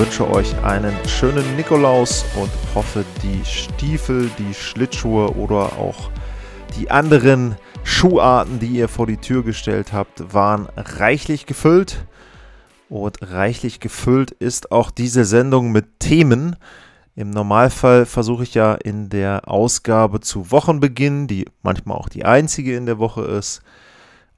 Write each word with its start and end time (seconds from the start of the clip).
Wünsche 0.00 0.30
euch 0.30 0.56
einen 0.64 0.96
schönen 1.06 1.56
Nikolaus 1.56 2.24
und 2.34 2.50
hoffe, 2.74 3.04
die 3.22 3.44
Stiefel, 3.44 4.30
die 4.38 4.54
Schlittschuhe 4.54 5.36
oder 5.36 5.78
auch 5.78 6.10
die 6.78 6.90
anderen 6.90 7.54
Schuharten, 7.84 8.58
die 8.60 8.68
ihr 8.68 8.88
vor 8.88 9.06
die 9.06 9.18
Tür 9.18 9.44
gestellt 9.44 9.92
habt, 9.92 10.32
waren 10.32 10.70
reichlich 10.74 11.44
gefüllt. 11.44 12.06
Und 12.88 13.18
reichlich 13.20 13.78
gefüllt 13.78 14.30
ist 14.30 14.72
auch 14.72 14.90
diese 14.90 15.26
Sendung 15.26 15.70
mit 15.70 16.00
Themen. 16.00 16.56
Im 17.14 17.28
Normalfall 17.28 18.06
versuche 18.06 18.44
ich 18.44 18.54
ja 18.54 18.72
in 18.72 19.10
der 19.10 19.50
Ausgabe 19.50 20.20
zu 20.20 20.50
Wochenbeginn, 20.50 21.26
die 21.26 21.44
manchmal 21.60 21.98
auch 21.98 22.08
die 22.08 22.24
einzige 22.24 22.74
in 22.74 22.86
der 22.86 22.98
Woche 22.98 23.24
ist, 23.24 23.60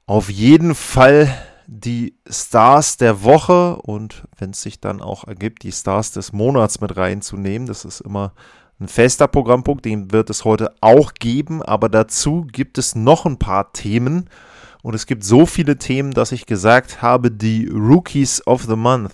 auf 0.07 0.29
jeden 0.29 0.75
Fall 0.75 1.33
die 1.67 2.15
Stars 2.29 2.97
der 2.97 3.23
Woche 3.23 3.77
und 3.77 4.23
wenn 4.37 4.51
es 4.51 4.61
sich 4.61 4.79
dann 4.79 5.01
auch 5.01 5.27
ergibt, 5.27 5.63
die 5.63 5.71
Stars 5.71 6.11
des 6.11 6.33
Monats 6.33 6.81
mit 6.81 6.95
reinzunehmen. 6.97 7.67
Das 7.67 7.85
ist 7.85 8.01
immer 8.01 8.33
ein 8.79 8.87
fester 8.87 9.27
Programmpunkt, 9.27 9.85
den 9.85 10.11
wird 10.11 10.29
es 10.29 10.45
heute 10.45 10.73
auch 10.81 11.13
geben, 11.13 11.61
aber 11.61 11.89
dazu 11.89 12.45
gibt 12.51 12.77
es 12.77 12.95
noch 12.95 13.25
ein 13.25 13.37
paar 13.37 13.71
Themen 13.71 14.29
und 14.81 14.93
es 14.93 15.05
gibt 15.05 15.23
so 15.23 15.45
viele 15.45 15.77
Themen, 15.77 16.11
dass 16.11 16.31
ich 16.31 16.45
gesagt 16.45 17.01
habe, 17.01 17.31
die 17.31 17.67
Rookies 17.67 18.45
of 18.45 18.63
the 18.63 18.75
Month, 18.75 19.13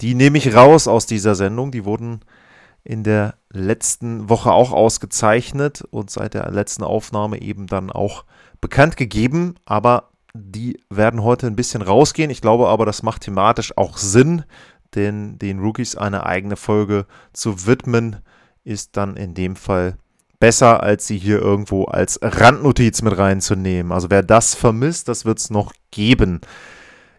die 0.00 0.14
nehme 0.14 0.38
ich 0.38 0.54
raus 0.54 0.88
aus 0.88 1.06
dieser 1.06 1.34
Sendung, 1.34 1.70
die 1.70 1.84
wurden 1.84 2.20
in 2.82 3.04
der 3.04 3.34
letzten 3.50 4.28
Woche 4.28 4.52
auch 4.52 4.72
ausgezeichnet 4.72 5.82
und 5.90 6.10
seit 6.10 6.34
der 6.34 6.50
letzten 6.50 6.82
Aufnahme 6.82 7.40
eben 7.40 7.66
dann 7.66 7.90
auch 7.90 8.24
bekannt 8.60 8.96
gegeben, 8.96 9.54
aber 9.64 10.10
die 10.34 10.80
werden 10.90 11.22
heute 11.22 11.46
ein 11.46 11.56
bisschen 11.56 11.82
rausgehen. 11.82 12.30
Ich 12.30 12.40
glaube 12.40 12.68
aber, 12.68 12.84
das 12.84 13.02
macht 13.02 13.22
thematisch 13.22 13.76
auch 13.76 13.96
Sinn, 13.96 14.44
denn 14.94 15.38
den 15.38 15.60
Rookies 15.60 15.96
eine 15.96 16.26
eigene 16.26 16.56
Folge 16.56 17.06
zu 17.32 17.66
widmen, 17.66 18.16
ist 18.64 18.96
dann 18.96 19.16
in 19.16 19.34
dem 19.34 19.56
Fall 19.56 19.96
besser, 20.40 20.82
als 20.82 21.06
sie 21.06 21.18
hier 21.18 21.40
irgendwo 21.40 21.84
als 21.84 22.18
Randnotiz 22.22 23.02
mit 23.02 23.16
reinzunehmen. 23.16 23.92
Also 23.92 24.10
wer 24.10 24.22
das 24.22 24.54
vermisst, 24.54 25.08
das 25.08 25.24
wird 25.24 25.38
es 25.38 25.50
noch 25.50 25.72
geben. 25.90 26.40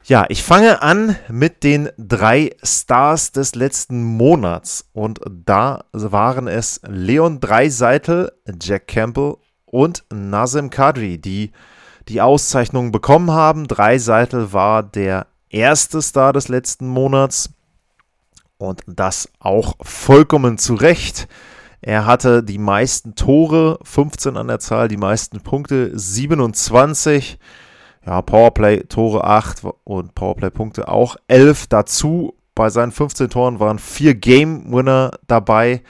Ja, 0.03 0.25
ich 0.29 0.43
fange 0.43 0.83
an 0.83 1.15
mit 1.29 1.63
den 1.63 1.89
drei 1.97 2.51
Stars 2.61 3.31
des 3.31 3.55
letzten 3.55 4.03
Monats. 4.03 4.87
Und 4.93 5.19
da 5.27 5.85
waren 5.91 6.47
es 6.47 6.81
Leon 6.87 7.39
Dreiseitel, 7.39 8.31
Jack 8.61 8.87
Campbell 8.87 9.37
und 9.65 10.03
Nazem 10.13 10.69
Kadri, 10.69 11.17
die 11.17 11.51
die 12.07 12.21
Auszeichnung 12.21 12.91
bekommen 12.91 13.31
haben. 13.31 13.67
Dreiseitel 13.67 14.53
war 14.53 14.83
der 14.83 15.27
erste 15.49 16.01
Star 16.01 16.33
des 16.33 16.47
letzten 16.47 16.87
Monats 16.87 17.49
und 18.57 18.81
das 18.87 19.29
auch 19.39 19.75
vollkommen 19.81 20.57
zu 20.57 20.75
Recht. 20.75 21.27
Er 21.81 22.05
hatte 22.05 22.43
die 22.43 22.57
meisten 22.57 23.15
Tore, 23.15 23.79
15 23.83 24.37
an 24.37 24.47
der 24.47 24.59
Zahl, 24.59 24.87
die 24.87 24.97
meisten 24.97 25.41
Punkte, 25.41 25.91
27. 25.93 27.37
Ja, 28.05 28.21
Powerplay-Tore 28.21 29.23
8 29.23 29.61
und 29.83 30.15
Powerplay-Punkte 30.15 30.87
auch 30.87 31.15
11 31.27 31.67
dazu. 31.67 32.35
Bei 32.55 32.69
seinen 32.69 32.91
15 32.91 33.29
Toren 33.29 33.59
waren 33.59 33.79
vier 33.79 34.15
Game-Winner 34.15 35.11
dabei. 35.27 35.83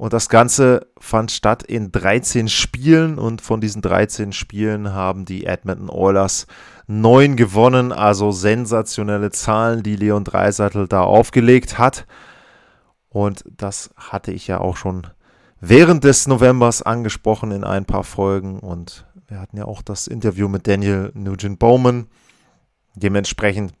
Und 0.00 0.14
das 0.14 0.30
Ganze 0.30 0.86
fand 0.98 1.30
statt 1.30 1.62
in 1.62 1.92
13 1.92 2.48
Spielen 2.48 3.18
und 3.18 3.42
von 3.42 3.60
diesen 3.60 3.82
13 3.82 4.32
Spielen 4.32 4.94
haben 4.94 5.26
die 5.26 5.44
Edmonton 5.44 5.90
Oilers 5.90 6.46
neun 6.86 7.36
gewonnen. 7.36 7.92
Also 7.92 8.32
sensationelle 8.32 9.30
Zahlen, 9.30 9.82
die 9.82 9.96
Leon 9.96 10.24
Dreiseitel 10.24 10.88
da 10.88 11.02
aufgelegt 11.02 11.76
hat. 11.76 12.06
Und 13.10 13.44
das 13.54 13.90
hatte 13.94 14.32
ich 14.32 14.46
ja 14.46 14.58
auch 14.58 14.78
schon 14.78 15.06
während 15.60 16.02
des 16.02 16.26
Novembers 16.26 16.80
angesprochen 16.80 17.50
in 17.50 17.62
ein 17.62 17.84
paar 17.84 18.04
Folgen. 18.04 18.58
Und 18.58 19.06
wir 19.28 19.38
hatten 19.38 19.58
ja 19.58 19.66
auch 19.66 19.82
das 19.82 20.06
Interview 20.06 20.48
mit 20.48 20.66
Daniel 20.66 21.12
Nugent 21.12 21.58
Bowman. 21.58 22.06
Dementsprechend 22.94 23.74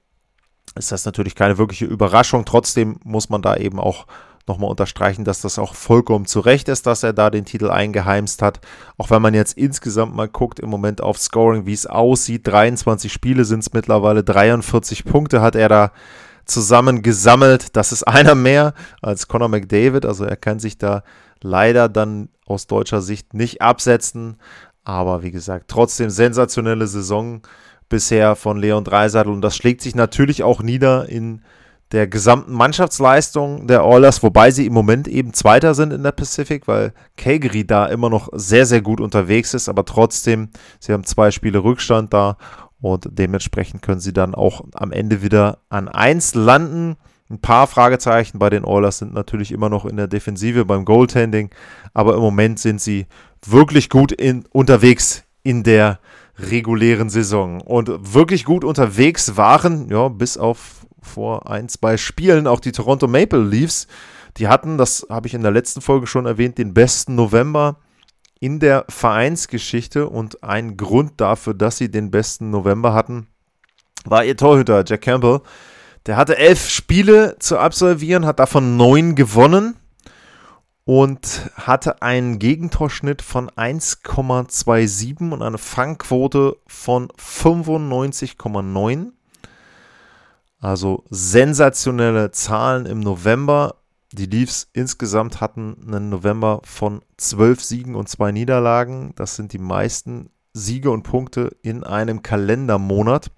ist 0.74 0.92
das 0.92 1.06
natürlich 1.06 1.34
keine 1.34 1.56
wirkliche 1.56 1.86
Überraschung. 1.86 2.44
Trotzdem 2.44 3.00
muss 3.04 3.30
man 3.30 3.40
da 3.40 3.56
eben 3.56 3.80
auch 3.80 4.06
nochmal 4.46 4.70
unterstreichen, 4.70 5.24
dass 5.24 5.40
das 5.40 5.58
auch 5.58 5.74
vollkommen 5.74 6.26
zu 6.26 6.40
Recht 6.40 6.68
ist, 6.68 6.86
dass 6.86 7.02
er 7.02 7.12
da 7.12 7.30
den 7.30 7.44
Titel 7.44 7.70
eingeheimst 7.70 8.42
hat. 8.42 8.60
Auch 8.98 9.10
wenn 9.10 9.22
man 9.22 9.34
jetzt 9.34 9.56
insgesamt 9.56 10.14
mal 10.14 10.28
guckt, 10.28 10.60
im 10.60 10.70
Moment 10.70 11.02
auf 11.02 11.18
Scoring, 11.18 11.66
wie 11.66 11.72
es 11.72 11.86
aussieht, 11.86 12.46
23 12.46 13.12
Spiele 13.12 13.44
sind 13.44 13.60
es 13.60 13.72
mittlerweile, 13.72 14.24
43 14.24 15.04
Punkte 15.04 15.40
hat 15.40 15.54
er 15.54 15.68
da 15.68 15.92
zusammen 16.44 17.02
gesammelt. 17.02 17.76
Das 17.76 17.92
ist 17.92 18.02
einer 18.08 18.34
mehr 18.34 18.74
als 19.02 19.28
Conor 19.28 19.48
McDavid, 19.48 20.04
also 20.04 20.24
er 20.24 20.36
kann 20.36 20.58
sich 20.58 20.78
da 20.78 21.02
leider 21.42 21.88
dann 21.88 22.28
aus 22.46 22.66
deutscher 22.66 23.00
Sicht 23.00 23.34
nicht 23.34 23.62
absetzen. 23.62 24.36
Aber 24.84 25.22
wie 25.22 25.30
gesagt, 25.30 25.66
trotzdem 25.68 26.10
sensationelle 26.10 26.86
Saison 26.86 27.42
bisher 27.88 28.36
von 28.36 28.56
Leon 28.56 28.84
Dreiseitel 28.84 29.32
und 29.32 29.42
das 29.42 29.56
schlägt 29.56 29.82
sich 29.82 29.94
natürlich 29.94 30.42
auch 30.42 30.62
nieder 30.62 31.08
in 31.08 31.42
der 31.92 32.06
gesamten 32.06 32.52
Mannschaftsleistung 32.52 33.66
der 33.66 33.84
Oilers, 33.84 34.22
wobei 34.22 34.50
sie 34.50 34.66
im 34.66 34.72
Moment 34.72 35.08
eben 35.08 35.32
Zweiter 35.32 35.74
sind 35.74 35.92
in 35.92 36.02
der 36.02 36.12
Pacific, 36.12 36.68
weil 36.68 36.92
Calgary 37.16 37.66
da 37.66 37.86
immer 37.86 38.10
noch 38.10 38.28
sehr, 38.32 38.66
sehr 38.66 38.80
gut 38.80 39.00
unterwegs 39.00 39.54
ist, 39.54 39.68
aber 39.68 39.84
trotzdem, 39.84 40.50
sie 40.78 40.92
haben 40.92 41.04
zwei 41.04 41.30
Spiele 41.30 41.64
Rückstand 41.64 42.12
da 42.12 42.36
und 42.80 43.08
dementsprechend 43.10 43.82
können 43.82 44.00
sie 44.00 44.12
dann 44.12 44.34
auch 44.34 44.64
am 44.74 44.92
Ende 44.92 45.22
wieder 45.22 45.58
an 45.68 45.88
1 45.88 46.34
landen. 46.34 46.96
Ein 47.28 47.40
paar 47.40 47.66
Fragezeichen 47.66 48.38
bei 48.38 48.50
den 48.50 48.64
Oilers 48.64 48.98
sind 48.98 49.12
natürlich 49.12 49.52
immer 49.52 49.68
noch 49.68 49.84
in 49.84 49.96
der 49.96 50.08
Defensive 50.08 50.64
beim 50.64 50.84
Goaltending, 50.84 51.50
aber 51.92 52.14
im 52.14 52.20
Moment 52.20 52.58
sind 52.60 52.80
sie 52.80 53.06
wirklich 53.44 53.90
gut 53.90 54.12
in, 54.12 54.44
unterwegs 54.52 55.24
in 55.42 55.62
der 55.62 55.98
regulären 56.38 57.10
Saison 57.10 57.60
und 57.60 58.14
wirklich 58.14 58.44
gut 58.44 58.64
unterwegs 58.64 59.36
waren, 59.36 59.88
ja, 59.90 60.08
bis 60.08 60.38
auf 60.38 60.79
vor 61.02 61.50
ein, 61.50 61.68
zwei 61.68 61.96
Spielen 61.96 62.46
auch 62.46 62.60
die 62.60 62.72
Toronto 62.72 63.06
Maple 63.06 63.42
Leafs. 63.42 63.86
Die 64.36 64.48
hatten, 64.48 64.78
das 64.78 65.06
habe 65.10 65.26
ich 65.26 65.34
in 65.34 65.42
der 65.42 65.50
letzten 65.50 65.80
Folge 65.80 66.06
schon 66.06 66.26
erwähnt, 66.26 66.58
den 66.58 66.74
besten 66.74 67.14
November 67.14 67.78
in 68.40 68.58
der 68.58 68.86
Vereinsgeschichte 68.88 70.08
und 70.08 70.42
ein 70.42 70.76
Grund 70.76 71.20
dafür, 71.20 71.54
dass 71.54 71.76
sie 71.76 71.90
den 71.90 72.10
besten 72.10 72.50
November 72.50 72.94
hatten, 72.94 73.28
war 74.04 74.24
ihr 74.24 74.36
Torhüter 74.36 74.82
Jack 74.86 75.02
Campbell. 75.02 75.40
Der 76.06 76.16
hatte 76.16 76.38
elf 76.38 76.70
Spiele 76.70 77.36
zu 77.38 77.58
absolvieren, 77.58 78.24
hat 78.24 78.40
davon 78.40 78.78
neun 78.78 79.14
gewonnen 79.14 79.76
und 80.84 81.50
hatte 81.54 82.00
einen 82.00 82.38
Gegentorschnitt 82.38 83.20
von 83.20 83.50
1,27 83.50 85.30
und 85.30 85.42
eine 85.42 85.58
Fangquote 85.58 86.56
von 86.66 87.08
95,9. 87.08 89.12
Also 90.60 91.04
sensationelle 91.10 92.30
Zahlen 92.32 92.86
im 92.86 93.00
November. 93.00 93.76
Die 94.12 94.26
Leafs 94.26 94.68
insgesamt 94.72 95.40
hatten 95.40 95.76
einen 95.86 96.10
November 96.10 96.60
von 96.64 97.00
zwölf 97.16 97.62
Siegen 97.62 97.94
und 97.94 98.08
zwei 98.08 98.32
Niederlagen. 98.32 99.12
Das 99.16 99.36
sind 99.36 99.52
die 99.52 99.58
meisten 99.58 100.30
Siege 100.52 100.90
und 100.90 101.02
Punkte 101.02 101.56
in 101.62 101.84
einem 101.84 102.22
Kalendermonat. 102.22 103.30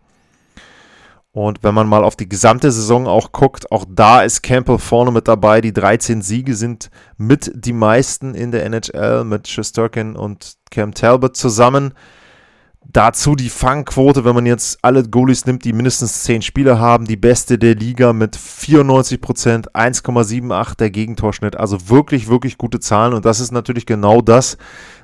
Und 1.30 1.62
wenn 1.62 1.74
man 1.74 1.88
mal 1.88 2.04
auf 2.04 2.16
die 2.16 2.28
gesamte 2.28 2.70
Saison 2.70 3.06
auch 3.06 3.32
guckt, 3.32 3.72
auch 3.72 3.86
da 3.88 4.22
ist 4.22 4.42
Campbell 4.42 4.78
vorne 4.78 5.12
mit 5.12 5.28
dabei. 5.28 5.62
Die 5.62 5.72
13 5.72 6.20
Siege 6.20 6.54
sind 6.54 6.90
mit 7.16 7.50
die 7.54 7.72
meisten 7.72 8.34
in 8.34 8.50
der 8.50 8.66
NHL 8.66 9.24
mit 9.24 9.48
Shesterkin 9.48 10.14
und 10.14 10.56
Cam 10.70 10.92
Talbot 10.92 11.36
zusammen. 11.36 11.94
Dazu 12.92 13.36
die 13.36 13.48
Fangquote, 13.48 14.26
wenn 14.26 14.34
man 14.34 14.44
jetzt 14.44 14.78
alle 14.82 15.02
Goalies 15.02 15.46
nimmt, 15.46 15.64
die 15.64 15.72
mindestens 15.72 16.24
10 16.24 16.42
Spiele 16.42 16.78
haben, 16.78 17.06
die 17.06 17.16
beste 17.16 17.58
der 17.58 17.74
Liga 17.74 18.12
mit 18.12 18.36
94%, 18.36 19.70
1,78 19.72 20.76
der 20.76 20.90
Gegentorschnitt. 20.90 21.56
Also 21.56 21.88
wirklich, 21.88 22.28
wirklich 22.28 22.58
gute 22.58 22.80
Zahlen. 22.80 23.14
Und 23.14 23.24
das 23.24 23.40
ist 23.40 23.50
natürlich 23.50 23.86
genau 23.86 24.20
das, 24.20 24.58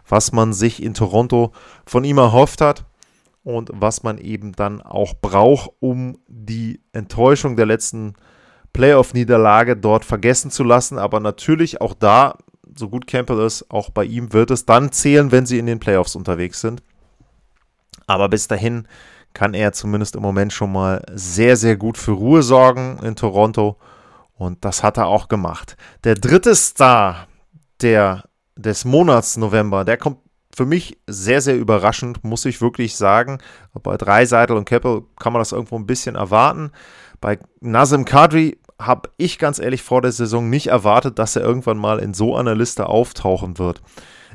was 0.07 0.33
man 0.33 0.53
sich 0.53 0.83
in 0.83 0.93
Toronto 0.93 1.53
von 1.87 2.05
ihm 2.05 2.19
erhofft 2.19 2.61
hat 2.61 2.85
und 3.43 3.71
was 3.73 4.03
man 4.03 4.19
eben 4.19 4.53
dann 4.53 4.83
auch 4.83 5.15
braucht, 5.15 5.71
um 5.81 6.19
die 6.29 6.83
Enttäuschung 6.93 7.57
der 7.57 7.65
letzten 7.65 8.13
Playoff-Niederlage 8.75 9.77
dort 9.77 10.05
vergessen 10.05 10.51
zu 10.51 10.63
lassen. 10.63 10.99
Aber 10.99 11.21
natürlich 11.21 11.81
auch 11.81 11.95
da, 11.95 12.37
so 12.77 12.91
gut 12.91 13.07
Campbell 13.07 13.41
ist, 13.47 13.71
auch 13.71 13.89
bei 13.89 14.05
ihm 14.05 14.35
wird 14.35 14.51
es 14.51 14.67
dann 14.67 14.93
zählen, 14.93 15.33
wenn 15.33 15.47
sie 15.47 15.59
in 15.59 15.65
den 15.65 15.81
Playoffs 15.81 16.17
unterwegs 16.17 16.61
sind. 16.61 16.83
Aber 18.09 18.29
bis 18.29 18.49
dahin 18.49 18.89
kann 19.35 19.55
er 19.55 19.73
zumindest 19.73 20.17
im 20.17 20.23
Moment 20.23 20.53
schon 20.53 20.73
mal 20.73 21.05
sehr, 21.13 21.57
sehr 21.57 21.77
gut 21.77 21.97
für 21.97 22.13
Ruhe 22.13 22.43
sorgen 22.43 22.99
in 23.05 23.15
Toronto. 23.15 23.77
Und 24.35 24.65
das 24.65 24.83
hat 24.83 24.97
er 24.97 25.07
auch 25.07 25.29
gemacht. 25.29 25.77
Der 26.03 26.17
dritte 26.17 26.57
Star 26.57 27.29
der, 27.81 28.25
des 28.57 28.85
Monats 28.85 29.37
November, 29.37 29.85
der 29.85 29.97
kommt 29.97 30.19
für 30.55 30.67
mich 30.67 30.99
sehr, 31.07 31.41
sehr 31.41 31.57
überraschend, 31.57 32.25
muss 32.25 32.45
ich 32.45 32.61
wirklich 32.61 32.97
sagen. 32.97 33.39
Bei 33.81 33.97
Dreiseitel 33.97 34.57
und 34.57 34.65
Keppel 34.65 35.03
kann 35.21 35.33
man 35.33 35.41
das 35.41 35.53
irgendwo 35.53 35.77
ein 35.77 35.87
bisschen 35.87 36.17
erwarten. 36.17 36.73
Bei 37.21 37.39
Nazim 37.61 38.05
Kadri 38.05 38.59
habe 38.81 39.11
ich 39.19 39.39
ganz 39.39 39.59
ehrlich 39.59 39.83
vor 39.83 40.03
der 40.03 40.13
Saison 40.13 40.49
nicht 40.51 40.69
erwartet, 40.69 41.19
dass 41.19 41.37
er 41.37 41.43
irgendwann 41.43 41.79
mal 41.79 41.99
in 41.99 42.15
so 42.15 42.35
einer 42.35 42.55
Liste 42.55 42.87
auftauchen 42.87 43.59
wird. 43.59 43.83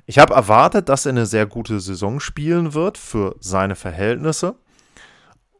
Ich 0.05 0.19
habe 0.19 0.33
erwartet, 0.33 0.89
dass 0.89 1.05
er 1.05 1.11
eine 1.11 1.25
sehr 1.25 1.45
gute 1.45 1.79
Saison 1.79 2.19
spielen 2.19 2.73
wird 2.73 2.97
für 2.97 3.35
seine 3.39 3.75
Verhältnisse. 3.75 4.55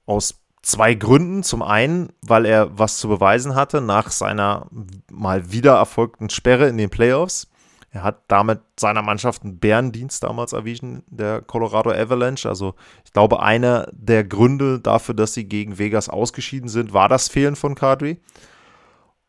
Aus 0.05 0.43
zwei 0.61 0.95
Gründen. 0.95 1.43
Zum 1.43 1.61
einen, 1.61 2.11
weil 2.21 2.45
er 2.45 2.77
was 2.77 2.97
zu 2.97 3.07
beweisen 3.07 3.55
hatte 3.55 3.81
nach 3.81 4.11
seiner 4.11 4.67
mal 5.11 5.51
wieder 5.51 5.75
erfolgten 5.75 6.29
Sperre 6.29 6.67
in 6.67 6.77
den 6.77 6.89
Playoffs. 6.89 7.47
Er 7.91 8.01
hat 8.01 8.23
damit 8.27 8.59
seiner 8.79 9.03
Mannschaft 9.03 9.43
einen 9.43 9.59
Bärendienst 9.59 10.23
damals 10.23 10.51
erwiesen, 10.51 11.03
der 11.07 11.41
Colorado 11.41 11.91
Avalanche. 11.91 12.49
Also 12.49 12.73
ich 13.05 13.13
glaube, 13.13 13.43
einer 13.43 13.87
der 13.91 14.23
Gründe 14.23 14.79
dafür, 14.79 15.13
dass 15.13 15.35
sie 15.35 15.45
gegen 15.45 15.77
Vegas 15.77 16.09
ausgeschieden 16.09 16.69
sind, 16.69 16.91
war 16.93 17.07
das 17.07 17.27
Fehlen 17.27 17.55
von 17.55 17.75
Kadri. 17.75 18.19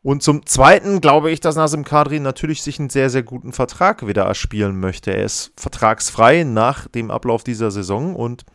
Und 0.05 0.21
zum 0.21 0.45
Zweiten 0.45 1.01
glaube 1.01 1.31
ich, 1.31 1.39
dass 1.39 1.55
Nasim 1.55 1.83
Kadri 1.83 2.19
natürlich 2.19 2.61
sich 2.61 2.77
einen 2.77 2.91
sehr, 2.91 3.09
sehr 3.09 3.23
guten 3.23 3.53
Vertrag 3.53 4.05
wieder 4.05 4.21
erspielen 4.21 4.79
möchte. 4.79 5.09
Er 5.09 5.23
ist 5.23 5.51
vertragsfrei 5.57 6.43
nach 6.43 6.87
dem 6.87 7.09
Ablauf 7.09 7.43
dieser 7.43 7.71
Saison 7.71 8.15
und 8.15 8.45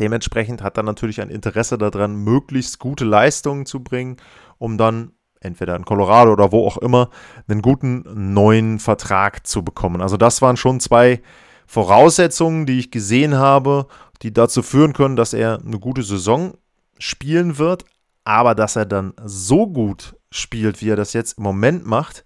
dementsprechend 0.00 0.64
hat 0.64 0.76
er 0.76 0.82
natürlich 0.82 1.20
ein 1.20 1.30
Interesse 1.30 1.78
daran, 1.78 2.16
möglichst 2.16 2.80
gute 2.80 3.04
Leistungen 3.04 3.64
zu 3.64 3.84
bringen, 3.84 4.16
um 4.58 4.76
dann 4.76 5.12
entweder 5.38 5.76
in 5.76 5.84
Colorado 5.84 6.32
oder 6.32 6.50
wo 6.50 6.66
auch 6.66 6.78
immer, 6.78 7.10
einen 7.46 7.62
guten 7.62 8.02
neuen 8.34 8.80
Vertrag 8.80 9.46
zu 9.46 9.62
bekommen. 9.62 10.02
Also 10.02 10.16
das 10.16 10.42
waren 10.42 10.56
schon 10.56 10.80
zwei 10.80 11.22
Voraussetzungen, 11.68 12.66
die 12.66 12.80
ich 12.80 12.90
gesehen 12.90 13.36
habe, 13.36 13.86
die 14.22 14.32
dazu 14.32 14.64
führen 14.64 14.94
können, 14.94 15.14
dass 15.14 15.32
er 15.32 15.60
eine 15.64 15.78
gute 15.78 16.02
Saison 16.02 16.54
spielen 16.98 17.56
wird, 17.56 17.84
aber 18.24 18.56
dass 18.56 18.74
er 18.74 18.86
dann 18.86 19.12
so 19.24 19.68
gut 19.68 20.16
spielt, 20.36 20.80
wie 20.82 20.90
er 20.90 20.96
das 20.96 21.12
jetzt 21.12 21.38
im 21.38 21.44
Moment 21.44 21.86
macht, 21.86 22.24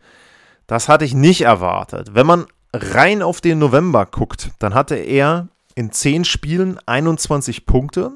das 0.67 0.89
hatte 0.89 1.05
ich 1.05 1.15
nicht 1.15 1.43
erwartet. 1.43 2.15
Wenn 2.15 2.27
man 2.27 2.47
rein 2.73 3.23
auf 3.23 3.41
den 3.41 3.59
November 3.59 4.07
guckt, 4.07 4.51
dann 4.59 4.75
hatte 4.75 4.95
er 4.95 5.49
in 5.75 5.93
10 5.93 6.25
Spielen 6.25 6.79
21 6.87 7.67
Punkte. 7.67 8.13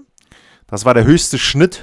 Das 0.66 0.84
war 0.84 0.94
der 0.94 1.04
höchste 1.04 1.38
Schnitt 1.38 1.82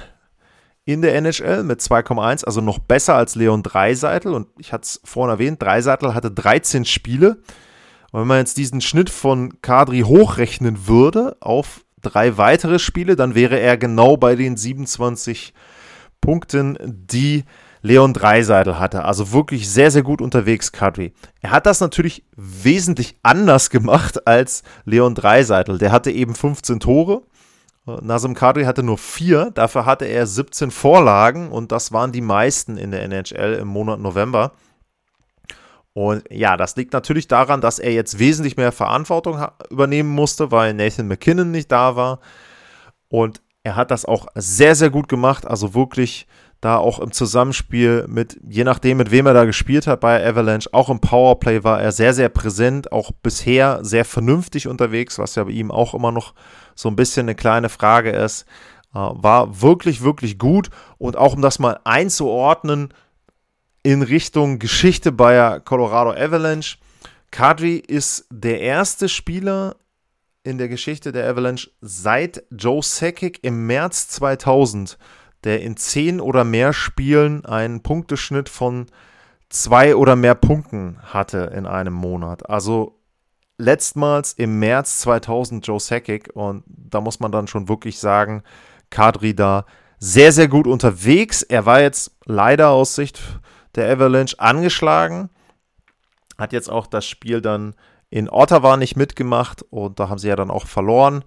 in 0.85 1.01
der 1.01 1.15
NHL 1.15 1.63
mit 1.63 1.79
2,1, 1.79 2.45
also 2.45 2.61
noch 2.61 2.79
besser 2.79 3.15
als 3.15 3.35
Leon 3.35 3.63
Dreiseitel. 3.63 4.33
Und 4.33 4.47
ich 4.57 4.73
hatte 4.73 4.83
es 4.83 5.01
vorhin 5.03 5.31
erwähnt, 5.31 5.61
Dreiseitel 5.61 6.13
hatte 6.13 6.31
13 6.31 6.85
Spiele. 6.85 7.41
Und 8.11 8.21
wenn 8.21 8.27
man 8.27 8.39
jetzt 8.39 8.57
diesen 8.57 8.81
Schnitt 8.81 9.09
von 9.09 9.61
Kadri 9.61 10.01
hochrechnen 10.01 10.87
würde 10.87 11.37
auf 11.39 11.85
drei 12.01 12.37
weitere 12.37 12.79
Spiele, 12.79 13.15
dann 13.15 13.35
wäre 13.35 13.59
er 13.59 13.77
genau 13.77 14.17
bei 14.17 14.35
den 14.35 14.57
27 14.57 15.53
Punkten, 16.19 16.77
die 16.81 17.45
Leon 17.81 18.13
Dreiseitel 18.13 18.79
hatte. 18.79 19.05
Also 19.05 19.31
wirklich 19.31 19.69
sehr, 19.69 19.91
sehr 19.91 20.03
gut 20.03 20.21
unterwegs, 20.21 20.71
Kadri. 20.71 21.13
Er 21.41 21.51
hat 21.51 21.65
das 21.65 21.79
natürlich 21.79 22.25
wesentlich 22.35 23.17
anders 23.23 23.69
gemacht 23.69 24.27
als 24.27 24.63
Leon 24.85 25.15
Dreiseitel. 25.15 25.77
Der 25.77 25.91
hatte 25.91 26.11
eben 26.11 26.35
15 26.35 26.79
Tore 26.79 27.23
Nazem 27.85 28.35
Kadri 28.35 28.65
hatte 28.65 28.83
nur 28.83 28.97
vier, 28.97 29.49
dafür 29.51 29.85
hatte 29.85 30.05
er 30.05 30.27
17 30.27 30.69
Vorlagen 30.69 31.49
und 31.51 31.71
das 31.71 31.91
waren 31.91 32.11
die 32.11 32.21
meisten 32.21 32.77
in 32.77 32.91
der 32.91 33.03
NHL 33.03 33.53
im 33.55 33.67
Monat 33.67 33.99
November. 33.99 34.51
Und 35.93 36.23
ja, 36.29 36.57
das 36.57 36.75
liegt 36.75 36.93
natürlich 36.93 37.27
daran, 37.27 37.59
dass 37.59 37.79
er 37.79 37.91
jetzt 37.91 38.19
wesentlich 38.19 38.55
mehr 38.55 38.71
Verantwortung 38.71 39.45
übernehmen 39.69 40.09
musste, 40.09 40.51
weil 40.51 40.73
Nathan 40.73 41.07
McKinnon 41.07 41.51
nicht 41.51 41.71
da 41.71 41.95
war. 41.95 42.19
Und 43.09 43.41
er 43.63 43.75
hat 43.75 43.91
das 43.91 44.05
auch 44.05 44.27
sehr, 44.35 44.75
sehr 44.75 44.89
gut 44.89 45.09
gemacht. 45.09 45.45
Also 45.45 45.73
wirklich 45.73 46.27
da 46.61 46.77
auch 46.77 46.99
im 46.99 47.11
Zusammenspiel 47.11 48.05
mit, 48.07 48.39
je 48.47 48.63
nachdem, 48.63 48.97
mit 48.97 49.09
wem 49.09 49.25
er 49.25 49.33
da 49.33 49.45
gespielt 49.45 49.87
hat 49.87 49.99
bei 49.99 50.25
Avalanche, 50.25 50.69
auch 50.71 50.89
im 50.89 50.99
Powerplay 50.99 51.63
war 51.63 51.81
er 51.81 51.91
sehr, 51.91 52.13
sehr 52.13 52.29
präsent, 52.29 52.91
auch 52.91 53.11
bisher 53.23 53.79
sehr 53.83 54.05
vernünftig 54.05 54.67
unterwegs, 54.67 55.17
was 55.17 55.35
ja 55.35 55.43
bei 55.43 55.51
ihm 55.51 55.71
auch 55.71 55.95
immer 55.95 56.11
noch 56.11 56.35
so 56.75 56.87
ein 56.87 56.95
bisschen 56.95 57.25
eine 57.25 57.35
kleine 57.35 57.69
Frage 57.69 58.11
ist. 58.11 58.45
Äh, 58.93 58.99
war 58.99 59.61
wirklich, 59.61 60.03
wirklich 60.03 60.37
gut 60.37 60.69
und 60.99 61.17
auch 61.17 61.33
um 61.33 61.41
das 61.41 61.57
mal 61.57 61.79
einzuordnen 61.83 62.93
in 63.81 64.03
Richtung 64.03 64.59
Geschichte 64.59 65.11
bei 65.11 65.59
Colorado 65.65 66.11
Avalanche. 66.11 66.77
Kadri 67.31 67.77
ist 67.77 68.27
der 68.29 68.61
erste 68.61 69.09
Spieler 69.09 69.77
in 70.43 70.59
der 70.59 70.67
Geschichte 70.67 71.11
der 71.11 71.27
Avalanche 71.27 71.71
seit 71.81 72.43
Joe 72.51 72.83
Sakic 72.83 73.39
im 73.43 73.65
März 73.65 74.09
2000 74.09 74.99
der 75.43 75.61
in 75.61 75.77
zehn 75.77 76.21
oder 76.21 76.43
mehr 76.43 76.73
Spielen 76.73 77.45
einen 77.45 77.81
Punkteschnitt 77.81 78.49
von 78.49 78.88
zwei 79.49 79.95
oder 79.95 80.15
mehr 80.15 80.35
Punkten 80.35 80.97
hatte 81.01 81.51
in 81.55 81.65
einem 81.65 81.93
Monat. 81.93 82.49
Also 82.49 82.99
letztmals 83.57 84.33
im 84.33 84.59
März 84.59 84.99
2000 84.99 85.65
Joe 85.65 85.79
Sakic 85.79 86.29
und 86.33 86.63
da 86.67 87.01
muss 87.01 87.19
man 87.19 87.31
dann 87.31 87.47
schon 87.47 87.69
wirklich 87.69 87.99
sagen, 87.99 88.43
Kadri 88.89 89.35
da 89.35 89.65
sehr, 89.99 90.31
sehr 90.31 90.47
gut 90.47 90.67
unterwegs. 90.67 91.43
Er 91.43 91.65
war 91.65 91.81
jetzt 91.81 92.11
leider 92.25 92.69
aus 92.69 92.95
Sicht 92.95 93.21
der 93.75 93.89
Avalanche 93.89 94.39
angeschlagen, 94.39 95.29
hat 96.38 96.53
jetzt 96.53 96.69
auch 96.69 96.88
das 96.88 97.05
Spiel 97.05 97.41
dann 97.41 97.75
in 98.10 98.29
Ottawa 98.29 98.77
nicht 98.77 98.98
mitgemacht 98.98 99.63
und 99.69 100.00
da 100.00 100.10
haben 100.10 100.17
sie 100.17 100.27
ja 100.27 100.36
dann 100.36 100.51
auch 100.51 100.65
verloren. 100.65 101.24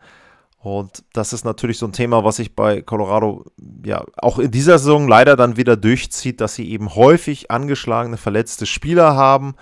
Und 0.65 1.05
das 1.13 1.35
ist 1.35 1.45
natürlich 1.45 1.77
so 1.77 1.85
ein 1.85 1.93
Thema, 1.93 2.25
was 2.25 2.37
sich 2.37 2.57
bei 2.57 2.81
Colorado 2.81 3.45
ja 3.85 4.03
auch 4.17 4.39
in 4.39 4.51
dieser 4.51 4.79
Saison 4.79 5.07
leider 5.07 5.37
dann 5.37 5.59
wieder 5.59 5.77
durchzieht, 5.77 6.41
dass 6.41 6.55
sie 6.55 6.71
eben 6.71 6.95
häufig 6.95 7.51
angeschlagene, 7.51 8.17
verletzte 8.17 8.65
Spieler 8.65 9.15
haben. 9.15 9.57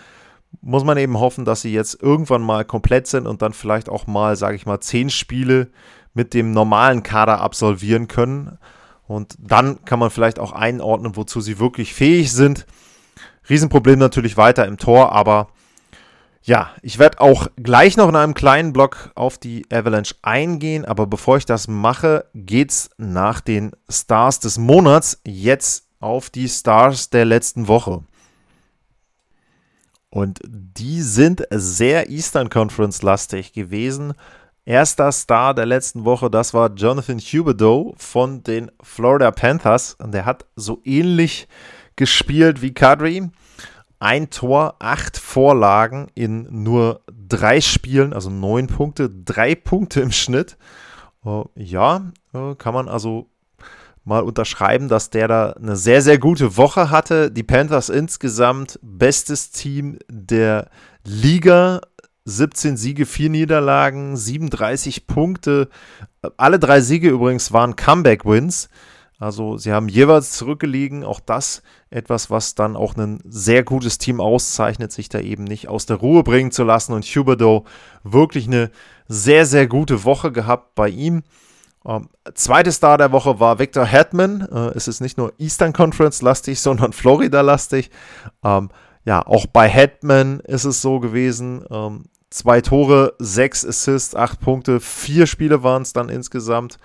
Muss 0.61 0.85
man 0.85 0.99
eben 0.99 1.19
hoffen, 1.19 1.45
dass 1.45 1.61
sie 1.61 1.73
jetzt 1.73 2.01
irgendwann 2.01 2.43
mal 2.43 2.65
komplett 2.65 3.09
sind 3.09 3.27
und 3.27 3.43
dann 3.43 3.53
vielleicht 3.53 3.89
auch 3.89 4.07
mal, 4.07 4.37
sage 4.37 4.55
ich 4.55 4.65
mal, 4.65 4.79
zehn 4.79 5.11
Spiele 5.11 5.73
mit 6.15 6.35
dem 6.35 6.53
normalen 6.53 7.03
Kader 7.03 7.41
absolvieren 7.41 8.07
können. 8.07 8.59
Und 9.09 9.35
dann 9.41 9.85
kann 9.85 9.99
man 9.99 10.11
vielleicht 10.11 10.39
auch 10.39 10.53
einordnen, 10.53 11.17
wozu 11.17 11.41
sie 11.41 11.59
wirklich 11.59 11.95
fähig 11.95 12.31
sind. 12.31 12.65
Riesenproblem 13.51 13.99
natürlich 13.99 14.37
weiter 14.37 14.69
im 14.69 14.79
Tor, 14.79 15.11
aber 15.11 15.49
ja, 16.45 16.71
ich 16.83 16.99
werde 16.99 17.21
auch 17.21 17.47
gleich 17.57 17.97
noch 17.97 18.09
in 18.09 18.17
einem 18.17 18.35
kleinen 18.35 18.73
Blog 18.73 19.13
auf 19.15 19.39
die 19.39 19.65
Avalanche 19.73 20.17
eingehen, 20.23 20.85
aber 20.85 21.07
bevor 21.07 21.37
ich 21.37 21.47
das 21.47 21.69
mache, 21.69 22.27
geht's 22.35 22.91
nach 22.99 23.41
den 23.41 23.73
Stars 23.89 24.41
des 24.41 24.59
Monats 24.59 25.21
jetzt 25.25 25.87
auf 26.01 26.31
die 26.31 26.49
Stars 26.49 27.11
der 27.11 27.25
letzten 27.25 27.69
Woche. 27.69 28.03
Und 30.11 30.41
die 30.45 31.01
sind 31.01 31.43
sehr 31.51 32.11
Eastern 32.11 32.51
Conference 32.51 33.03
lastig 33.03 33.53
gewesen. 33.53 34.13
Erster 34.65 35.11
Star 35.11 35.55
der 35.55 35.65
letzten 35.65 36.05
Woche, 36.05 36.29
das 36.29 36.53
war 36.53 36.75
Jonathan 36.75 37.19
Huberdeau 37.19 37.95
von 37.97 38.43
den 38.43 38.71
Florida 38.83 39.31
Panthers. 39.31 39.95
Und 39.95 40.13
der 40.13 40.27
hat 40.27 40.45
so 40.55 40.83
ähnlich 40.85 41.49
gespielt 41.97 42.63
wie 42.63 42.75
Kadri 42.75 43.31
ein 44.03 44.31
Tor, 44.31 44.75
acht 44.81 45.17
Vorlagen 45.17 46.09
in 46.17 46.49
nur 46.51 47.03
drei 47.07 47.61
Spielen, 47.61 48.13
also 48.13 48.31
neun 48.31 48.67
Punkte, 48.67 49.09
drei 49.09 49.55
Punkte 49.55 50.01
im 50.01 50.11
Schnitt. 50.11 50.59
Uh, 51.25 51.45
ja, 51.55 52.11
uh, 52.35 52.57
kann 52.57 52.75
man 52.75 52.89
also 52.89 53.31
mal 54.05 54.25
unterschreiben, 54.25 54.89
dass 54.89 55.11
der 55.11 55.29
da 55.29 55.51
eine 55.53 55.77
sehr, 55.77 56.03
sehr 56.03 56.19
gute 56.19 56.57
Woche 56.57 56.91
hatte. 56.91 57.31
Die 57.31 57.45
Panthers 57.45 57.91
insgesamt 57.91 58.81
bestes 58.83 59.53
Team 59.53 59.99
der 60.11 60.69
Liga. 61.05 61.81
17 62.25 62.77
Siege, 62.77 63.05
4 63.05 63.31
Niederlagen, 63.31 64.17
37 64.17 65.09
Punkte. 65.09 65.69
Alle 66.37 66.61
drei 66.61 66.81
Siege 66.81 67.09
übrigens 67.09 67.53
waren 67.53 67.75
Comeback-Wins. 67.75 68.69
Also 69.23 69.57
sie 69.57 69.73
haben 69.73 69.89
jeweils 69.89 70.33
zurückgelegen. 70.33 71.05
Auch 71.05 71.21
das 71.21 71.63
etwas, 71.91 72.29
was 72.29 72.57
dann 72.57 72.75
auch 72.75 72.97
ein 72.97 73.21
sehr 73.25 73.63
gutes 73.63 73.99
Team 73.99 74.21
auszeichnet, 74.21 74.91
sich 74.91 75.09
da 75.09 75.21
eben 75.21 75.45
nicht 75.45 75.69
aus 75.69 75.87
der 75.87 75.97
Ruhe 75.97 76.25
bringen 76.25 76.51
zu 76.51 76.65
lassen. 76.65 76.93
Und 76.93 77.05
Huberdo 77.05 77.65
wirklich 78.03 78.49
eine 78.49 78.71
sehr, 79.07 79.47
sehr 79.47 79.69
gute 79.69 80.03
Woche 80.03 80.33
gehabt 80.33 80.75
bei 80.75 80.89
ihm. 80.89 81.23
Ähm, 81.87 82.09
zweite 82.35 82.73
Star 82.73 82.99
der 82.99 83.13
Woche 83.13 83.39
war 83.39 83.61
Victor 83.61 83.85
Hetman. 83.85 84.41
Äh, 84.51 84.77
es 84.77 84.89
ist 84.89 85.01
nicht 85.01 85.19
nur 85.19 85.33
Eastern 85.39 85.73
Conference 85.73 86.21
lastig, 86.21 86.59
sondern 86.61 86.93
Florida 86.93 87.43
lastig. 87.43 87.91
Ähm, 88.43 88.71
ja, 89.05 89.25
auch 89.25 89.47
bei 89.47 89.69
Hetman 89.69 90.41
ist 90.41 90.65
es 90.65 90.83
so 90.83 90.99
gewesen. 90.99 91.65
Ähm, 91.71 92.07
zwei 92.31 92.61
Tore, 92.61 93.15
sechs 93.21 93.65
Assists, 93.65 94.17
acht 94.17 94.41
Punkte, 94.41 94.81
vier 94.81 95.27
Spiele 95.27 95.63
waren 95.63 95.83
es 95.83 95.93
dann 95.93 96.09
insgesamt. 96.09 96.79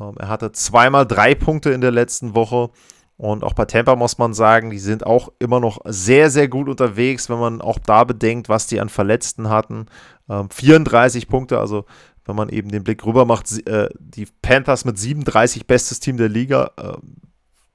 Ähm, 0.00 0.14
er 0.18 0.28
hatte 0.28 0.52
zweimal 0.52 1.06
drei 1.06 1.34
Punkte 1.34 1.70
in 1.70 1.80
der 1.80 1.90
letzten 1.90 2.34
Woche. 2.34 2.70
Und 3.16 3.44
auch 3.44 3.52
bei 3.52 3.66
Tampa 3.66 3.96
muss 3.96 4.16
man 4.16 4.32
sagen, 4.32 4.70
die 4.70 4.78
sind 4.78 5.04
auch 5.04 5.30
immer 5.38 5.60
noch 5.60 5.80
sehr, 5.84 6.30
sehr 6.30 6.48
gut 6.48 6.70
unterwegs, 6.70 7.28
wenn 7.28 7.38
man 7.38 7.60
auch 7.60 7.78
da 7.78 8.04
bedenkt, 8.04 8.48
was 8.48 8.66
die 8.66 8.80
an 8.80 8.88
Verletzten 8.88 9.50
hatten. 9.50 9.86
Ähm, 10.28 10.48
34 10.48 11.28
Punkte, 11.28 11.58
also 11.58 11.84
wenn 12.24 12.34
man 12.34 12.48
eben 12.48 12.70
den 12.70 12.82
Blick 12.82 13.04
rüber 13.04 13.26
macht, 13.26 13.66
äh, 13.68 13.90
die 13.98 14.26
Panthers 14.40 14.86
mit 14.86 14.98
37 14.98 15.66
bestes 15.66 16.00
Team 16.00 16.16
der 16.16 16.30
Liga. 16.30 16.70
Äh, 16.78 16.96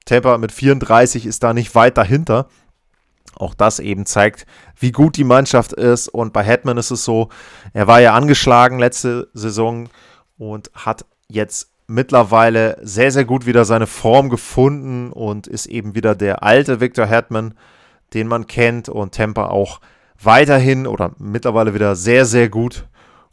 Tampa 0.04 0.38
mit 0.38 0.50
34 0.50 1.26
ist 1.26 1.42
da 1.42 1.52
nicht 1.52 1.74
weit 1.74 1.96
dahinter. 1.96 2.48
Auch 3.36 3.54
das 3.54 3.80
eben 3.80 4.06
zeigt, 4.06 4.46
wie 4.80 4.92
gut 4.92 5.16
die 5.16 5.24
Mannschaft 5.24 5.72
ist. 5.74 6.08
Und 6.08 6.32
bei 6.32 6.42
Hetman 6.42 6.78
ist 6.78 6.90
es 6.90 7.04
so, 7.04 7.28
er 7.72 7.86
war 7.86 8.00
ja 8.00 8.14
angeschlagen 8.14 8.78
letzte 8.78 9.28
Saison 9.34 9.88
und 10.38 10.70
hat 10.74 11.04
jetzt 11.28 11.75
mittlerweile 11.86 12.78
sehr, 12.82 13.12
sehr 13.12 13.24
gut 13.24 13.46
wieder 13.46 13.64
seine 13.64 13.86
Form 13.86 14.28
gefunden 14.28 15.12
und 15.12 15.46
ist 15.46 15.66
eben 15.66 15.94
wieder 15.94 16.14
der 16.14 16.42
alte 16.42 16.80
Victor 16.80 17.06
Hetman, 17.06 17.54
den 18.14 18.28
man 18.28 18.46
kennt 18.46 18.88
und 18.88 19.14
Tampa 19.14 19.48
auch 19.48 19.80
weiterhin 20.20 20.86
oder 20.86 21.12
mittlerweile 21.18 21.74
wieder 21.74 21.96
sehr, 21.96 22.26
sehr 22.26 22.48
gut 22.48 22.86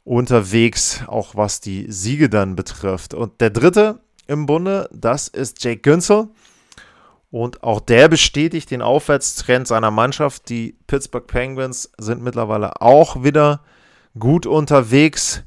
unterwegs, 0.04 1.04
auch 1.08 1.36
was 1.36 1.62
die 1.62 1.92
Siege 1.92 2.30
dann 2.30 2.56
betrifft. 2.56 3.14
Und 3.14 3.40
der 3.42 3.50
dritte 3.50 4.02
im 4.28 4.46
Bunde, 4.46 4.90
das 4.92 5.28
ist 5.28 5.64
Jake 5.64 5.82
Günzel. 5.82 6.28
Und 7.32 7.64
auch 7.64 7.80
der 7.80 8.10
bestätigt 8.10 8.70
den 8.70 8.84
Aufwärtstrend 8.84 9.68
seiner 9.68 9.90
Mannschaft. 9.90 10.50
Die 10.50 10.78
Pittsburgh 10.86 11.26
Penguins 11.26 11.92
sind 11.98 12.22
mittlerweile 12.22 12.80
auch 12.82 13.24
wieder 13.24 13.62
gut 14.20 14.46
unterwegs 14.46 15.44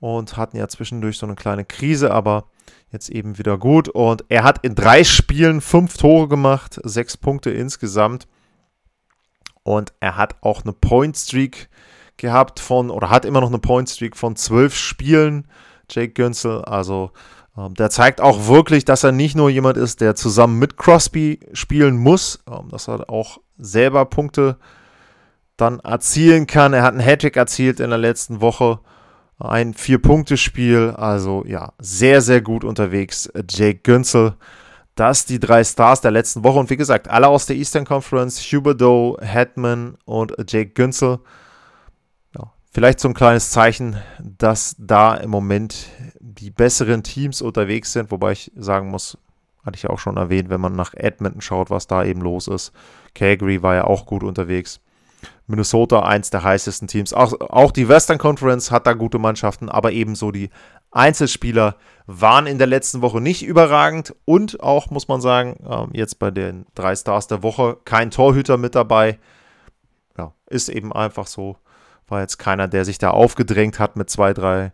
und 0.00 0.36
hatten 0.36 0.56
ja 0.56 0.66
zwischendurch 0.66 1.18
so 1.18 1.26
eine 1.26 1.36
kleine 1.36 1.64
Krise, 1.64 2.10
aber 2.12 2.46
jetzt 2.90 3.08
eben 3.10 3.38
wieder 3.38 3.58
gut. 3.58 3.88
Und 3.88 4.24
er 4.28 4.42
hat 4.42 4.64
in 4.64 4.74
drei 4.74 5.04
Spielen 5.04 5.60
fünf 5.60 5.96
Tore 5.96 6.26
gemacht, 6.28 6.80
sechs 6.82 7.16
Punkte 7.16 7.50
insgesamt. 7.50 8.26
Und 9.62 9.92
er 10.00 10.16
hat 10.16 10.36
auch 10.40 10.64
eine 10.64 10.72
Point 10.72 11.16
Streak 11.16 11.68
gehabt 12.16 12.60
von, 12.60 12.90
oder 12.90 13.10
hat 13.10 13.24
immer 13.24 13.40
noch 13.40 13.48
eine 13.48 13.58
Point 13.58 13.88
Streak 13.88 14.16
von 14.16 14.36
zwölf 14.36 14.74
Spielen, 14.74 15.46
Jake 15.90 16.12
Günzel. 16.12 16.64
Also 16.64 17.12
ähm, 17.56 17.74
der 17.74 17.90
zeigt 17.90 18.20
auch 18.20 18.48
wirklich, 18.48 18.84
dass 18.84 19.04
er 19.04 19.12
nicht 19.12 19.36
nur 19.36 19.50
jemand 19.50 19.76
ist, 19.76 20.00
der 20.00 20.14
zusammen 20.14 20.58
mit 20.58 20.76
Crosby 20.76 21.40
spielen 21.52 21.96
muss, 21.96 22.42
ähm, 22.50 22.68
dass 22.70 22.88
er 22.88 23.10
auch 23.10 23.38
selber 23.58 24.06
Punkte 24.06 24.56
dann 25.56 25.80
erzielen 25.80 26.46
kann. 26.46 26.72
Er 26.72 26.82
hat 26.82 26.94
einen 26.94 27.04
Hattrick 27.04 27.36
erzielt 27.36 27.80
in 27.80 27.90
der 27.90 27.98
letzten 27.98 28.40
Woche. 28.40 28.80
Ein 29.40 29.74
Vier-Punkte-Spiel. 29.74 30.94
Also 30.96 31.44
ja, 31.46 31.72
sehr, 31.78 32.20
sehr 32.22 32.40
gut 32.40 32.62
unterwegs. 32.64 33.30
Jake 33.48 33.80
Günzel. 33.82 34.34
Das 34.94 35.24
die 35.24 35.40
drei 35.40 35.64
Stars 35.64 36.00
der 36.00 36.10
letzten 36.10 36.44
Woche. 36.44 36.58
Und 36.58 36.70
wie 36.70 36.76
gesagt, 36.76 37.08
alle 37.08 37.28
aus 37.28 37.46
der 37.46 37.56
Eastern 37.56 37.84
Conference. 37.84 38.40
Huberdeau, 38.40 39.18
Hetman 39.20 39.96
und 40.04 40.34
Jake 40.48 40.70
Günzel. 40.70 41.20
Vielleicht 42.72 43.00
so 43.00 43.08
ein 43.08 43.14
kleines 43.14 43.50
Zeichen, 43.50 43.96
dass 44.20 44.76
da 44.78 45.16
im 45.16 45.30
Moment 45.30 45.88
die 46.20 46.52
besseren 46.52 47.02
Teams 47.02 47.42
unterwegs 47.42 47.92
sind, 47.92 48.12
wobei 48.12 48.30
ich 48.32 48.52
sagen 48.54 48.90
muss, 48.90 49.18
hatte 49.64 49.76
ich 49.76 49.82
ja 49.82 49.90
auch 49.90 49.98
schon 49.98 50.16
erwähnt, 50.16 50.50
wenn 50.50 50.60
man 50.60 50.76
nach 50.76 50.94
Edmonton 50.94 51.40
schaut, 51.40 51.70
was 51.70 51.88
da 51.88 52.04
eben 52.04 52.20
los 52.20 52.46
ist. 52.46 52.72
Calgary 53.12 53.64
war 53.64 53.74
ja 53.74 53.84
auch 53.84 54.06
gut 54.06 54.22
unterwegs. 54.22 54.80
Minnesota 55.50 56.00
eins 56.00 56.30
der 56.30 56.42
heißesten 56.42 56.88
Teams. 56.88 57.12
Auch, 57.12 57.38
auch 57.40 57.72
die 57.72 57.88
Western 57.88 58.18
Conference 58.18 58.70
hat 58.70 58.86
da 58.86 58.94
gute 58.94 59.18
Mannschaften, 59.18 59.68
aber 59.68 59.92
ebenso 59.92 60.30
die 60.30 60.50
Einzelspieler 60.90 61.76
waren 62.06 62.46
in 62.46 62.58
der 62.58 62.66
letzten 62.66 63.02
Woche 63.02 63.20
nicht 63.20 63.44
überragend 63.44 64.14
und 64.24 64.60
auch, 64.60 64.90
muss 64.90 65.08
man 65.08 65.20
sagen, 65.20 65.56
ähm, 65.68 65.90
jetzt 65.92 66.18
bei 66.18 66.30
den 66.30 66.66
drei 66.74 66.96
Stars 66.96 67.26
der 67.26 67.42
Woche 67.42 67.76
kein 67.84 68.10
Torhüter 68.10 68.56
mit 68.56 68.74
dabei. 68.74 69.18
Ja, 70.16 70.32
ist 70.46 70.68
eben 70.68 70.92
einfach 70.92 71.26
so. 71.26 71.56
War 72.08 72.20
jetzt 72.20 72.38
keiner, 72.38 72.66
der 72.66 72.84
sich 72.84 72.98
da 72.98 73.10
aufgedrängt 73.10 73.78
hat 73.78 73.96
mit 73.96 74.10
zwei, 74.10 74.32
drei 74.32 74.72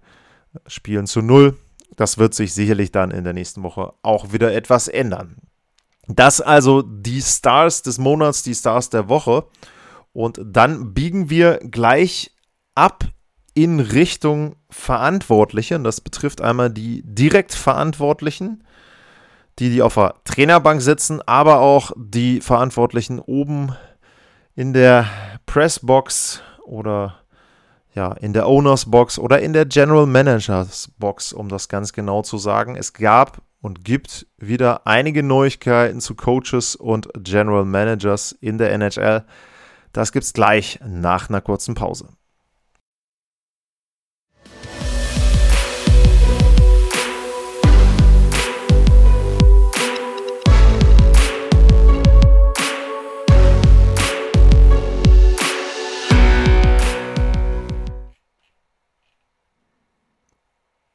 Spielen 0.66 1.06
zu 1.06 1.20
null. 1.20 1.56
Das 1.96 2.16
wird 2.18 2.34
sich 2.34 2.54
sicherlich 2.54 2.92
dann 2.92 3.10
in 3.10 3.24
der 3.24 3.32
nächsten 3.32 3.62
Woche 3.62 3.92
auch 4.02 4.32
wieder 4.32 4.54
etwas 4.54 4.88
ändern. 4.88 5.36
Das 6.08 6.40
also 6.40 6.82
die 6.82 7.20
Stars 7.20 7.82
des 7.82 7.98
Monats, 7.98 8.42
die 8.42 8.54
Stars 8.54 8.90
der 8.90 9.08
Woche. 9.08 9.44
Und 10.16 10.40
dann 10.42 10.94
biegen 10.94 11.28
wir 11.28 11.58
gleich 11.58 12.30
ab 12.74 13.04
in 13.52 13.80
Richtung 13.80 14.56
Verantwortliche. 14.70 15.76
Und 15.76 15.84
das 15.84 16.00
betrifft 16.00 16.40
einmal 16.40 16.70
die 16.70 17.02
direkt 17.04 17.52
Verantwortlichen, 17.52 18.64
die, 19.58 19.68
die 19.68 19.82
auf 19.82 19.96
der 19.96 20.14
Trainerbank 20.24 20.80
sitzen, 20.80 21.20
aber 21.26 21.60
auch 21.60 21.90
die 21.98 22.40
Verantwortlichen 22.40 23.18
oben 23.18 23.76
in 24.54 24.72
der 24.72 25.04
Pressbox 25.44 26.40
oder 26.64 27.16
ja, 27.94 28.12
in 28.12 28.32
der 28.32 28.48
Owners 28.48 28.90
Box 28.90 29.18
oder 29.18 29.40
in 29.42 29.52
der 29.52 29.66
General 29.66 30.06
Managers 30.06 30.92
Box, 30.98 31.34
um 31.34 31.50
das 31.50 31.68
ganz 31.68 31.92
genau 31.92 32.22
zu 32.22 32.38
sagen. 32.38 32.74
Es 32.74 32.94
gab 32.94 33.42
und 33.60 33.84
gibt 33.84 34.26
wieder 34.38 34.86
einige 34.86 35.22
Neuigkeiten 35.22 36.00
zu 36.00 36.14
Coaches 36.14 36.74
und 36.74 37.10
General 37.18 37.66
Managers 37.66 38.32
in 38.32 38.56
der 38.56 38.72
NHL. 38.72 39.26
Das 39.96 40.12
gibt's 40.12 40.34
gleich 40.34 40.78
nach 40.84 41.30
einer 41.30 41.40
kurzen 41.40 41.74
Pause. 41.74 42.08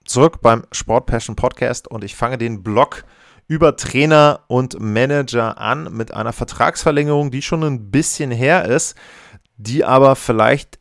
zurück 0.05 0.41
beim 0.41 0.65
Sport 0.73 1.05
Passion 1.05 1.35
Podcast 1.37 1.87
und 1.87 2.03
ich 2.03 2.15
fange 2.17 2.37
den 2.37 2.61
Blog 2.63 3.05
über 3.51 3.75
Trainer 3.75 4.45
und 4.47 4.79
Manager 4.79 5.57
an 5.57 5.91
mit 5.91 6.13
einer 6.13 6.31
Vertragsverlängerung, 6.31 7.31
die 7.31 7.41
schon 7.41 7.65
ein 7.65 7.91
bisschen 7.91 8.31
her 8.31 8.63
ist, 8.63 8.95
die 9.57 9.83
aber 9.83 10.15
vielleicht 10.15 10.79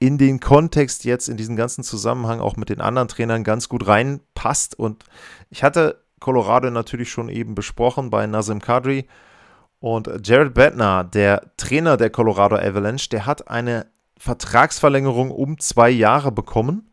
in 0.00 0.18
den 0.18 0.40
Kontext 0.40 1.04
jetzt, 1.04 1.28
in 1.28 1.36
diesen 1.36 1.54
ganzen 1.54 1.84
Zusammenhang 1.84 2.40
auch 2.40 2.56
mit 2.56 2.68
den 2.68 2.80
anderen 2.80 3.06
Trainern 3.06 3.44
ganz 3.44 3.68
gut 3.68 3.86
reinpasst. 3.86 4.76
Und 4.76 5.04
ich 5.50 5.62
hatte 5.62 6.02
Colorado 6.18 6.68
natürlich 6.72 7.12
schon 7.12 7.28
eben 7.28 7.54
besprochen 7.54 8.10
bei 8.10 8.26
Nazim 8.26 8.60
Kadri. 8.60 9.06
Und 9.78 10.10
Jared 10.24 10.52
Bettner, 10.52 11.04
der 11.04 11.52
Trainer 11.58 11.96
der 11.96 12.10
Colorado 12.10 12.56
Avalanche, 12.56 13.08
der 13.08 13.24
hat 13.24 13.46
eine 13.46 13.86
Vertragsverlängerung 14.18 15.30
um 15.30 15.60
zwei 15.60 15.90
Jahre 15.90 16.32
bekommen 16.32 16.90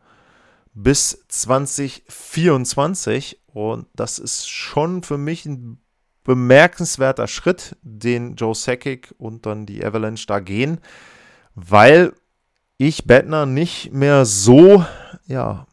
bis 0.74 1.24
2024. 1.26 3.40
Und 3.58 3.88
das 3.96 4.20
ist 4.20 4.48
schon 4.48 5.02
für 5.02 5.18
mich 5.18 5.44
ein 5.44 5.80
bemerkenswerter 6.22 7.26
Schritt, 7.26 7.76
den 7.82 8.36
Joe 8.36 8.54
Sakic 8.54 9.12
und 9.18 9.46
dann 9.46 9.66
die 9.66 9.84
Avalanche 9.84 10.28
da 10.28 10.38
gehen, 10.38 10.78
weil 11.56 12.12
ich 12.76 13.08
Bettner 13.08 13.46
nicht 13.46 13.92
mehr 13.92 14.26
so, 14.26 14.84
ja, 15.26 15.66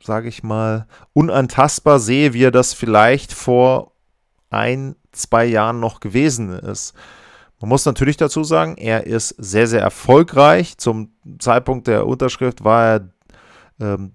sage 0.00 0.28
ich 0.28 0.44
mal, 0.44 0.86
unantastbar 1.14 1.98
sehe, 1.98 2.32
wie 2.32 2.44
er 2.44 2.52
das 2.52 2.74
vielleicht 2.74 3.32
vor 3.32 3.96
ein, 4.48 4.94
zwei 5.10 5.44
Jahren 5.44 5.80
noch 5.80 5.98
gewesen 5.98 6.52
ist. 6.52 6.94
Man 7.60 7.70
muss 7.70 7.84
natürlich 7.84 8.16
dazu 8.16 8.44
sagen, 8.44 8.76
er 8.76 9.04
ist 9.04 9.30
sehr, 9.30 9.66
sehr 9.66 9.80
erfolgreich. 9.80 10.78
Zum 10.78 11.16
Zeitpunkt 11.40 11.88
der 11.88 12.06
Unterschrift 12.06 12.62
war 12.62 12.86
er 12.86 13.10
ähm, 13.80 14.12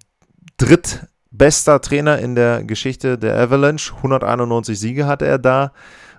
drittbester 1.38 1.82
Trainer 1.82 2.17
in 2.20 2.36
der 2.36 2.63
Geschichte 2.63 3.17
der 3.17 3.38
Avalanche. 3.38 3.96
191 3.98 4.79
Siege 4.79 5.06
hatte 5.06 5.25
er 5.25 5.38
da. 5.38 5.72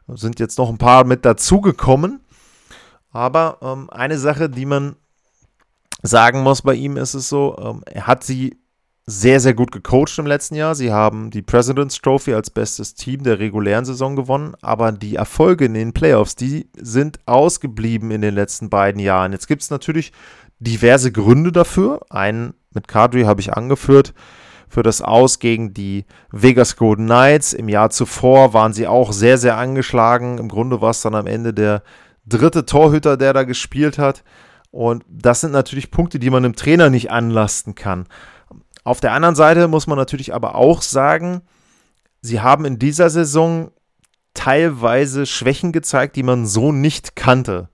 Sind 0.06 0.40
jetzt 0.40 0.58
noch 0.58 0.70
ein 0.70 0.78
paar 0.78 1.04
mit 1.04 1.24
dazugekommen. 1.24 2.20
Aber 3.10 3.58
ähm, 3.62 3.90
eine 3.90 4.18
Sache, 4.18 4.48
die 4.48 4.64
man 4.64 4.96
sagen 6.02 6.42
muss 6.42 6.62
bei 6.62 6.74
ihm, 6.74 6.96
ist 6.96 7.14
es 7.14 7.28
so, 7.28 7.56
ähm, 7.58 7.82
er 7.86 8.06
hat 8.06 8.22
sie 8.22 8.58
sehr, 9.06 9.40
sehr 9.40 9.54
gut 9.54 9.72
gecoacht 9.72 10.18
im 10.18 10.26
letzten 10.26 10.54
Jahr. 10.54 10.74
Sie 10.74 10.92
haben 10.92 11.30
die 11.30 11.42
President's 11.42 12.00
Trophy 12.00 12.34
als 12.34 12.50
bestes 12.50 12.94
Team 12.94 13.24
der 13.24 13.38
regulären 13.38 13.86
Saison 13.86 14.14
gewonnen, 14.14 14.54
aber 14.60 14.92
die 14.92 15.16
Erfolge 15.16 15.64
in 15.64 15.74
den 15.74 15.94
Playoffs, 15.94 16.36
die 16.36 16.70
sind 16.76 17.18
ausgeblieben 17.26 18.10
in 18.10 18.20
den 18.20 18.34
letzten 18.34 18.70
beiden 18.70 19.00
Jahren. 19.00 19.32
Jetzt 19.32 19.48
gibt 19.48 19.62
es 19.62 19.70
natürlich 19.70 20.12
diverse 20.58 21.10
Gründe 21.10 21.52
dafür. 21.52 22.02
Einen 22.10 22.54
mit 22.72 22.86
Kadri 22.86 23.22
habe 23.22 23.40
ich 23.40 23.54
angeführt. 23.54 24.14
Für 24.68 24.82
das 24.82 25.02
Aus 25.02 25.38
gegen 25.38 25.74
die 25.74 26.04
Vegas 26.30 26.76
Golden 26.76 27.06
Knights. 27.06 27.52
Im 27.52 27.68
Jahr 27.68 27.90
zuvor 27.90 28.52
waren 28.54 28.72
sie 28.72 28.86
auch 28.86 29.12
sehr, 29.12 29.38
sehr 29.38 29.56
angeschlagen. 29.56 30.38
Im 30.38 30.48
Grunde 30.48 30.80
war 30.80 30.90
es 30.90 31.02
dann 31.02 31.14
am 31.14 31.26
Ende 31.26 31.54
der 31.54 31.82
dritte 32.26 32.66
Torhüter, 32.66 33.16
der 33.16 33.32
da 33.32 33.44
gespielt 33.44 33.98
hat. 33.98 34.22
Und 34.70 35.04
das 35.08 35.40
sind 35.40 35.52
natürlich 35.52 35.90
Punkte, 35.90 36.18
die 36.18 36.30
man 36.30 36.42
dem 36.42 36.56
Trainer 36.56 36.90
nicht 36.90 37.10
anlasten 37.10 37.74
kann. 37.74 38.06
Auf 38.84 39.00
der 39.00 39.12
anderen 39.12 39.34
Seite 39.34 39.68
muss 39.68 39.86
man 39.86 39.98
natürlich 39.98 40.34
aber 40.34 40.54
auch 40.54 40.82
sagen, 40.82 41.42
sie 42.20 42.40
haben 42.40 42.64
in 42.64 42.78
dieser 42.78 43.10
Saison 43.10 43.70
teilweise 44.34 45.26
Schwächen 45.26 45.72
gezeigt, 45.72 46.16
die 46.16 46.22
man 46.22 46.46
so 46.46 46.72
nicht 46.72 47.16
kannte. 47.16 47.68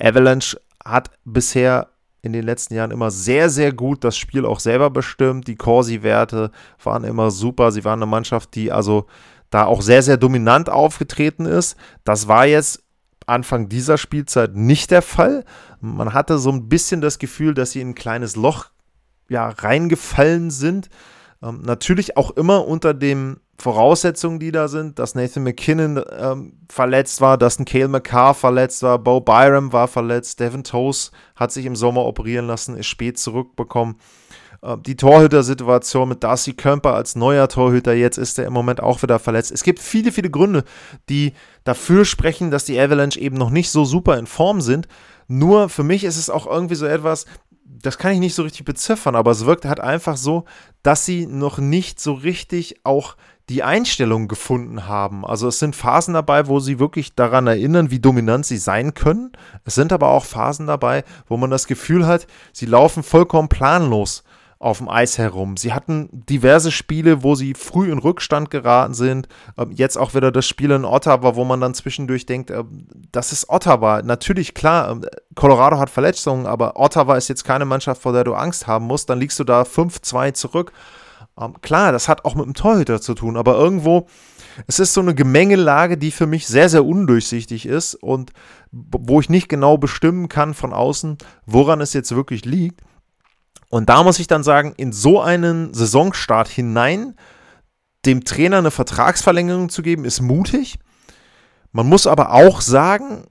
Avalanche 0.00 0.60
hat 0.84 1.10
bisher 1.24 1.88
in 2.22 2.32
den 2.32 2.44
letzten 2.44 2.74
Jahren 2.74 2.90
immer 2.90 3.10
sehr, 3.10 3.48
sehr 3.48 3.72
gut 3.72 4.04
das 4.04 4.16
Spiel 4.16 4.44
auch 4.44 4.60
selber 4.60 4.90
bestimmt. 4.90 5.46
Die 5.46 5.56
Corsi-Werte 5.56 6.50
waren 6.82 7.04
immer 7.04 7.30
super. 7.30 7.70
Sie 7.72 7.84
waren 7.84 8.00
eine 8.00 8.10
Mannschaft, 8.10 8.54
die 8.54 8.72
also 8.72 9.06
da 9.50 9.64
auch 9.64 9.82
sehr, 9.82 10.02
sehr 10.02 10.16
dominant 10.16 10.68
aufgetreten 10.68 11.46
ist. 11.46 11.76
Das 12.04 12.28
war 12.28 12.46
jetzt 12.46 12.82
Anfang 13.26 13.68
dieser 13.68 13.98
Spielzeit 13.98 14.56
nicht 14.56 14.90
der 14.90 15.02
Fall. 15.02 15.44
Man 15.80 16.12
hatte 16.12 16.38
so 16.38 16.50
ein 16.50 16.68
bisschen 16.68 17.00
das 17.00 17.18
Gefühl, 17.18 17.54
dass 17.54 17.72
sie 17.72 17.80
in 17.80 17.90
ein 17.90 17.94
kleines 17.94 18.36
Loch 18.36 18.66
ja, 19.28 19.48
reingefallen 19.48 20.50
sind. 20.50 20.88
Ähm, 21.42 21.62
natürlich 21.62 22.16
auch 22.16 22.30
immer 22.32 22.66
unter 22.66 22.94
den 22.94 23.38
Voraussetzungen, 23.60 24.38
die 24.38 24.52
da 24.52 24.68
sind, 24.68 25.00
dass 25.00 25.16
Nathan 25.16 25.42
McKinnon 25.42 26.00
ähm, 26.16 26.52
verletzt 26.68 27.20
war, 27.20 27.36
dass 27.36 27.58
ein 27.58 27.64
Cale 27.64 27.88
McCarr 27.88 28.34
verletzt 28.34 28.82
war, 28.84 28.98
Bo 28.98 29.20
Byram 29.20 29.72
war 29.72 29.88
verletzt, 29.88 30.38
Devin 30.38 30.62
Toes 30.62 31.10
hat 31.34 31.50
sich 31.50 31.66
im 31.66 31.74
Sommer 31.74 32.04
operieren 32.04 32.46
lassen, 32.46 32.76
ist 32.76 32.86
spät 32.86 33.18
zurückbekommen. 33.18 33.96
Äh, 34.62 34.76
die 34.78 34.96
Torhüter-Situation 34.96 36.08
mit 36.08 36.22
Darcy 36.22 36.52
Kemper 36.52 36.94
als 36.94 37.16
neuer 37.16 37.48
Torhüter, 37.48 37.94
jetzt 37.94 38.16
ist 38.16 38.38
er 38.38 38.46
im 38.46 38.52
Moment 38.52 38.80
auch 38.80 39.02
wieder 39.02 39.18
verletzt. 39.18 39.50
Es 39.50 39.64
gibt 39.64 39.80
viele, 39.80 40.12
viele 40.12 40.30
Gründe, 40.30 40.62
die 41.08 41.32
dafür 41.64 42.04
sprechen, 42.04 42.52
dass 42.52 42.64
die 42.64 42.78
Avalanche 42.78 43.18
eben 43.18 43.36
noch 43.36 43.50
nicht 43.50 43.70
so 43.70 43.84
super 43.84 44.18
in 44.18 44.26
Form 44.26 44.60
sind. 44.60 44.86
Nur 45.26 45.68
für 45.68 45.82
mich 45.82 46.04
ist 46.04 46.16
es 46.16 46.30
auch 46.30 46.46
irgendwie 46.46 46.76
so 46.76 46.86
etwas, 46.86 47.26
das 47.64 47.98
kann 47.98 48.12
ich 48.12 48.20
nicht 48.20 48.34
so 48.34 48.42
richtig 48.42 48.64
beziffern, 48.64 49.14
aber 49.14 49.30
es 49.30 49.44
wirkt 49.44 49.64
halt 49.64 49.80
einfach 49.80 50.16
so, 50.16 50.44
dass 50.82 51.04
sie 51.04 51.26
noch 51.26 51.58
nicht 51.58 52.00
so 52.00 52.12
richtig 52.14 52.80
auch 52.84 53.16
die 53.48 53.62
Einstellung 53.62 54.28
gefunden 54.28 54.86
haben. 54.86 55.24
Also 55.24 55.48
es 55.48 55.58
sind 55.58 55.74
Phasen 55.74 56.14
dabei, 56.14 56.48
wo 56.48 56.60
sie 56.60 56.78
wirklich 56.78 57.14
daran 57.14 57.46
erinnern, 57.46 57.90
wie 57.90 57.98
dominant 57.98 58.44
sie 58.44 58.58
sein 58.58 58.94
können. 58.94 59.32
Es 59.64 59.74
sind 59.74 59.92
aber 59.92 60.08
auch 60.08 60.24
Phasen 60.24 60.66
dabei, 60.66 61.04
wo 61.26 61.36
man 61.36 61.50
das 61.50 61.66
Gefühl 61.66 62.06
hat, 62.06 62.26
sie 62.52 62.66
laufen 62.66 63.02
vollkommen 63.02 63.48
planlos 63.48 64.22
auf 64.60 64.78
dem 64.78 64.88
Eis 64.88 65.18
herum. 65.18 65.56
Sie 65.56 65.72
hatten 65.72 66.08
diverse 66.12 66.72
Spiele, 66.72 67.22
wo 67.22 67.36
sie 67.36 67.54
früh 67.54 67.92
in 67.92 67.98
Rückstand 67.98 68.50
geraten 68.50 68.92
sind. 68.92 69.28
Ähm, 69.56 69.70
jetzt 69.72 69.96
auch 69.96 70.14
wieder 70.14 70.32
das 70.32 70.46
Spiel 70.46 70.72
in 70.72 70.84
Ottawa, 70.84 71.36
wo 71.36 71.44
man 71.44 71.60
dann 71.60 71.74
zwischendurch 71.74 72.26
denkt, 72.26 72.50
ähm, 72.50 72.88
das 73.12 73.32
ist 73.32 73.48
Ottawa. 73.48 74.02
Natürlich, 74.02 74.54
klar, 74.54 74.90
ähm, 74.90 75.06
Colorado 75.36 75.78
hat 75.78 75.90
Verletzungen, 75.90 76.46
aber 76.46 76.76
Ottawa 76.76 77.16
ist 77.16 77.28
jetzt 77.28 77.44
keine 77.44 77.66
Mannschaft, 77.66 78.02
vor 78.02 78.12
der 78.12 78.24
du 78.24 78.34
Angst 78.34 78.66
haben 78.66 78.86
musst. 78.86 79.08
Dann 79.08 79.20
liegst 79.20 79.38
du 79.38 79.44
da 79.44 79.62
5-2 79.62 80.34
zurück. 80.34 80.72
Klar, 81.62 81.92
das 81.92 82.08
hat 82.08 82.24
auch 82.24 82.34
mit 82.34 82.46
dem 82.46 82.54
Torhüter 82.54 83.00
zu 83.00 83.14
tun, 83.14 83.36
aber 83.36 83.56
irgendwo, 83.56 84.06
es 84.66 84.78
ist 84.78 84.94
so 84.94 85.00
eine 85.00 85.14
Gemengelage, 85.14 85.96
die 85.96 86.10
für 86.10 86.26
mich 86.26 86.46
sehr, 86.46 86.68
sehr 86.68 86.84
undurchsichtig 86.84 87.66
ist 87.66 87.94
und 87.94 88.32
wo 88.72 89.20
ich 89.20 89.28
nicht 89.28 89.48
genau 89.48 89.78
bestimmen 89.78 90.28
kann 90.28 90.54
von 90.54 90.72
außen, 90.72 91.18
woran 91.46 91.80
es 91.80 91.92
jetzt 91.92 92.14
wirklich 92.14 92.44
liegt. 92.44 92.80
Und 93.70 93.88
da 93.88 94.02
muss 94.02 94.18
ich 94.18 94.26
dann 94.26 94.42
sagen, 94.42 94.74
in 94.76 94.92
so 94.92 95.20
einen 95.20 95.74
Saisonstart 95.74 96.48
hinein 96.48 97.14
dem 98.06 98.24
Trainer 98.24 98.58
eine 98.58 98.70
Vertragsverlängerung 98.70 99.68
zu 99.68 99.82
geben, 99.82 100.04
ist 100.04 100.20
mutig. 100.20 100.78
Man 101.72 101.86
muss 101.86 102.06
aber 102.06 102.32
auch 102.32 102.60
sagen, 102.60 103.26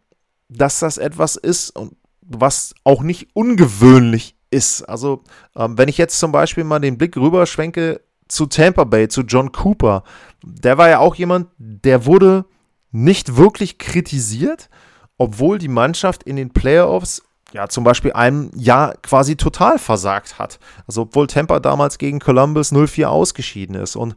dass 0.50 0.80
das 0.80 0.98
etwas 0.98 1.36
ist, 1.36 1.74
was 2.22 2.74
auch 2.84 3.02
nicht 3.02 3.30
ungewöhnlich 3.34 4.37
ist. 4.50 4.84
Also, 4.84 5.24
ähm, 5.56 5.78
wenn 5.78 5.90
ich 5.90 5.98
jetzt 5.98 6.20
zum 6.20 6.32
Beispiel 6.32 6.64
mal 6.64 6.80
den 6.80 6.98
Blick 6.98 7.18
rüberschwenke 7.18 8.02
zu 8.28 8.46
Tampa 8.46 8.84
Bay, 8.84 9.08
zu 9.08 9.22
John 9.22 9.52
Cooper, 9.52 10.04
der 10.44 10.78
war 10.78 10.90
ja 10.90 11.00
auch 11.00 11.16
jemand, 11.16 11.48
der 11.58 12.06
wurde 12.06 12.46
nicht 12.92 13.38
wirklich 13.38 13.78
kritisiert, 13.78 14.70
obwohl 15.18 15.58
die 15.58 15.68
Mannschaft 15.68 16.24
in 16.24 16.36
den 16.36 16.52
Playoffs 16.52 17.24
ja, 17.54 17.68
zum 17.70 17.84
Beispiel 17.84 18.12
einem 18.14 18.52
Jahr 18.56 18.96
quasi 19.02 19.36
total 19.36 19.80
versagt 19.80 20.38
hat. 20.38 20.60
Also 20.86 21.04
obwohl 21.04 21.28
Tampa 21.28 21.60
damals 21.60 21.98
gegen 21.98 22.20
Columbus 22.20 22.74
0-4 22.74 23.06
ausgeschieden 23.06 23.76
ist. 23.76 23.96
Und 23.96 24.16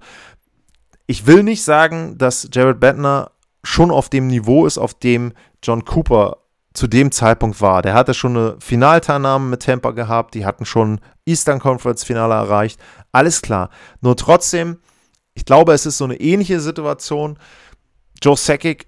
ich 1.07 1.27
will 1.27 1.43
nicht 1.43 1.62
sagen, 1.62 2.19
dass 2.19 2.49
Jared 2.53 2.81
Bettner 2.81 3.31
schon 3.62 3.90
auf 3.90 4.09
dem 4.09 4.27
Niveau 4.27 4.66
ist, 4.66 4.79
auf 4.79 4.95
dem 4.95 5.33
John 5.62 5.85
Cooper 5.85 6.38
zu 6.81 6.87
dem 6.87 7.12
Zeitpunkt 7.12 7.61
war. 7.61 7.83
Der 7.83 7.93
hatte 7.93 8.14
schon 8.14 8.35
eine 8.35 8.57
Finalteilnahme 8.59 9.51
mit 9.51 9.62
Tampa 9.62 9.90
gehabt, 9.90 10.35
die 10.35 10.47
hatten 10.47 10.64
schon 10.64 10.99
Eastern 11.27 11.59
Conference 11.59 12.05
Finale 12.05 12.33
erreicht. 12.33 12.81
Alles 13.12 13.43
klar. 13.43 13.69
Nur 14.01 14.16
trotzdem, 14.16 14.79
ich 15.35 15.45
glaube, 15.45 15.75
es 15.75 15.85
ist 15.85 15.99
so 15.99 16.05
eine 16.05 16.19
ähnliche 16.19 16.59
Situation. 16.59 17.38
Joe 18.23 18.35
Sakic 18.35 18.87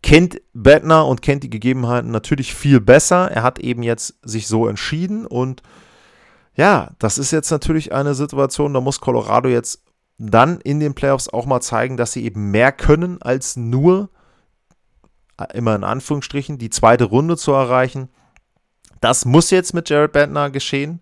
kennt 0.00 0.40
Bettner 0.52 1.08
und 1.08 1.22
kennt 1.22 1.42
die 1.42 1.50
Gegebenheiten 1.50 2.12
natürlich 2.12 2.54
viel 2.54 2.80
besser. 2.80 3.32
Er 3.32 3.42
hat 3.42 3.58
eben 3.58 3.82
jetzt 3.82 4.14
sich 4.22 4.46
so 4.46 4.68
entschieden 4.68 5.26
und 5.26 5.60
ja, 6.54 6.92
das 7.00 7.18
ist 7.18 7.32
jetzt 7.32 7.50
natürlich 7.50 7.92
eine 7.92 8.14
Situation, 8.14 8.72
da 8.74 8.80
muss 8.80 9.00
Colorado 9.00 9.48
jetzt 9.48 9.82
dann 10.18 10.60
in 10.60 10.78
den 10.78 10.94
Playoffs 10.94 11.28
auch 11.28 11.46
mal 11.46 11.60
zeigen, 11.60 11.96
dass 11.96 12.12
sie 12.12 12.24
eben 12.24 12.52
mehr 12.52 12.70
können 12.70 13.20
als 13.22 13.56
nur, 13.56 14.10
immer 15.52 15.74
in 15.74 15.84
Anführungsstrichen, 15.84 16.58
die 16.58 16.70
zweite 16.70 17.04
Runde 17.04 17.36
zu 17.36 17.52
erreichen. 17.52 18.08
Das 19.00 19.24
muss 19.24 19.50
jetzt 19.50 19.74
mit 19.74 19.90
Jared 19.90 20.12
Bettner 20.12 20.50
geschehen. 20.50 21.00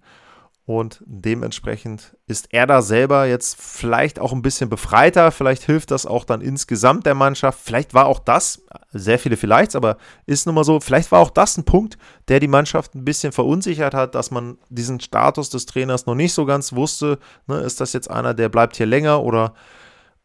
Und 0.65 1.03
dementsprechend 1.07 2.17
ist 2.29 2.53
er 2.53 2.69
da 2.69 2.83
selber 2.83 3.27
jetzt 3.27 3.61
vielleicht 3.61 4.21
auch 4.21 4.33
ein 4.33 4.43
bisschen 4.43 4.71
befreiter. 4.71 5.33
Vielleicht 5.33 5.65
hilft 5.65 5.91
das 5.91 6.07
auch 6.07 6.25
dann 6.25 6.41
insgesamt 6.41 7.05
der 7.05 7.17
Mannschaft. 7.17 7.59
Vielleicht 7.63 7.95
war 7.95 8.07
auch 8.07 8.21
das, 8.21 8.63
sehr 8.93 9.19
viele 9.19 9.37
vielleicht, 9.37 9.75
aber 9.75 9.97
ist 10.25 10.47
nun 10.47 10.55
mal 10.55 10.63
so, 10.63 10.79
vielleicht 10.79 11.11
war 11.11 11.19
auch 11.19 11.31
das 11.31 11.57
ein 11.57 11.65
Punkt, 11.65 11.99
der 12.29 12.39
die 12.39 12.49
Mannschaft 12.49 12.95
ein 12.95 13.05
bisschen 13.05 13.33
verunsichert 13.33 13.93
hat, 13.93 14.15
dass 14.15 14.31
man 14.31 14.57
diesen 14.69 15.01
Status 15.01 15.51
des 15.51 15.67
Trainers 15.67 16.07
noch 16.07 16.15
nicht 16.15 16.33
so 16.33 16.45
ganz 16.45 16.73
wusste. 16.73 17.19
Ne, 17.49 17.59
ist 17.59 17.81
das 17.81 17.93
jetzt 17.93 18.09
einer, 18.09 18.33
der 18.33 18.49
bleibt 18.49 18.77
hier 18.77 18.87
länger 18.87 19.25
oder 19.25 19.55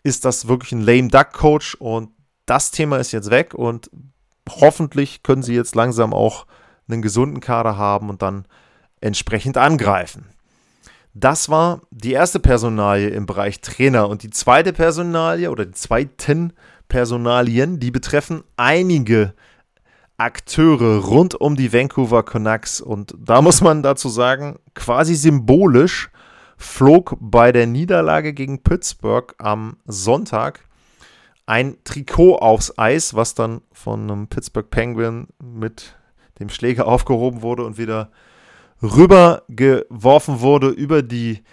ist 0.03 0.23
das 0.23 0.47
wirklich 0.47 0.71
ein 0.71 0.81
lame 0.81 1.07
Duck 1.07 1.33
Coach? 1.33 1.75
Und 1.75 2.11
das 2.47 2.71
Thema 2.71 2.97
ist 2.97 3.11
jetzt 3.11 3.29
weg 3.29 3.53
und 3.53 3.91
hoffentlich 4.49 5.21
können 5.21 5.43
sie 5.43 5.53
jetzt 5.53 5.75
langsam 5.75 6.13
auch 6.13 6.47
einen 6.89 7.01
gesunden 7.01 7.41
Kader 7.41 7.77
haben 7.77 8.09
und 8.09 8.21
dann 8.21 8.45
entsprechend 9.01 9.57
angreifen. 9.57 10.25
Das 11.13 11.49
war 11.49 11.81
die 11.91 12.13
erste 12.13 12.39
Personalie 12.39 13.09
im 13.09 13.25
Bereich 13.25 13.61
Trainer 13.61 14.07
und 14.07 14.23
die 14.23 14.29
zweite 14.29 14.71
Personalie 14.71 15.51
oder 15.51 15.65
die 15.65 15.73
zweiten 15.73 16.53
Personalien, 16.87 17.79
die 17.79 17.91
betreffen 17.91 18.43
einige 18.55 19.33
Akteure 20.17 21.03
rund 21.05 21.35
um 21.35 21.55
die 21.55 21.73
Vancouver 21.73 22.23
Canucks 22.23 22.81
und 22.81 23.13
da 23.19 23.41
muss 23.43 23.61
man 23.61 23.83
dazu 23.83 24.09
sagen, 24.09 24.59
quasi 24.73 25.15
symbolisch 25.15 26.09
flog 26.55 27.17
bei 27.19 27.51
der 27.51 27.67
Niederlage 27.67 28.33
gegen 28.33 28.63
Pittsburgh 28.63 29.33
am 29.37 29.77
Sonntag 29.85 30.66
ein 31.47 31.77
Trikot 31.83 32.35
aufs 32.35 32.77
Eis, 32.77 33.15
was 33.15 33.33
dann 33.33 33.61
von 33.71 34.03
einem 34.03 34.27
Pittsburgh 34.27 34.69
Penguin 34.69 35.27
mit 35.41 35.95
dem 36.39 36.49
Schläger 36.49 36.85
aufgehoben 36.87 37.41
wurde 37.41 37.65
und 37.65 37.79
wieder 37.79 38.11
rübergeworfen 38.83 40.41
wurde 40.41 40.67
über 40.67 41.01
die 41.01 41.43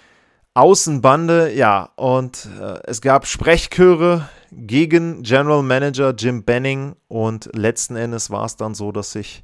Außenbande. 0.53 1.55
Ja, 1.55 1.91
und 1.97 2.49
äh, 2.61 2.81
es 2.85 3.01
gab 3.01 3.27
Sprechchöre 3.27 4.29
gegen 4.53 5.23
General 5.23 5.63
Manager 5.63 6.11
Jim 6.11 6.45
Benning 6.45 6.97
und 7.09 7.49
letzten 7.55 7.97
Endes 7.97 8.31
war 8.31 8.45
es 8.45 8.57
dann 8.57 8.75
so, 8.75 8.93
dass 8.93 9.13
sich 9.13 9.43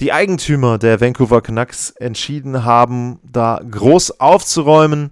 die 0.00 0.12
Eigentümer 0.12 0.78
der 0.78 1.00
Vancouver 1.00 1.40
Canucks 1.40 1.90
entschieden 1.90 2.64
haben, 2.64 3.18
da 3.24 3.60
groß 3.68 4.20
aufzuräumen. 4.20 5.10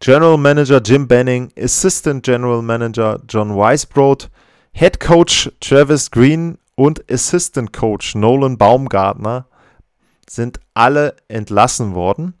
General 0.00 0.36
Manager 0.36 0.80
Jim 0.80 1.08
Benning, 1.08 1.52
Assistant 1.58 2.22
General 2.22 2.62
Manager 2.62 3.20
John 3.28 3.56
Weisbrod, 3.56 4.30
Head 4.72 5.00
Coach 5.00 5.50
Travis 5.60 6.10
Green 6.10 6.58
und 6.74 7.10
Assistant 7.10 7.72
Coach 7.72 8.14
Nolan 8.14 8.58
Baumgartner 8.58 9.46
sind 10.28 10.60
alle 10.74 11.16
entlassen 11.28 11.94
worden, 11.94 12.34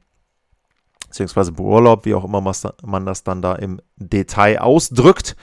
beziehungsweise 1.06 1.52
beurlaubt, 1.52 2.04
wie 2.04 2.14
auch 2.14 2.24
immer 2.24 2.40
man 2.40 3.06
das 3.06 3.24
dann 3.24 3.40
da 3.40 3.54
im 3.54 3.80
Detail 3.96 4.58
ausdrückt. 4.58 5.36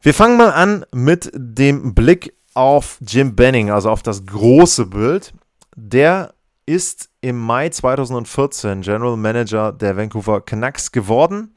Wir 0.00 0.14
fangen 0.14 0.38
mal 0.38 0.50
an 0.50 0.84
mit 0.92 1.30
dem 1.34 1.94
Blick 1.94 2.34
auf 2.54 2.98
Jim 3.06 3.36
Benning, 3.36 3.70
also 3.70 3.90
auf 3.90 4.02
das 4.02 4.26
große 4.26 4.86
Bild. 4.86 5.32
Der 5.76 6.34
ist 6.70 7.10
im 7.20 7.36
Mai 7.36 7.68
2014 7.68 8.82
General 8.82 9.16
Manager 9.16 9.72
der 9.72 9.96
Vancouver 9.96 10.40
Canucks 10.40 10.92
geworden. 10.92 11.56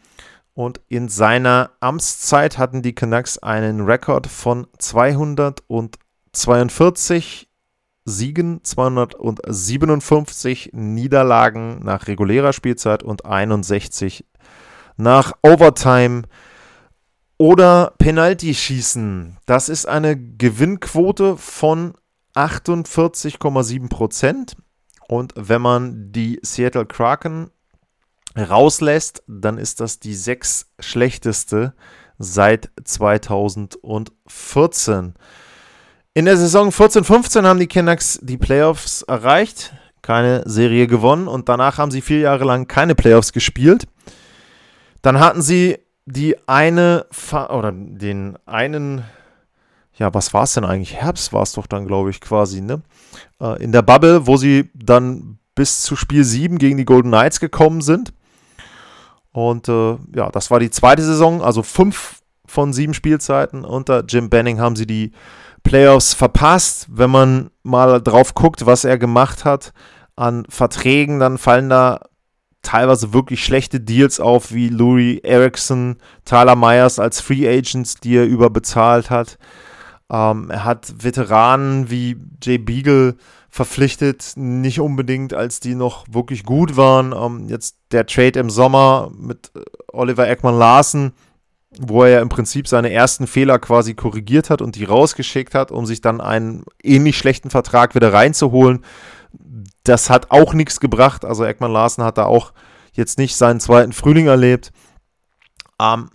Und 0.56 0.82
in 0.88 1.08
seiner 1.08 1.70
Amtszeit 1.82 2.58
hatten 2.58 2.82
die 2.82 2.96
Canucks 2.96 3.38
einen 3.38 3.82
Rekord 3.82 4.26
von 4.26 4.66
242 4.80 7.48
Siegen, 8.06 8.64
257 8.64 10.72
Niederlagen 10.74 11.82
nach 11.84 12.08
regulärer 12.08 12.52
Spielzeit 12.52 13.04
und 13.04 13.26
61 13.26 14.26
nach 14.98 15.34
Overtime 15.44 16.24
oder 17.38 17.94
Penalty-Schießen. 18.00 19.38
Das 19.46 19.70
ist 19.70 19.88
eine 19.88 20.18
Gewinnquote 20.18 21.38
von 21.38 21.94
48,7 22.36 23.90
Prozent. 23.90 24.56
Und 25.08 25.34
wenn 25.36 25.62
man 25.62 26.12
die 26.12 26.40
Seattle 26.44 26.86
Kraken 26.86 27.50
rauslässt, 28.38 29.24
dann 29.28 29.58
ist 29.58 29.80
das 29.80 30.00
die 30.00 30.16
sechs 30.16 30.74
schlechteste 30.80 31.74
seit 32.18 32.72
2014. 32.84 35.14
In 36.16 36.26
der 36.26 36.38
Saison 36.38 36.70
14-15 36.70 37.44
haben 37.44 37.60
die 37.60 37.68
Canucks 37.68 38.20
die 38.22 38.38
Playoffs 38.38 39.02
erreicht, 39.04 39.74
keine 40.02 40.44
Serie 40.46 40.88
gewonnen 40.88 41.28
und 41.28 41.50
danach 41.50 41.78
haben 41.78 41.92
sie 41.92 42.02
vier 42.02 42.20
Jahre 42.20 42.46
lang 42.46 42.68
keine 42.68 42.96
Playoffs 42.96 43.34
gespielt. 43.34 43.86
Dann 45.02 45.20
hatten 45.20 45.42
sie 45.42 45.80
die 46.06 46.38
eine 46.48 47.06
oder 47.32 47.72
den 47.72 48.38
einen, 48.46 49.04
ja, 49.96 50.14
was 50.14 50.34
war 50.34 50.44
es 50.44 50.54
denn 50.54 50.66
eigentlich? 50.66 50.96
Herbst 50.96 51.34
war 51.34 51.44
es 51.44 51.54
doch 51.54 51.68
dann, 51.68 51.88
glaube 51.88 52.10
ich, 52.10 52.20
quasi, 52.20 52.62
ne? 52.62 52.82
Äh, 53.40 53.64
in 53.64 53.72
der 53.72 53.82
Bubble, 53.84 54.26
wo 54.26 54.38
sie 54.38 54.72
dann 54.74 55.38
bis 55.56 55.82
zu 55.84 55.96
Spiel 55.96 56.24
7 56.24 56.58
gegen 56.58 56.78
die 56.78 56.86
Golden 56.86 57.10
Knights 57.10 57.40
gekommen 57.40 57.82
sind. 57.82 58.14
Und 59.32 59.70
äh, 59.70 59.98
ja, 60.16 60.30
das 60.32 60.52
war 60.52 60.60
die 60.60 60.72
zweite 60.72 61.04
Saison, 61.04 61.42
also 61.42 61.64
fünf 61.64 62.22
von 62.46 62.74
sieben 62.74 62.94
Spielzeiten. 62.94 63.66
Unter 63.66 64.04
Jim 64.08 64.30
Benning 64.30 64.60
haben 64.60 64.76
sie 64.76 64.88
die 64.88 65.12
Playoffs 65.64 66.14
verpasst. 66.14 66.88
Wenn 66.90 67.10
man 67.10 67.50
mal 67.64 68.02
drauf 68.02 68.34
guckt, 68.36 68.66
was 68.66 68.86
er 68.86 68.98
gemacht 68.98 69.46
hat 69.46 69.74
an 70.16 70.46
Verträgen, 70.50 71.20
dann 71.20 71.38
fallen 71.38 71.70
da 71.70 72.02
teilweise 72.62 73.14
wirklich 73.14 73.44
schlechte 73.44 73.80
Deals 73.80 74.20
auf, 74.20 74.54
wie 74.54 74.70
Louis 74.70 75.20
Erickson, 75.24 75.98
Tyler 76.26 76.56
Myers 76.56 77.00
als 77.00 77.20
Free 77.20 77.48
Agents, 77.48 77.96
die 77.96 78.16
er 78.16 78.26
überbezahlt 78.26 79.10
hat. 79.10 79.38
Ähm, 80.12 80.50
er 80.50 80.66
hat 80.66 80.94
Veteranen 81.04 81.90
wie 81.90 82.18
Jay 82.42 82.58
Beagle 82.58 83.16
verpflichtet, 83.50 84.34
nicht 84.36 84.80
unbedingt, 84.80 85.34
als 85.34 85.60
die 85.60 85.76
noch 85.76 86.06
wirklich 86.10 86.44
gut 86.44 86.76
waren. 86.76 87.14
Ähm, 87.14 87.48
jetzt 87.50 87.78
der 87.92 88.06
Trade 88.06 88.40
im 88.40 88.50
Sommer 88.50 89.12
mit 89.18 89.52
äh, 89.56 89.62
Oliver 89.92 90.28
Eckmann 90.28 90.58
Larsen 90.58 91.14
wo 91.80 92.04
er 92.04 92.10
ja 92.10 92.22
im 92.22 92.30
Prinzip 92.30 92.68
seine 92.68 92.92
ersten 92.92 93.28
Fehler 93.28 93.60
quasi 93.60 93.94
korrigiert 93.94 94.50
hat 94.50 94.62
und 94.62 94.76
die 94.76 94.84
rausgeschickt 94.84 95.56
hat, 95.56 95.72
um 95.72 95.86
sich 95.86 96.02
dann 96.02 96.22
einen 96.22 96.64
ähnlich 96.84 97.18
schlechten 97.18 97.50
Vertrag 97.50 97.96
wieder 97.96 98.14
reinzuholen. 98.14 98.84
Das 99.84 100.10
hat 100.10 100.32
auch 100.32 100.54
nichts 100.54 100.80
gebracht. 100.80 101.26
Also 101.26 101.46
Ekman 101.46 101.72
Larsen 101.72 102.04
hat 102.04 102.18
da 102.18 102.26
auch 102.26 102.54
jetzt 102.94 103.18
nicht 103.18 103.36
seinen 103.36 103.60
zweiten 103.60 103.94
Frühling 103.94 104.28
erlebt. 104.28 104.72
Ähm, 105.82 106.10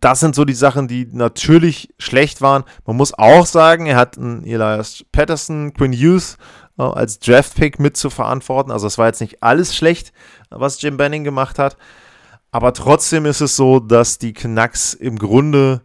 das 0.00 0.20
sind 0.20 0.34
so 0.34 0.44
die 0.44 0.54
Sachen, 0.54 0.88
die 0.88 1.08
natürlich 1.12 1.94
schlecht 1.98 2.40
waren. 2.40 2.64
Man 2.86 2.96
muss 2.96 3.12
auch 3.12 3.46
sagen, 3.46 3.86
er 3.86 3.96
hat 3.96 4.16
einen 4.16 4.44
Elias 4.44 5.04
Patterson, 5.12 5.74
Quinn 5.74 5.92
Hughes 5.92 6.38
äh, 6.78 6.82
als 6.82 7.18
Draftpick 7.18 7.78
mit 7.78 7.96
zu 7.96 8.10
verantworten. 8.10 8.70
Also 8.70 8.86
es 8.86 8.98
war 8.98 9.06
jetzt 9.06 9.20
nicht 9.20 9.42
alles 9.42 9.76
schlecht, 9.76 10.12
was 10.48 10.80
Jim 10.80 10.96
Benning 10.96 11.24
gemacht 11.24 11.58
hat. 11.58 11.76
Aber 12.50 12.72
trotzdem 12.72 13.26
ist 13.26 13.40
es 13.40 13.54
so, 13.56 13.78
dass 13.78 14.18
die 14.18 14.32
Canucks 14.32 14.94
im 14.94 15.18
Grunde 15.18 15.82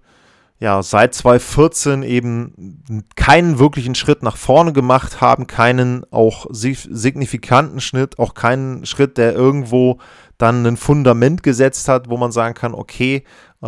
ja 0.57 0.81
seit 0.81 1.13
2014 1.13 2.01
eben 2.01 2.81
keinen 3.15 3.59
wirklichen 3.59 3.93
Schritt 3.93 4.23
nach 4.23 4.37
vorne 4.37 4.73
gemacht 4.73 5.21
haben, 5.21 5.47
keinen 5.47 6.05
auch 6.11 6.47
signifikanten 6.49 7.81
Schritt, 7.81 8.17
auch 8.17 8.33
keinen 8.33 8.85
Schritt, 8.85 9.17
der 9.17 9.33
irgendwo 9.33 9.99
dann 10.37 10.65
ein 10.65 10.77
Fundament 10.77 11.43
gesetzt 11.43 11.87
hat, 11.87 12.09
wo 12.09 12.17
man 12.17 12.31
sagen 12.31 12.55
kann, 12.55 12.73
okay, 12.73 13.23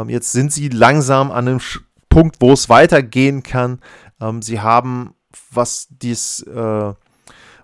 jetzt 0.07 0.31
sind 0.31 0.51
sie 0.51 0.69
langsam 0.69 1.31
an 1.31 1.47
einem 1.47 1.61
Punkt, 2.09 2.37
wo 2.39 2.53
es 2.53 2.69
weitergehen 2.69 3.43
kann. 3.43 3.79
Ähm, 4.21 4.41
sie 4.41 4.61
haben, 4.61 5.13
was 5.51 5.87
dies, 5.89 6.41
äh, 6.43 6.93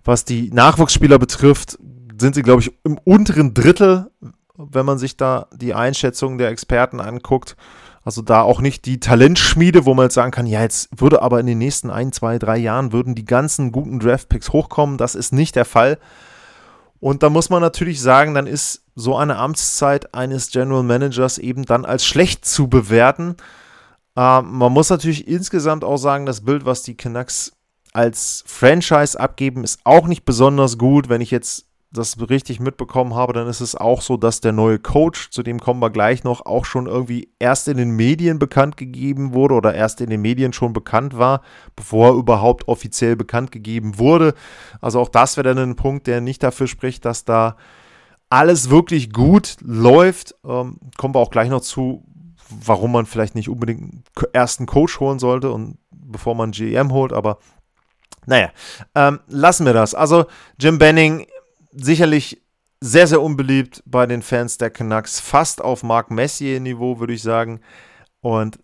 was 0.04 0.26
die 0.26 0.52
Nachwuchsspieler 0.52 1.20
betrifft, 1.20 1.78
sind 2.18 2.36
sie, 2.36 2.42
glaube 2.42 2.62
ich, 2.62 2.72
im 2.84 2.98
unteren 3.04 3.54
Drittel 3.54 4.12
wenn 4.56 4.86
man 4.86 4.98
sich 4.98 5.18
da 5.18 5.48
die 5.54 5.74
Einschätzungen 5.74 6.38
der 6.38 6.50
Experten 6.50 7.00
anguckt. 7.00 7.56
Also 8.04 8.22
da 8.22 8.42
auch 8.42 8.60
nicht 8.60 8.86
die 8.86 9.00
Talentschmiede, 9.00 9.86
wo 9.86 9.94
man 9.94 10.06
jetzt 10.06 10.16
sagen 10.16 10.32
kann, 10.32 10.46
ja, 10.46 10.62
jetzt 10.62 10.90
würde 11.00 11.22
aber 11.22 11.40
in 11.40 11.46
den 11.46 11.58
nächsten 11.58 11.90
ein, 11.90 12.12
zwei, 12.12 12.38
drei 12.38 12.58
Jahren 12.58 12.92
würden 12.92 13.16
die 13.16 13.26
ganzen 13.26 13.72
guten 13.72 14.00
Draftpicks 14.00 14.52
hochkommen. 14.52 14.98
Das 14.98 15.16
ist 15.16 15.32
nicht 15.32 15.56
der 15.56 15.66
Fall. 15.66 15.98
Und 17.00 17.24
da 17.24 17.30
muss 17.30 17.50
man 17.50 17.62
natürlich 17.62 18.02
sagen, 18.02 18.34
dann 18.34 18.48
ist 18.48 18.83
so 18.96 19.16
eine 19.16 19.38
Amtszeit 19.38 20.14
eines 20.14 20.52
General 20.52 20.84
Managers 20.84 21.38
eben 21.38 21.66
dann 21.66 21.86
als 21.86 22.06
schlecht 22.06 22.46
zu 22.46 22.68
bewerten. 22.68 23.36
Ähm, 24.16 24.52
man 24.52 24.72
muss 24.72 24.90
natürlich 24.90 25.28
insgesamt 25.28 25.84
auch 25.84 25.98
sagen, 25.98 26.26
das 26.26 26.42
Bild, 26.42 26.66
was 26.66 26.84
die 26.84 26.96
Canucks 26.96 27.54
als 27.94 28.44
Franchise 28.46 29.20
abgeben, 29.20 29.64
ist 29.64 29.80
auch 29.84 30.08
nicht 30.08 30.26
besonders 30.26 30.78
gut. 30.78 31.10
Wenn 31.10 31.22
ich 31.22 31.32
jetzt 31.32 31.68
das 31.94 32.18
richtig 32.28 32.60
mitbekommen 32.60 33.14
habe, 33.14 33.34
dann 33.34 33.48
ist 33.48 33.62
es 33.62 33.76
auch 33.76 34.02
so, 34.02 34.18
dass 34.18 34.42
der 34.42 34.52
neue 34.52 34.80
Coach, 34.80 35.30
zu 35.30 35.44
dem 35.44 35.60
kommen 35.60 35.80
wir 35.80 35.92
gleich 35.92 36.24
noch, 36.24 36.46
auch 36.46 36.66
schon 36.66 36.88
irgendwie 36.88 37.30
erst 37.38 37.68
in 37.68 37.78
den 37.78 37.92
Medien 37.92 38.40
bekannt 38.40 38.78
gegeben 38.78 39.34
wurde 39.34 39.54
oder 39.54 39.76
erst 39.76 40.02
in 40.02 40.10
den 40.10 40.22
Medien 40.22 40.54
schon 40.54 40.74
bekannt 40.74 41.18
war, 41.18 41.42
bevor 41.76 42.08
er 42.08 42.16
überhaupt 42.16 42.68
offiziell 42.68 43.16
bekannt 43.16 43.52
gegeben 43.52 44.00
wurde. 44.00 44.34
Also 44.82 45.00
auch 45.00 45.10
das 45.10 45.38
wäre 45.38 45.54
dann 45.54 45.70
ein 45.70 45.76
Punkt, 45.76 46.08
der 46.08 46.20
nicht 46.20 46.42
dafür 46.42 46.68
spricht, 46.68 47.06
dass 47.06 47.26
da 47.26 47.58
alles 48.34 48.72
wirklich 48.72 49.14
gut 49.14 49.58
läuft. 49.62 50.34
Ähm, 50.44 50.80
kommen 50.98 51.14
wir 51.14 51.20
auch 51.20 51.30
gleich 51.30 51.50
noch 51.50 51.62
zu, 51.62 52.04
warum 52.50 52.92
man 52.92 53.06
vielleicht 53.06 53.36
nicht 53.36 53.48
unbedingt 53.48 54.04
erst 54.34 54.60
einen 54.60 54.66
Coach 54.66 55.00
holen 55.00 55.20
sollte 55.20 55.52
und 55.52 55.78
bevor 55.92 56.34
man 56.34 56.50
GM 56.50 56.92
holt, 56.92 57.14
aber 57.14 57.38
naja, 58.26 58.50
ähm, 58.96 59.20
lassen 59.28 59.68
wir 59.68 59.74
das. 59.74 59.94
Also 59.94 60.26
Jim 60.60 60.80
Benning 60.80 61.28
sicherlich 61.74 62.42
sehr, 62.82 63.06
sehr 63.06 63.22
unbeliebt 63.22 63.84
bei 63.86 64.08
den 64.08 64.24
Fans 64.24 64.58
der 64.58 64.72
Canucks. 64.72 65.20
Fast 65.20 65.62
auf 65.62 65.84
Mark 65.84 66.10
Messier-Niveau, 66.10 67.00
würde 67.00 67.14
ich 67.14 67.22
sagen. 67.22 67.60
Und 68.22 68.58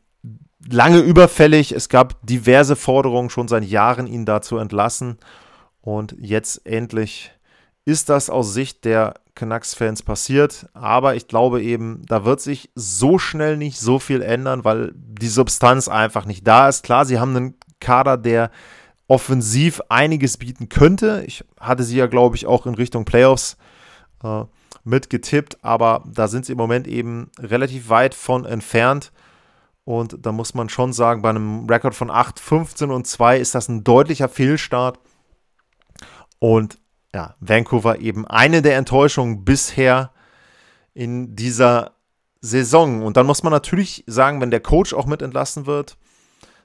lange 0.67 0.99
überfällig. 0.99 1.73
Es 1.73 1.89
gab 1.89 2.25
diverse 2.25 2.75
Forderungen 2.75 3.29
schon 3.29 3.47
seit 3.47 3.65
Jahren, 3.65 4.07
ihn 4.07 4.25
da 4.25 4.41
zu 4.41 4.57
entlassen. 4.57 5.19
Und 5.81 6.15
jetzt 6.19 6.65
endlich 6.65 7.31
ist 7.89 8.09
das 8.09 8.29
aus 8.29 8.53
Sicht 8.53 8.85
der 8.85 9.15
Canucks-Fans 9.33 10.03
passiert. 10.03 10.67
Aber 10.73 11.15
ich 11.15 11.27
glaube 11.27 11.63
eben, 11.63 12.03
da 12.05 12.23
wird 12.23 12.39
sich 12.39 12.69
so 12.75 13.17
schnell 13.17 13.57
nicht 13.57 13.79
so 13.79 13.97
viel 13.97 14.21
ändern, 14.21 14.63
weil 14.63 14.91
die 14.95 15.27
Substanz 15.27 15.87
einfach 15.87 16.25
nicht 16.25 16.45
da 16.45 16.69
ist. 16.69 16.83
Klar, 16.83 17.05
sie 17.05 17.19
haben 17.19 17.35
einen 17.35 17.55
Kader, 17.79 18.17
der 18.17 18.51
offensiv 19.07 19.81
einiges 19.89 20.37
bieten 20.37 20.69
könnte. 20.69 21.23
Ich 21.25 21.43
hatte 21.59 21.83
sie 21.83 21.97
ja, 21.97 22.05
glaube 22.05 22.35
ich, 22.35 22.45
auch 22.45 22.67
in 22.67 22.75
Richtung 22.75 23.05
Playoffs 23.05 23.57
äh, 24.23 24.43
mitgetippt, 24.83 25.57
aber 25.63 26.03
da 26.05 26.27
sind 26.27 26.45
sie 26.45 26.51
im 26.51 26.59
Moment 26.59 26.87
eben 26.87 27.31
relativ 27.39 27.89
weit 27.89 28.13
von 28.13 28.45
entfernt. 28.45 29.11
Und 29.83 30.23
da 30.23 30.31
muss 30.31 30.53
man 30.53 30.69
schon 30.69 30.93
sagen, 30.93 31.23
bei 31.23 31.31
einem 31.31 31.65
Rekord 31.65 31.95
von 31.95 32.11
8, 32.11 32.39
15 32.39 32.91
und 32.91 33.07
2 33.07 33.39
ist 33.39 33.55
das 33.55 33.67
ein 33.67 33.83
deutlicher 33.83 34.29
Fehlstart. 34.29 34.99
Und 36.37 36.77
ja, 37.13 37.35
Vancouver 37.39 37.99
eben 37.99 38.25
eine 38.27 38.61
der 38.61 38.77
Enttäuschungen 38.77 39.43
bisher 39.43 40.11
in 40.93 41.35
dieser 41.35 41.95
Saison. 42.41 43.03
Und 43.03 43.17
dann 43.17 43.25
muss 43.25 43.43
man 43.43 43.51
natürlich 43.51 44.03
sagen, 44.07 44.41
wenn 44.41 44.51
der 44.51 44.59
Coach 44.59 44.93
auch 44.93 45.05
mit 45.05 45.21
entlassen 45.21 45.65
wird, 45.65 45.97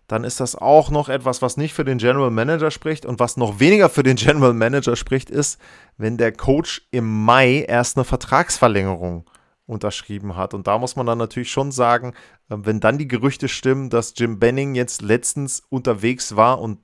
dann 0.06 0.24
ist 0.24 0.40
das 0.40 0.54
auch 0.54 0.90
noch 0.90 1.08
etwas, 1.08 1.40
was 1.40 1.56
nicht 1.56 1.72
für 1.72 1.84
den 1.84 1.98
General 1.98 2.30
Manager 2.30 2.70
spricht 2.70 3.06
und 3.06 3.20
was 3.20 3.36
noch 3.36 3.58
weniger 3.58 3.88
für 3.88 4.02
den 4.02 4.16
General 4.16 4.52
Manager 4.52 4.96
spricht, 4.96 5.30
ist, 5.30 5.58
wenn 5.96 6.18
der 6.18 6.32
Coach 6.32 6.86
im 6.90 7.24
Mai 7.24 7.64
erst 7.66 7.96
eine 7.96 8.04
Vertragsverlängerung 8.04 9.24
unterschrieben 9.66 10.36
hat. 10.36 10.52
Und 10.52 10.66
da 10.66 10.78
muss 10.78 10.94
man 10.94 11.06
dann 11.06 11.18
natürlich 11.18 11.50
schon 11.50 11.72
sagen, 11.72 12.12
äh, 12.50 12.56
wenn 12.58 12.80
dann 12.80 12.98
die 12.98 13.08
Gerüchte 13.08 13.48
stimmen, 13.48 13.88
dass 13.88 14.14
Jim 14.16 14.38
Benning 14.38 14.74
jetzt 14.74 15.00
letztens 15.00 15.62
unterwegs 15.70 16.36
war 16.36 16.60
und 16.60 16.80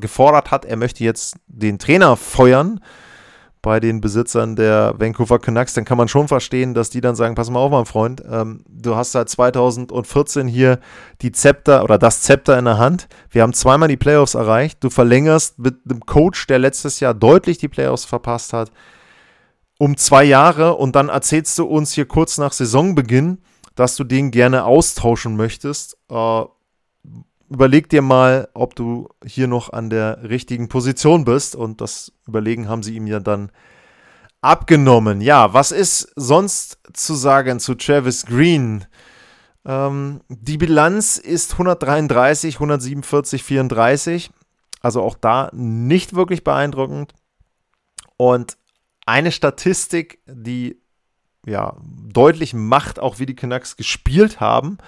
gefordert 0.00 0.50
hat, 0.50 0.64
er 0.64 0.76
möchte 0.76 1.04
jetzt 1.04 1.36
den 1.46 1.78
Trainer 1.78 2.16
feuern, 2.16 2.80
bei 3.66 3.80
den 3.80 4.00
Besitzern 4.00 4.54
der 4.54 4.94
Vancouver 4.96 5.40
Canucks, 5.40 5.74
dann 5.74 5.84
kann 5.84 5.98
man 5.98 6.06
schon 6.06 6.28
verstehen, 6.28 6.72
dass 6.72 6.88
die 6.88 7.00
dann 7.00 7.16
sagen, 7.16 7.34
pass 7.34 7.50
mal 7.50 7.58
auf, 7.58 7.72
mein 7.72 7.84
Freund, 7.84 8.22
ähm, 8.30 8.62
du 8.68 8.94
hast 8.94 9.10
seit 9.10 9.28
2014 9.28 10.46
hier 10.46 10.78
die 11.20 11.32
Zepter 11.32 11.82
oder 11.82 11.98
das 11.98 12.22
Zepter 12.22 12.56
in 12.60 12.66
der 12.66 12.78
Hand. 12.78 13.08
Wir 13.28 13.42
haben 13.42 13.52
zweimal 13.54 13.88
die 13.88 13.96
Playoffs 13.96 14.34
erreicht. 14.34 14.84
Du 14.84 14.88
verlängerst 14.88 15.58
mit 15.58 15.78
einem 15.84 15.98
Coach, 16.06 16.46
der 16.46 16.60
letztes 16.60 17.00
Jahr 17.00 17.12
deutlich 17.12 17.58
die 17.58 17.66
Playoffs 17.66 18.04
verpasst 18.04 18.52
hat, 18.52 18.70
um 19.78 19.96
zwei 19.96 20.22
Jahre 20.22 20.76
und 20.76 20.94
dann 20.94 21.08
erzählst 21.08 21.58
du 21.58 21.64
uns 21.64 21.92
hier 21.92 22.06
kurz 22.06 22.38
nach 22.38 22.52
Saisonbeginn, 22.52 23.38
dass 23.74 23.96
du 23.96 24.04
den 24.04 24.30
gerne 24.30 24.64
austauschen 24.64 25.34
möchtest. 25.34 25.98
Äh, 26.08 26.42
überleg 27.50 27.88
dir 27.88 28.02
mal, 28.02 28.48
ob 28.54 28.74
du 28.74 29.08
hier 29.24 29.46
noch 29.46 29.72
an 29.72 29.90
der 29.90 30.28
richtigen 30.28 30.68
Position 30.68 31.24
bist. 31.24 31.56
Und 31.56 31.80
das 31.80 32.12
Überlegen 32.26 32.68
haben 32.68 32.82
sie 32.82 32.96
ihm 32.96 33.06
ja 33.06 33.20
dann 33.20 33.50
abgenommen. 34.40 35.20
Ja, 35.20 35.52
was 35.52 35.72
ist 35.72 36.12
sonst 36.16 36.78
zu 36.92 37.14
sagen 37.14 37.60
zu 37.60 37.74
Travis 37.74 38.26
Green? 38.26 38.84
Ähm, 39.64 40.20
die 40.28 40.58
Bilanz 40.58 41.16
ist 41.16 41.52
133, 41.52 42.56
147, 42.56 43.42
34. 43.42 44.30
Also 44.80 45.02
auch 45.02 45.16
da 45.16 45.50
nicht 45.52 46.14
wirklich 46.14 46.44
beeindruckend. 46.44 47.12
Und 48.16 48.56
eine 49.04 49.32
Statistik, 49.32 50.20
die 50.26 50.80
ja 51.44 51.76
deutlich 51.80 52.54
macht, 52.54 52.98
auch 52.98 53.18
wie 53.18 53.26
die 53.26 53.36
Canucks 53.36 53.76
gespielt 53.76 54.40
haben, 54.40 54.78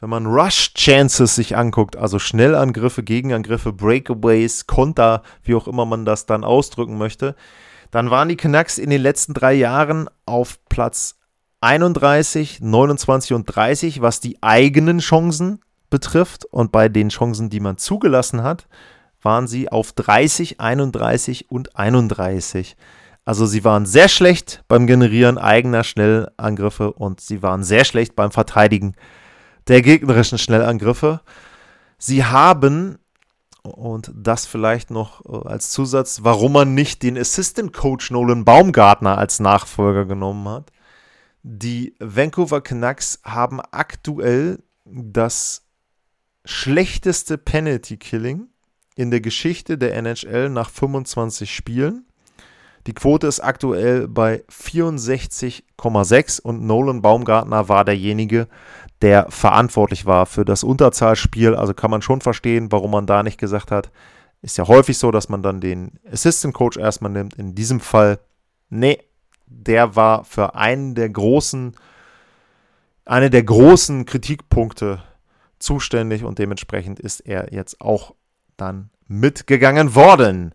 wenn 0.00 0.10
man 0.10 0.26
Rush 0.26 0.74
Chances 0.74 1.34
sich 1.34 1.56
anguckt, 1.56 1.96
also 1.96 2.18
Schnellangriffe, 2.18 3.02
Gegenangriffe, 3.02 3.72
Breakaways, 3.72 4.66
Konter, 4.66 5.22
wie 5.42 5.54
auch 5.54 5.66
immer 5.66 5.86
man 5.86 6.04
das 6.04 6.26
dann 6.26 6.44
ausdrücken 6.44 6.98
möchte, 6.98 7.34
dann 7.90 8.10
waren 8.10 8.28
die 8.28 8.36
Canucks 8.36 8.78
in 8.78 8.90
den 8.90 9.00
letzten 9.00 9.34
drei 9.34 9.54
Jahren 9.54 10.08
auf 10.26 10.58
Platz 10.68 11.16
31, 11.60 12.60
29 12.60 13.32
und 13.32 13.44
30, 13.46 14.00
was 14.00 14.20
die 14.20 14.38
eigenen 14.42 15.00
Chancen 15.00 15.60
betrifft. 15.90 16.44
Und 16.44 16.70
bei 16.70 16.88
den 16.88 17.08
Chancen, 17.08 17.50
die 17.50 17.60
man 17.60 17.78
zugelassen 17.78 18.42
hat, 18.42 18.68
waren 19.20 19.48
sie 19.48 19.72
auf 19.72 19.92
30, 19.92 20.60
31 20.60 21.50
und 21.50 21.76
31. 21.76 22.76
Also 23.24 23.46
sie 23.46 23.64
waren 23.64 23.84
sehr 23.84 24.08
schlecht 24.08 24.62
beim 24.68 24.86
Generieren 24.86 25.36
eigener 25.36 25.82
Schnellangriffe 25.82 26.92
und 26.92 27.20
sie 27.20 27.42
waren 27.42 27.64
sehr 27.64 27.84
schlecht 27.84 28.14
beim 28.14 28.30
Verteidigen 28.30 28.94
der 29.68 29.82
gegnerischen 29.82 30.38
Schnellangriffe. 30.38 31.20
Sie 31.98 32.24
haben, 32.24 32.98
und 33.62 34.12
das 34.14 34.46
vielleicht 34.46 34.90
noch 34.90 35.24
äh, 35.26 35.48
als 35.48 35.70
Zusatz, 35.70 36.20
warum 36.22 36.52
man 36.52 36.74
nicht 36.74 37.02
den 37.02 37.18
Assistant 37.18 37.72
Coach 37.72 38.10
Nolan 38.10 38.44
Baumgartner 38.44 39.18
als 39.18 39.40
Nachfolger 39.40 40.06
genommen 40.06 40.48
hat. 40.48 40.72
Die 41.42 41.94
Vancouver 41.98 42.60
Canucks 42.60 43.20
haben 43.24 43.60
aktuell 43.60 44.62
das 44.84 45.62
schlechteste 46.44 47.38
Penalty 47.38 47.96
Killing 47.98 48.48
in 48.96 49.10
der 49.10 49.20
Geschichte 49.20 49.78
der 49.78 49.94
NHL 49.94 50.48
nach 50.48 50.70
25 50.70 51.54
Spielen. 51.54 52.07
Die 52.86 52.94
Quote 52.94 53.26
ist 53.26 53.40
aktuell 53.40 54.08
bei 54.08 54.44
64,6 54.50 56.40
und 56.40 56.62
Nolan 56.62 57.02
Baumgartner 57.02 57.68
war 57.68 57.84
derjenige, 57.84 58.48
der 59.02 59.30
verantwortlich 59.30 60.06
war 60.06 60.26
für 60.26 60.44
das 60.44 60.64
Unterzahlspiel. 60.64 61.54
Also 61.54 61.74
kann 61.74 61.90
man 61.90 62.02
schon 62.02 62.20
verstehen, 62.20 62.72
warum 62.72 62.90
man 62.90 63.06
da 63.06 63.22
nicht 63.22 63.38
gesagt 63.38 63.70
hat. 63.70 63.90
Ist 64.40 64.56
ja 64.56 64.66
häufig 64.68 64.98
so, 64.98 65.10
dass 65.10 65.28
man 65.28 65.42
dann 65.42 65.60
den 65.60 65.98
Assistant 66.10 66.54
Coach 66.54 66.76
erstmal 66.76 67.12
nimmt. 67.12 67.34
In 67.34 67.54
diesem 67.54 67.80
Fall, 67.80 68.20
nee, 68.70 68.98
der 69.46 69.96
war 69.96 70.24
für 70.24 70.54
einen 70.54 70.94
der 70.94 71.08
großen, 71.10 71.74
eine 73.04 73.30
der 73.30 73.42
großen 73.42 74.04
Kritikpunkte 74.04 75.02
zuständig 75.58 76.24
und 76.24 76.38
dementsprechend 76.38 77.00
ist 77.00 77.20
er 77.20 77.52
jetzt 77.52 77.80
auch 77.80 78.14
dann 78.56 78.90
mitgegangen 79.06 79.94
worden. 79.94 80.52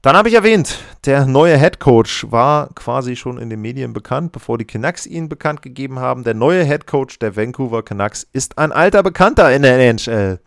Dann 0.00 0.16
habe 0.16 0.28
ich 0.28 0.36
erwähnt, 0.36 0.78
der 1.06 1.26
neue 1.26 1.58
Head 1.58 1.80
Coach 1.80 2.30
war 2.30 2.68
quasi 2.76 3.16
schon 3.16 3.36
in 3.36 3.50
den 3.50 3.60
Medien 3.60 3.92
bekannt, 3.92 4.30
bevor 4.30 4.56
die 4.56 4.64
Canucks 4.64 5.06
ihn 5.06 5.28
bekannt 5.28 5.60
gegeben 5.60 5.98
haben. 5.98 6.22
Der 6.22 6.34
neue 6.34 6.62
Head 6.64 6.86
Coach 6.86 7.18
der 7.18 7.34
Vancouver 7.34 7.82
Canucks 7.82 8.24
ist 8.32 8.58
ein 8.58 8.70
alter 8.70 9.02
Bekannter 9.02 9.52
in 9.52 9.62
der 9.62 9.76
NHL. 9.76 10.38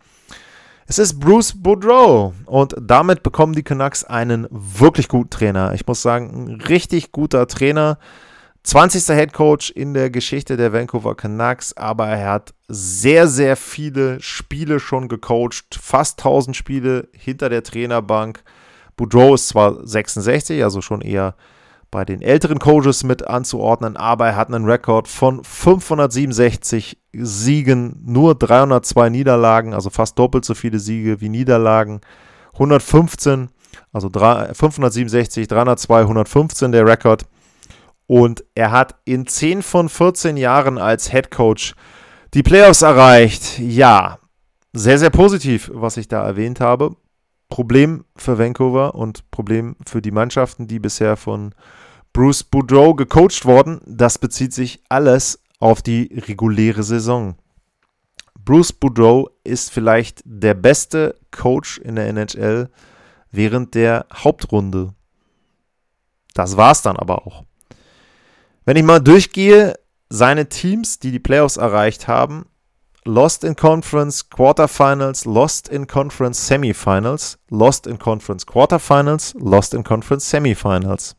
Es 0.86 0.98
ist 0.98 1.20
Bruce 1.20 1.52
Boudreau 1.54 2.32
und 2.46 2.74
damit 2.80 3.22
bekommen 3.22 3.54
die 3.54 3.62
Canucks 3.62 4.04
einen 4.04 4.46
wirklich 4.50 5.08
guten 5.08 5.28
Trainer. 5.28 5.74
Ich 5.74 5.86
muss 5.86 6.00
sagen, 6.00 6.46
ein 6.46 6.60
richtig 6.62 7.12
guter 7.12 7.46
Trainer. 7.46 7.98
20. 8.62 9.04
Head 9.14 9.34
Coach 9.34 9.70
in 9.70 9.92
der 9.92 10.08
Geschichte 10.08 10.56
der 10.56 10.72
Vancouver 10.72 11.14
Canucks, 11.14 11.76
aber 11.76 12.08
er 12.08 12.30
hat 12.30 12.54
sehr, 12.68 13.28
sehr 13.28 13.56
viele 13.56 14.18
Spiele 14.22 14.80
schon 14.80 15.08
gecoacht, 15.08 15.78
fast 15.78 16.20
1000 16.20 16.56
Spiele 16.56 17.08
hinter 17.12 17.50
der 17.50 17.62
Trainerbank. 17.62 18.42
Boudreau 18.96 19.34
ist 19.34 19.48
zwar 19.48 19.86
66, 19.86 20.62
also 20.62 20.80
schon 20.80 21.00
eher 21.00 21.34
bei 21.92 22.04
den 22.06 22.22
älteren 22.22 22.58
Coaches 22.58 23.04
mit 23.04 23.28
anzuordnen, 23.28 23.96
aber 23.98 24.28
er 24.28 24.36
hat 24.36 24.48
einen 24.48 24.64
Rekord 24.64 25.08
von 25.08 25.44
567 25.44 26.98
Siegen, 27.12 28.02
nur 28.04 28.34
302 28.34 29.10
Niederlagen, 29.10 29.74
also 29.74 29.90
fast 29.90 30.18
doppelt 30.18 30.44
so 30.44 30.54
viele 30.54 30.78
Siege 30.78 31.20
wie 31.20 31.28
Niederlagen. 31.28 32.00
115, 32.54 33.50
also 33.92 34.08
567, 34.10 35.46
302, 35.46 36.00
115 36.00 36.72
der 36.72 36.86
Rekord. 36.86 37.24
Und 38.06 38.42
er 38.54 38.70
hat 38.70 38.96
in 39.04 39.26
10 39.26 39.62
von 39.62 39.88
14 39.88 40.38
Jahren 40.38 40.78
als 40.78 41.10
Head 41.10 41.30
Coach 41.30 41.74
die 42.32 42.42
Playoffs 42.42 42.82
erreicht. 42.82 43.58
Ja, 43.58 44.18
sehr, 44.72 44.98
sehr 44.98 45.10
positiv, 45.10 45.70
was 45.74 45.98
ich 45.98 46.08
da 46.08 46.24
erwähnt 46.24 46.60
habe. 46.60 46.96
Problem 47.52 48.06
für 48.16 48.38
Vancouver 48.38 48.94
und 48.94 49.30
Problem 49.30 49.76
für 49.86 50.00
die 50.00 50.10
Mannschaften, 50.10 50.68
die 50.68 50.78
bisher 50.78 51.18
von 51.18 51.54
Bruce 52.14 52.44
Boudreau 52.44 52.94
gecoacht 52.94 53.44
wurden. 53.44 53.82
Das 53.86 54.16
bezieht 54.16 54.54
sich 54.54 54.82
alles 54.88 55.38
auf 55.58 55.82
die 55.82 56.18
reguläre 56.26 56.82
Saison. 56.82 57.36
Bruce 58.42 58.72
Boudreau 58.72 59.28
ist 59.44 59.70
vielleicht 59.70 60.22
der 60.24 60.54
beste 60.54 61.14
Coach 61.30 61.76
in 61.76 61.96
der 61.96 62.08
NHL 62.08 62.70
während 63.30 63.74
der 63.74 64.06
Hauptrunde. 64.14 64.94
Das 66.32 66.56
war's 66.56 66.80
dann 66.80 66.96
aber 66.96 67.26
auch. 67.26 67.44
Wenn 68.64 68.78
ich 68.78 68.82
mal 68.82 69.00
durchgehe, 69.00 69.74
seine 70.08 70.48
Teams, 70.48 71.00
die 71.00 71.10
die 71.10 71.20
Playoffs 71.20 71.58
erreicht 71.58 72.08
haben, 72.08 72.46
Lost 73.04 73.42
in 73.42 73.56
Conference 73.56 74.30
Quarterfinals, 74.30 75.24
Lost 75.24 75.68
in 75.68 75.88
Conference 75.88 76.46
Semifinals, 76.46 77.36
Lost 77.50 77.88
in 77.88 77.98
Conference 77.98 78.46
Quarterfinals, 78.46 79.34
Lost 79.40 79.74
in 79.74 79.82
Conference 79.82 80.30
Semifinals. 80.30 81.16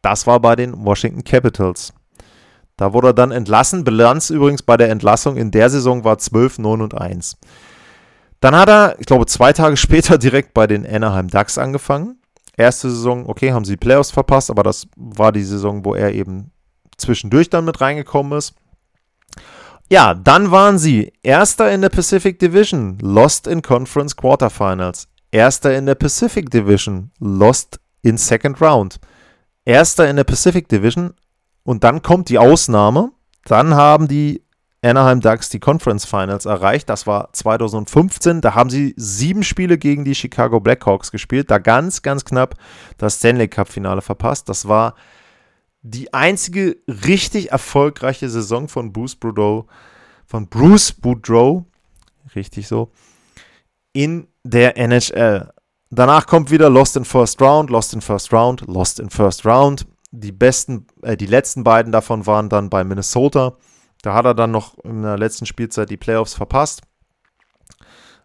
Das 0.00 0.26
war 0.26 0.40
bei 0.40 0.56
den 0.56 0.82
Washington 0.82 1.22
Capitals. 1.22 1.92
Da 2.78 2.94
wurde 2.94 3.08
er 3.08 3.12
dann 3.12 3.32
entlassen. 3.32 3.84
Bilanz 3.84 4.30
übrigens 4.30 4.62
bei 4.62 4.78
der 4.78 4.88
Entlassung 4.88 5.36
in 5.36 5.50
der 5.50 5.68
Saison 5.68 6.04
war 6.04 6.16
12, 6.16 6.58
9 6.58 6.80
und 6.80 6.98
1. 6.98 7.36
Dann 8.40 8.56
hat 8.56 8.70
er, 8.70 8.96
ich 8.98 9.04
glaube, 9.04 9.26
zwei 9.26 9.52
Tage 9.52 9.76
später 9.78 10.16
direkt 10.16 10.54
bei 10.54 10.66
den 10.66 10.86
Anaheim 10.86 11.28
Ducks 11.28 11.58
angefangen. 11.58 12.18
Erste 12.56 12.88
Saison, 12.88 13.28
okay, 13.28 13.52
haben 13.52 13.66
sie 13.66 13.76
Playoffs 13.76 14.10
verpasst, 14.10 14.48
aber 14.48 14.62
das 14.62 14.86
war 14.96 15.32
die 15.32 15.44
Saison, 15.44 15.84
wo 15.84 15.94
er 15.94 16.14
eben 16.14 16.50
zwischendurch 16.96 17.50
dann 17.50 17.66
mit 17.66 17.82
reingekommen 17.82 18.38
ist. 18.38 18.54
Ja, 19.94 20.12
dann 20.12 20.50
waren 20.50 20.76
sie 20.76 21.12
Erster 21.22 21.70
in 21.70 21.80
der 21.80 21.88
Pacific 21.88 22.40
Division, 22.40 22.98
lost 23.00 23.46
in 23.46 23.62
Conference 23.62 24.16
Quarterfinals. 24.16 25.06
Erster 25.30 25.78
in 25.78 25.86
der 25.86 25.94
Pacific 25.94 26.50
Division, 26.50 27.12
lost 27.20 27.78
in 28.02 28.18
Second 28.18 28.60
Round. 28.60 28.98
Erster 29.64 30.10
in 30.10 30.16
der 30.16 30.24
Pacific 30.24 30.68
Division 30.68 31.14
und 31.62 31.84
dann 31.84 32.02
kommt 32.02 32.28
die 32.28 32.38
Ausnahme. 32.38 33.12
Dann 33.44 33.74
haben 33.76 34.08
die 34.08 34.42
Anaheim 34.82 35.20
Ducks 35.20 35.48
die 35.50 35.60
Conference 35.60 36.04
Finals 36.04 36.44
erreicht. 36.44 36.88
Das 36.88 37.06
war 37.06 37.32
2015. 37.32 38.40
Da 38.40 38.56
haben 38.56 38.70
sie 38.70 38.94
sieben 38.96 39.44
Spiele 39.44 39.78
gegen 39.78 40.04
die 40.04 40.16
Chicago 40.16 40.58
Blackhawks 40.58 41.12
gespielt. 41.12 41.52
Da 41.52 41.58
ganz, 41.58 42.02
ganz 42.02 42.24
knapp 42.24 42.56
das 42.98 43.18
Stanley 43.18 43.46
Cup 43.46 43.68
Finale 43.68 44.02
verpasst. 44.02 44.48
Das 44.48 44.66
war 44.66 44.96
die 45.84 46.14
einzige 46.14 46.78
richtig 46.88 47.52
erfolgreiche 47.52 48.30
Saison 48.30 48.68
von 48.68 48.92
Bruce 48.92 49.16
Boudreau, 49.16 49.66
von 50.24 50.48
Bruce 50.48 50.92
Boudreau, 50.92 51.66
richtig 52.34 52.66
so, 52.66 52.90
in 53.92 54.26
der 54.42 54.78
NHL. 54.78 55.52
Danach 55.90 56.26
kommt 56.26 56.50
wieder 56.50 56.70
Lost 56.70 56.96
in 56.96 57.04
First 57.04 57.40
Round, 57.40 57.68
Lost 57.68 57.92
in 57.92 58.00
First 58.00 58.32
Round, 58.32 58.62
Lost 58.62 58.98
in 58.98 59.10
First 59.10 59.44
Round. 59.44 59.86
Die 60.10 60.32
besten, 60.32 60.86
äh, 61.02 61.18
die 61.18 61.26
letzten 61.26 61.64
beiden 61.64 61.92
davon 61.92 62.26
waren 62.26 62.48
dann 62.48 62.70
bei 62.70 62.82
Minnesota. 62.82 63.58
Da 64.00 64.14
hat 64.14 64.24
er 64.24 64.34
dann 64.34 64.52
noch 64.52 64.78
in 64.84 65.02
der 65.02 65.18
letzten 65.18 65.44
Spielzeit 65.44 65.90
die 65.90 65.98
Playoffs 65.98 66.34
verpasst. 66.34 66.80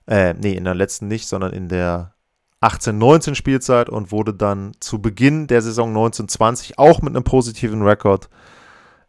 Äh, 0.08 0.34
nee, 0.34 0.54
in 0.54 0.64
der 0.64 0.76
letzten 0.76 1.10
nicht, 1.10 1.28
sondern 1.28 1.52
in 1.52 1.68
der 1.68 2.16
18-19 2.62 3.36
Spielzeit 3.36 3.90
und 3.90 4.12
wurde 4.12 4.34
dann 4.34 4.74
zu 4.80 5.02
Beginn 5.02 5.48
der 5.48 5.62
Saison 5.62 5.90
1920 5.90 6.78
auch 6.78 7.02
mit 7.02 7.16
einem 7.16 7.24
positiven 7.24 7.82
Rekord 7.82 8.30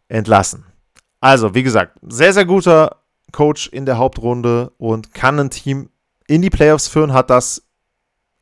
entlassen. 0.07 0.65
Also, 1.19 1.53
wie 1.53 1.63
gesagt, 1.63 1.97
sehr, 2.01 2.33
sehr 2.33 2.45
guter 2.45 2.97
Coach 3.31 3.67
in 3.67 3.85
der 3.85 3.97
Hauptrunde 3.97 4.71
und 4.77 5.13
kann 5.13 5.39
ein 5.39 5.49
Team 5.49 5.89
in 6.27 6.41
die 6.41 6.49
Playoffs 6.49 6.87
führen, 6.87 7.13
hat 7.13 7.29
das 7.29 7.67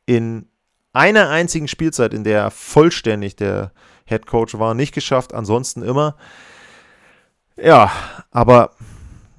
in 0.06 0.48
einer 0.92 1.28
einzigen 1.28 1.68
Spielzeit, 1.68 2.14
in 2.14 2.24
der 2.24 2.42
er 2.42 2.50
vollständig 2.50 3.36
der 3.36 3.72
Head 4.04 4.26
Coach 4.26 4.58
war, 4.58 4.74
nicht 4.74 4.92
geschafft, 4.92 5.34
ansonsten 5.34 5.82
immer. 5.82 6.16
Ja, 7.56 7.90
aber 8.30 8.72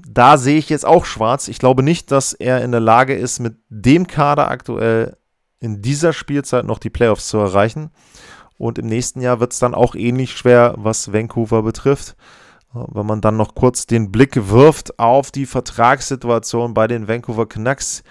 da 0.08 0.38
sehe 0.38 0.58
ich 0.58 0.70
jetzt 0.70 0.86
auch 0.86 1.06
schwarz. 1.06 1.48
Ich 1.48 1.60
glaube 1.60 1.84
nicht, 1.84 2.12
dass 2.12 2.34
er 2.34 2.62
in 2.62 2.72
der 2.72 2.80
Lage 2.80 3.16
ist, 3.16 3.40
mit 3.40 3.56
dem 3.70 4.08
Kader 4.08 4.50
aktuell 4.50 5.18
in 5.62 5.82
dieser 5.82 6.12
Spielzeit 6.12 6.66
noch 6.66 6.80
die 6.80 6.90
Playoffs 6.90 7.30
zu 7.30 7.38
erreichen. 7.38 7.92
Und 8.58 8.78
im 8.78 8.88
nächsten 8.88 9.22
Jahr 9.22 9.40
wird 9.40 9.54
es 9.54 9.60
dann 9.60 9.74
auch 9.74 9.96
ähnlich 9.96 10.34
schwer, 10.34 10.76
was 10.78 11.14
Vancouver 11.14 11.64
betrifft. 11.64 12.16
Wenn 12.74 13.06
man 13.06 13.22
dann 13.22 13.38
noch 13.38 13.56
kurz 13.56 13.86
den 13.86 14.12
Blick 14.12 14.50
wirft 14.50 15.00
auf 15.00 15.32
die 15.32 15.46
Vertragssituation 15.46 16.74
bei 16.74 16.88
den 16.88 17.08
Vancouver 17.08 17.48
Canucks, 17.48 18.04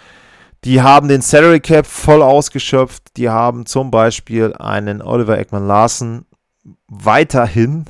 die 0.65 0.83
haben 0.83 1.09
den 1.09 1.23
Salary 1.23 1.61
Cap 1.61 1.87
voll 1.87 2.23
ausgeschöpft. 2.23 3.17
Die 3.17 3.31
haben 3.31 3.65
zum 3.65 3.91
Beispiel 3.91 4.55
einen 4.55 5.01
Oliver 5.03 5.39
Ekman 5.39 5.67
Larsen 5.67 6.27
weiterhin 6.89 7.87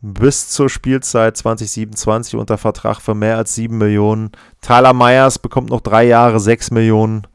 bis 0.00 0.48
zur 0.48 0.68
Spielzeit 0.68 1.36
2027 1.36 2.36
unter 2.36 2.58
Vertrag 2.58 3.00
für 3.00 3.14
mehr 3.14 3.36
als 3.36 3.54
7 3.56 3.76
Millionen. 3.76 4.30
Tyler 4.60 4.92
Myers 4.92 5.38
bekommt 5.38 5.70
noch 5.70 5.80
drei 5.80 6.04
Jahre 6.04 6.38
6 6.38 6.70
Millionen. 6.70 7.26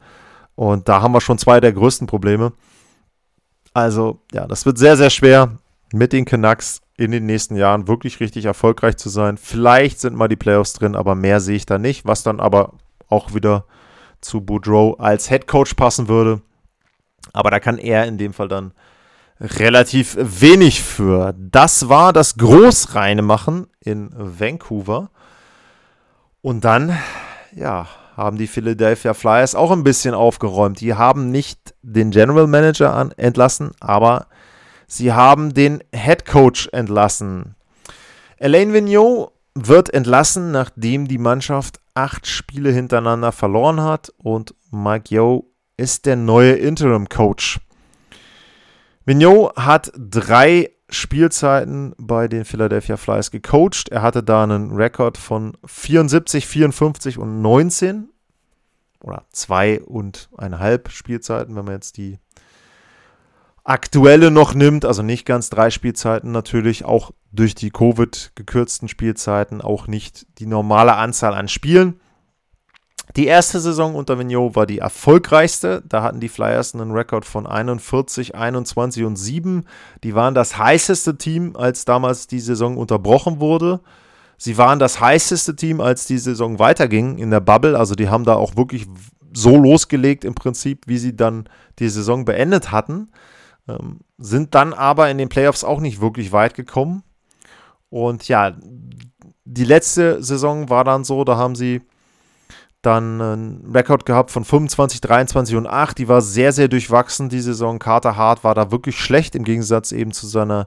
Und 0.54 0.88
da 0.88 1.00
haben 1.00 1.12
wir 1.12 1.20
schon 1.20 1.38
zwei 1.38 1.60
der 1.60 1.72
größten 1.72 2.06
Probleme. 2.06 2.52
Also, 3.74 4.20
ja, 4.32 4.46
das 4.46 4.66
wird 4.66 4.78
sehr, 4.78 4.96
sehr 4.96 5.10
schwer 5.10 5.58
mit 5.92 6.12
den 6.12 6.24
Canucks 6.24 6.80
in 6.96 7.10
den 7.10 7.26
nächsten 7.26 7.56
Jahren 7.56 7.88
wirklich 7.88 8.20
richtig 8.20 8.44
erfolgreich 8.44 8.96
zu 8.96 9.08
sein. 9.08 9.38
Vielleicht 9.38 10.00
sind 10.00 10.16
mal 10.16 10.28
die 10.28 10.36
Playoffs 10.36 10.74
drin, 10.74 10.94
aber 10.94 11.14
mehr 11.14 11.40
sehe 11.40 11.56
ich 11.56 11.66
da 11.66 11.78
nicht, 11.78 12.06
was 12.06 12.22
dann 12.22 12.38
aber 12.40 12.74
auch 13.08 13.34
wieder 13.34 13.64
zu 14.20 14.40
Boudreau 14.40 14.94
als 14.94 15.28
Head 15.28 15.46
Coach 15.46 15.74
passen 15.74 16.08
würde. 16.08 16.42
Aber 17.32 17.50
da 17.50 17.60
kann 17.60 17.78
er 17.78 18.06
in 18.06 18.18
dem 18.18 18.32
Fall 18.32 18.48
dann 18.48 18.72
relativ 19.40 20.16
wenig 20.18 20.82
für. 20.82 21.34
Das 21.36 21.88
war 21.88 22.12
das 22.12 22.36
Großreine 22.36 23.22
machen 23.22 23.66
in 23.80 24.10
Vancouver. 24.14 25.10
Und 26.40 26.64
dann, 26.64 26.96
ja, 27.54 27.88
haben 28.16 28.36
die 28.36 28.46
Philadelphia 28.46 29.14
Flyers 29.14 29.54
auch 29.54 29.70
ein 29.70 29.84
bisschen 29.84 30.14
aufgeräumt. 30.14 30.80
Die 30.80 30.94
haben 30.94 31.30
nicht 31.30 31.74
den 31.82 32.10
General 32.10 32.46
Manager 32.46 32.94
an, 32.94 33.12
entlassen, 33.12 33.72
aber 33.80 34.26
sie 34.86 35.12
haben 35.12 35.54
den 35.54 35.82
Head 35.94 36.26
Coach 36.26 36.68
entlassen. 36.72 37.54
Elaine 38.36 38.72
Vigneault 38.72 39.32
wird 39.54 39.92
entlassen, 39.92 40.50
nachdem 40.50 41.08
die 41.08 41.18
Mannschaft 41.18 41.80
acht 41.94 42.26
Spiele 42.26 42.70
hintereinander 42.70 43.32
verloren 43.32 43.80
hat 43.80 44.12
und 44.18 44.54
Mike 44.70 45.14
Yo 45.14 45.52
ist 45.76 46.06
der 46.06 46.16
neue 46.16 46.52
Interim 46.52 47.08
Coach. 47.08 47.60
Vigneault 49.04 49.56
hat 49.56 49.92
drei 49.96 50.71
Spielzeiten 50.92 51.94
bei 51.98 52.28
den 52.28 52.44
Philadelphia 52.44 52.96
Flyers 52.96 53.30
gecoacht. 53.30 53.88
Er 53.90 54.02
hatte 54.02 54.22
da 54.22 54.42
einen 54.42 54.72
Rekord 54.72 55.18
von 55.18 55.56
74, 55.64 56.46
54 56.46 57.18
und 57.18 57.42
19 57.42 58.08
oder 59.02 59.24
zwei 59.30 59.80
und 59.80 60.28
eineinhalb 60.36 60.90
Spielzeiten, 60.90 61.56
wenn 61.56 61.64
man 61.64 61.74
jetzt 61.74 61.96
die 61.96 62.18
aktuelle 63.64 64.30
noch 64.30 64.54
nimmt, 64.54 64.84
also 64.84 65.02
nicht 65.02 65.24
ganz 65.24 65.50
drei 65.50 65.70
Spielzeiten 65.70 66.32
natürlich, 66.32 66.84
auch 66.84 67.12
durch 67.30 67.54
die 67.54 67.70
Covid 67.70 68.32
gekürzten 68.34 68.88
Spielzeiten, 68.88 69.60
auch 69.60 69.86
nicht 69.86 70.26
die 70.38 70.46
normale 70.46 70.94
Anzahl 70.94 71.34
an 71.34 71.48
Spielen. 71.48 72.00
Die 73.16 73.26
erste 73.26 73.60
Saison 73.60 73.94
unter 73.94 74.18
Vigneault 74.18 74.56
war 74.56 74.66
die 74.66 74.78
erfolgreichste. 74.78 75.82
Da 75.86 76.02
hatten 76.02 76.20
die 76.20 76.28
Flyers 76.28 76.74
einen 76.74 76.92
Rekord 76.92 77.24
von 77.24 77.46
41, 77.46 78.34
21 78.34 79.04
und 79.04 79.16
7. 79.16 79.66
Die 80.02 80.14
waren 80.14 80.34
das 80.34 80.56
heißeste 80.56 81.18
Team, 81.18 81.54
als 81.54 81.84
damals 81.84 82.26
die 82.26 82.40
Saison 82.40 82.78
unterbrochen 82.78 83.38
wurde. 83.38 83.80
Sie 84.38 84.56
waren 84.56 84.78
das 84.78 84.98
heißeste 84.98 85.56
Team, 85.56 85.80
als 85.80 86.06
die 86.06 86.18
Saison 86.18 86.58
weiterging 86.58 87.18
in 87.18 87.30
der 87.30 87.40
Bubble. 87.40 87.78
Also 87.78 87.94
die 87.94 88.08
haben 88.08 88.24
da 88.24 88.34
auch 88.34 88.56
wirklich 88.56 88.86
so 89.34 89.56
losgelegt 89.56 90.24
im 90.24 90.34
Prinzip, 90.34 90.86
wie 90.86 90.98
sie 90.98 91.14
dann 91.14 91.48
die 91.78 91.88
Saison 91.88 92.24
beendet 92.24 92.72
hatten. 92.72 93.10
Ähm, 93.68 94.00
sind 94.18 94.54
dann 94.54 94.72
aber 94.72 95.10
in 95.10 95.18
den 95.18 95.28
Playoffs 95.28 95.64
auch 95.64 95.80
nicht 95.80 96.00
wirklich 96.00 96.32
weit 96.32 96.54
gekommen. 96.54 97.02
Und 97.90 98.26
ja, 98.26 98.56
die 99.44 99.64
letzte 99.64 100.22
Saison 100.22 100.70
war 100.70 100.82
dann 100.82 101.04
so, 101.04 101.24
da 101.24 101.36
haben 101.36 101.54
sie 101.54 101.82
dann 102.82 103.20
einen 103.20 103.72
Rekord 103.72 104.04
gehabt 104.04 104.30
von 104.30 104.44
25, 104.44 105.00
23 105.00 105.56
und 105.56 105.66
8. 105.66 105.96
Die 105.98 106.08
war 106.08 106.20
sehr, 106.20 106.52
sehr 106.52 106.68
durchwachsen, 106.68 107.28
die 107.28 107.40
Saison. 107.40 107.78
Carter 107.78 108.16
Hart 108.16 108.44
war 108.44 108.54
da 108.54 108.70
wirklich 108.70 108.98
schlecht 108.98 109.34
im 109.34 109.44
Gegensatz 109.44 109.92
eben 109.92 110.12
zu 110.12 110.26
seiner 110.26 110.66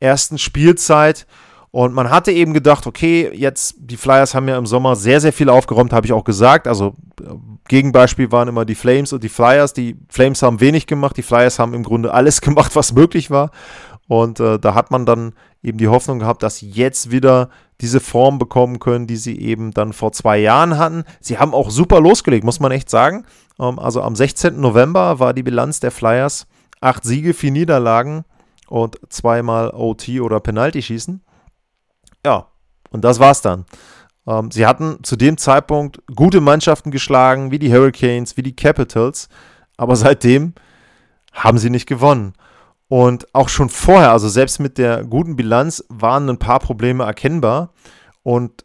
ersten 0.00 0.38
Spielzeit. 0.38 1.26
Und 1.70 1.92
man 1.92 2.10
hatte 2.10 2.30
eben 2.30 2.54
gedacht, 2.54 2.86
okay, 2.86 3.30
jetzt 3.34 3.74
die 3.78 3.96
Flyers 3.96 4.34
haben 4.34 4.46
ja 4.48 4.56
im 4.56 4.66
Sommer 4.66 4.94
sehr, 4.94 5.20
sehr 5.20 5.32
viel 5.32 5.48
aufgeräumt, 5.48 5.92
habe 5.92 6.06
ich 6.06 6.12
auch 6.12 6.22
gesagt. 6.22 6.68
Also 6.68 6.94
Gegenbeispiel 7.66 8.30
waren 8.30 8.46
immer 8.46 8.64
die 8.64 8.76
Flames 8.76 9.12
und 9.12 9.24
die 9.24 9.28
Flyers. 9.28 9.72
Die 9.72 9.96
Flames 10.08 10.42
haben 10.42 10.60
wenig 10.60 10.86
gemacht, 10.86 11.16
die 11.16 11.22
Flyers 11.22 11.58
haben 11.58 11.74
im 11.74 11.82
Grunde 11.82 12.14
alles 12.14 12.40
gemacht, 12.42 12.76
was 12.76 12.92
möglich 12.92 13.30
war. 13.30 13.50
Und 14.06 14.38
äh, 14.38 14.58
da 14.58 14.74
hat 14.74 14.90
man 14.90 15.06
dann 15.06 15.32
eben 15.62 15.78
die 15.78 15.88
Hoffnung 15.88 16.18
gehabt, 16.18 16.42
dass 16.42 16.60
jetzt 16.60 17.10
wieder 17.10 17.48
diese 17.84 18.00
Form 18.00 18.38
bekommen 18.38 18.78
können, 18.78 19.06
die 19.06 19.18
sie 19.18 19.38
eben 19.38 19.72
dann 19.72 19.92
vor 19.92 20.12
zwei 20.12 20.38
Jahren 20.38 20.78
hatten. 20.78 21.04
Sie 21.20 21.36
haben 21.36 21.52
auch 21.52 21.68
super 21.68 22.00
losgelegt, 22.00 22.42
muss 22.42 22.58
man 22.58 22.72
echt 22.72 22.88
sagen. 22.88 23.26
Ähm, 23.60 23.78
also 23.78 24.00
am 24.00 24.16
16. 24.16 24.58
November 24.58 25.18
war 25.18 25.34
die 25.34 25.42
Bilanz 25.42 25.80
der 25.80 25.90
Flyers 25.90 26.46
acht 26.80 27.04
Siege, 27.04 27.34
vier 27.34 27.50
Niederlagen 27.50 28.24
und 28.68 28.98
zweimal 29.10 29.68
OT 29.74 30.08
oder 30.20 30.40
Penalty 30.40 30.80
schießen. 30.80 31.22
Ja, 32.24 32.46
und 32.88 33.04
das 33.04 33.20
war's 33.20 33.42
dann. 33.42 33.66
Ähm, 34.26 34.50
sie 34.50 34.64
hatten 34.64 35.00
zu 35.02 35.16
dem 35.16 35.36
Zeitpunkt 35.36 36.00
gute 36.16 36.40
Mannschaften 36.40 36.90
geschlagen, 36.90 37.50
wie 37.50 37.58
die 37.58 37.70
Hurricanes, 37.70 38.38
wie 38.38 38.42
die 38.42 38.56
Capitals, 38.56 39.28
aber 39.76 39.94
seitdem 39.94 40.54
haben 41.34 41.58
sie 41.58 41.68
nicht 41.68 41.86
gewonnen. 41.86 42.32
Und 42.88 43.34
auch 43.34 43.48
schon 43.48 43.70
vorher, 43.70 44.12
also 44.12 44.28
selbst 44.28 44.60
mit 44.60 44.78
der 44.78 45.04
guten 45.04 45.36
Bilanz, 45.36 45.84
waren 45.88 46.28
ein 46.28 46.38
paar 46.38 46.60
Probleme 46.60 47.04
erkennbar. 47.04 47.72
Und 48.22 48.64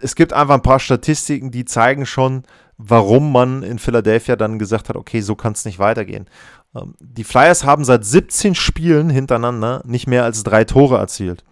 es 0.00 0.14
gibt 0.14 0.32
einfach 0.32 0.54
ein 0.54 0.62
paar 0.62 0.80
Statistiken, 0.80 1.50
die 1.50 1.64
zeigen 1.64 2.06
schon, 2.06 2.42
warum 2.76 3.32
man 3.32 3.62
in 3.62 3.78
Philadelphia 3.78 4.36
dann 4.36 4.58
gesagt 4.58 4.88
hat, 4.88 4.96
okay, 4.96 5.20
so 5.20 5.36
kann 5.36 5.52
es 5.52 5.64
nicht 5.64 5.78
weitergehen. 5.78 6.26
Ähm, 6.74 6.94
die 7.00 7.24
Flyers 7.24 7.64
haben 7.64 7.84
seit 7.84 8.04
17 8.04 8.54
Spielen 8.54 9.10
hintereinander 9.10 9.82
nicht 9.84 10.06
mehr 10.06 10.24
als 10.24 10.42
drei 10.42 10.64
Tore 10.64 10.98
erzielt. 10.98 11.44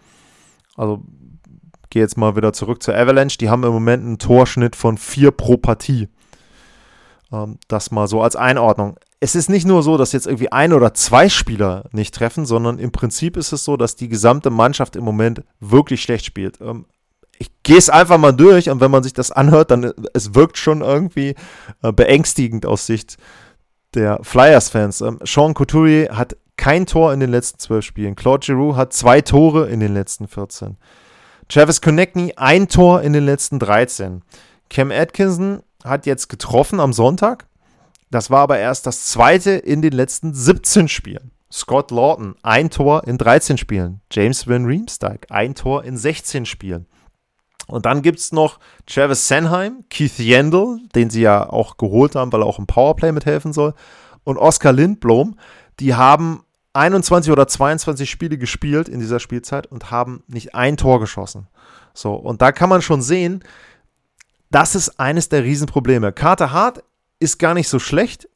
Also 0.75 1.03
gehe 1.89 2.01
jetzt 2.01 2.17
mal 2.17 2.35
wieder 2.35 2.53
zurück 2.53 2.83
zur 2.83 2.95
Avalanche. 2.95 3.37
Die 3.37 3.49
haben 3.49 3.63
im 3.63 3.71
Moment 3.71 4.03
einen 4.03 4.19
Torschnitt 4.19 4.75
von 4.75 4.97
4 4.97 5.31
pro 5.31 5.57
Partie. 5.57 6.09
Ähm, 7.31 7.59
das 7.67 7.91
mal 7.91 8.07
so 8.07 8.21
als 8.21 8.35
Einordnung 8.35 8.97
es 9.19 9.35
ist 9.35 9.49
nicht 9.49 9.67
nur 9.67 9.83
so, 9.83 9.97
dass 9.97 10.13
jetzt 10.13 10.27
irgendwie 10.27 10.51
ein 10.51 10.71
oder 10.71 10.93
zwei 10.93 11.27
Spieler 11.27 11.85
nicht 11.91 12.15
treffen, 12.15 12.45
sondern 12.45 12.79
im 12.79 12.91
Prinzip 12.91 13.35
ist 13.35 13.51
es 13.51 13.65
so, 13.65 13.75
dass 13.75 13.95
die 13.95 14.07
gesamte 14.07 14.49
Mannschaft 14.49 14.95
im 14.95 15.03
Moment 15.03 15.43
wirklich 15.59 16.01
schlecht 16.01 16.25
spielt. 16.25 16.61
Ähm, 16.61 16.85
ich 17.37 17.51
gehe 17.63 17.77
es 17.77 17.89
einfach 17.89 18.17
mal 18.17 18.33
durch 18.33 18.69
und 18.69 18.81
wenn 18.81 18.91
man 18.91 19.03
sich 19.03 19.13
das 19.13 19.31
anhört, 19.31 19.71
dann 19.71 19.93
es 20.13 20.35
wirkt 20.35 20.57
schon 20.57 20.81
irgendwie 20.81 21.35
äh, 21.81 21.91
beängstigend 21.91 22.65
aus 22.65 22.85
Sicht 22.85 23.17
der 23.93 24.19
Flyers-Fans. 24.23 25.01
Ähm, 25.01 25.19
Sean 25.23 25.53
Couturier 25.53 26.15
hat 26.17 26.37
kein 26.55 26.85
Tor 26.85 27.13
in 27.13 27.19
den 27.19 27.31
letzten 27.31 27.59
zwölf 27.59 27.85
Spielen. 27.85 28.15
Claude 28.15 28.45
Giroux 28.45 28.75
hat 28.75 28.93
zwei 28.93 29.21
Tore 29.21 29.69
in 29.69 29.79
den 29.79 29.93
letzten 29.93 30.27
14. 30.27 30.77
Travis 31.47 31.81
Konechny 31.81 32.33
ein 32.35 32.67
Tor 32.67 33.01
in 33.01 33.13
den 33.13 33.25
letzten 33.25 33.59
13. 33.59 34.21
Cam 34.69 34.91
Atkinson 34.91 35.61
hat 35.83 36.05
jetzt 36.05 36.27
getroffen 36.27 36.79
am 36.79 36.93
Sonntag 36.93 37.48
das 38.11 38.29
war 38.29 38.41
aber 38.41 38.59
erst 38.59 38.85
das 38.85 39.05
zweite 39.05 39.51
in 39.51 39.81
den 39.81 39.93
letzten 39.93 40.33
17 40.33 40.87
Spielen. 40.87 41.31
Scott 41.51 41.91
Lawton, 41.91 42.35
ein 42.43 42.69
Tor 42.69 43.07
in 43.07 43.17
13 43.17 43.57
Spielen. 43.57 44.01
James 44.11 44.47
Van 44.47 44.65
Riemsdyk, 44.65 45.27
ein 45.29 45.55
Tor 45.55 45.83
in 45.83 45.97
16 45.97 46.45
Spielen. 46.45 46.85
Und 47.67 47.85
dann 47.85 48.01
gibt 48.01 48.19
es 48.19 48.31
noch 48.31 48.59
Travis 48.87 49.27
Sanheim, 49.27 49.83
Keith 49.89 50.17
Yandel, 50.17 50.79
den 50.95 51.09
sie 51.09 51.21
ja 51.21 51.47
auch 51.47 51.77
geholt 51.77 52.15
haben, 52.15 52.31
weil 52.31 52.41
er 52.41 52.47
auch 52.47 52.59
im 52.59 52.67
Powerplay 52.67 53.11
mithelfen 53.11 53.53
soll, 53.53 53.73
und 54.23 54.37
Oscar 54.37 54.73
Lindblom. 54.73 55.37
Die 55.79 55.93
haben 55.95 56.43
21 56.73 57.31
oder 57.31 57.47
22 57.47 58.09
Spiele 58.09 58.37
gespielt 58.37 58.89
in 58.89 58.99
dieser 58.99 59.19
Spielzeit 59.19 59.67
und 59.67 59.91
haben 59.91 60.23
nicht 60.27 60.55
ein 60.55 60.77
Tor 60.77 60.99
geschossen. 60.99 61.47
So, 61.93 62.13
und 62.13 62.41
da 62.41 62.51
kann 62.51 62.69
man 62.69 62.81
schon 62.81 63.01
sehen, 63.01 63.43
das 64.51 64.75
ist 64.75 64.99
eines 64.99 65.29
der 65.29 65.43
Riesenprobleme. 65.43 66.11
Carter 66.11 66.51
Hart 66.51 66.83
ist 67.19 67.39
gar 67.39 67.53
nicht 67.53 67.69
so 67.69 67.79
schlecht, 67.79 68.27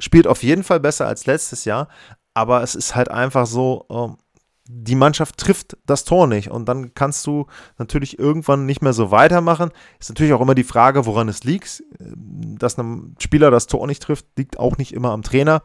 spielt 0.00 0.26
auf 0.26 0.42
jeden 0.42 0.64
Fall 0.64 0.80
besser 0.80 1.06
als 1.06 1.26
letztes 1.26 1.64
Jahr, 1.64 1.88
aber 2.34 2.62
es 2.62 2.74
ist 2.74 2.94
halt 2.94 3.10
einfach 3.10 3.46
so, 3.46 3.86
ähm, 3.90 4.16
die 4.64 4.94
Mannschaft 4.94 5.38
trifft 5.38 5.76
das 5.86 6.04
Tor 6.04 6.26
nicht 6.26 6.50
und 6.50 6.66
dann 6.66 6.94
kannst 6.94 7.26
du 7.26 7.46
natürlich 7.78 8.18
irgendwann 8.18 8.64
nicht 8.64 8.80
mehr 8.80 8.92
so 8.92 9.10
weitermachen. 9.10 9.70
Ist 9.98 10.08
natürlich 10.08 10.32
auch 10.32 10.40
immer 10.40 10.54
die 10.54 10.64
Frage, 10.64 11.04
woran 11.04 11.28
es 11.28 11.44
liegt. 11.44 11.82
Dass 11.98 12.78
ein 12.78 13.16
Spieler 13.18 13.50
das 13.50 13.66
Tor 13.66 13.86
nicht 13.86 14.02
trifft, 14.02 14.26
liegt 14.36 14.58
auch 14.58 14.78
nicht 14.78 14.94
immer 14.94 15.10
am 15.10 15.22
Trainer. 15.22 15.62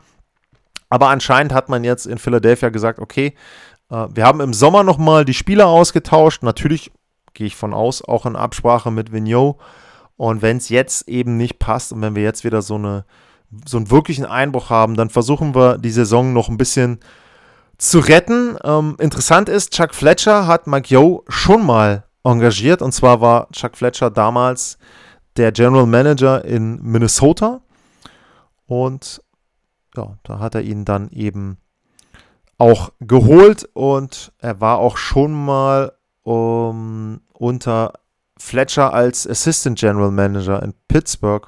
Aber 0.89 1.09
anscheinend 1.09 1.53
hat 1.53 1.69
man 1.69 1.83
jetzt 1.83 2.05
in 2.07 2.17
Philadelphia 2.17 2.69
gesagt, 2.69 2.99
okay, 2.99 3.35
äh, 3.89 4.07
wir 4.13 4.25
haben 4.25 4.41
im 4.41 4.53
Sommer 4.53 4.83
nochmal 4.83 5.25
die 5.25 5.33
Spieler 5.33 5.67
ausgetauscht. 5.67 6.43
Natürlich 6.43 6.91
gehe 7.33 7.47
ich 7.47 7.55
von 7.55 7.73
aus, 7.73 8.03
auch 8.03 8.25
in 8.25 8.35
Absprache 8.35 8.91
mit 8.91 9.11
Vigneault. 9.11 9.57
Und 10.17 10.41
wenn 10.41 10.57
es 10.57 10.69
jetzt 10.69 11.07
eben 11.07 11.37
nicht 11.37 11.59
passt 11.59 11.93
und 11.93 12.01
wenn 12.01 12.15
wir 12.15 12.23
jetzt 12.23 12.43
wieder 12.43 12.61
so, 12.61 12.75
eine, 12.75 13.05
so 13.65 13.77
einen 13.77 13.91
wirklichen 13.91 14.25
Einbruch 14.25 14.69
haben, 14.69 14.95
dann 14.95 15.09
versuchen 15.09 15.55
wir 15.55 15.77
die 15.77 15.91
Saison 15.91 16.33
noch 16.33 16.49
ein 16.49 16.57
bisschen 16.57 16.99
zu 17.77 17.99
retten. 17.99 18.57
Ähm, 18.63 18.95
interessant 18.99 19.47
ist, 19.47 19.73
Chuck 19.73 19.93
Fletcher 19.93 20.47
hat 20.47 20.67
Mike 20.67 20.93
Yo 20.93 21.23
schon 21.27 21.65
mal 21.65 22.03
engagiert. 22.23 22.81
Und 22.81 22.91
zwar 22.93 23.21
war 23.21 23.49
Chuck 23.51 23.77
Fletcher 23.77 24.09
damals 24.09 24.77
der 25.37 25.51
General 25.51 25.85
Manager 25.85 26.43
in 26.43 26.81
Minnesota. 26.81 27.61
Und 28.65 29.21
ja, 29.95 30.17
da 30.23 30.39
hat 30.39 30.55
er 30.55 30.61
ihn 30.61 30.83
dann 30.83 31.09
eben 31.09 31.57
auch 32.57 32.91
geholt 32.99 33.69
und 33.73 34.33
er 34.39 34.59
war 34.59 34.79
auch 34.79 34.97
schon 34.97 35.31
mal 35.33 35.93
um, 36.23 37.21
unter 37.33 37.93
Fletcher 38.39 38.93
als 38.93 39.27
Assistant 39.27 39.79
General 39.79 40.11
Manager 40.11 40.61
in 40.63 40.73
Pittsburgh, 40.87 41.47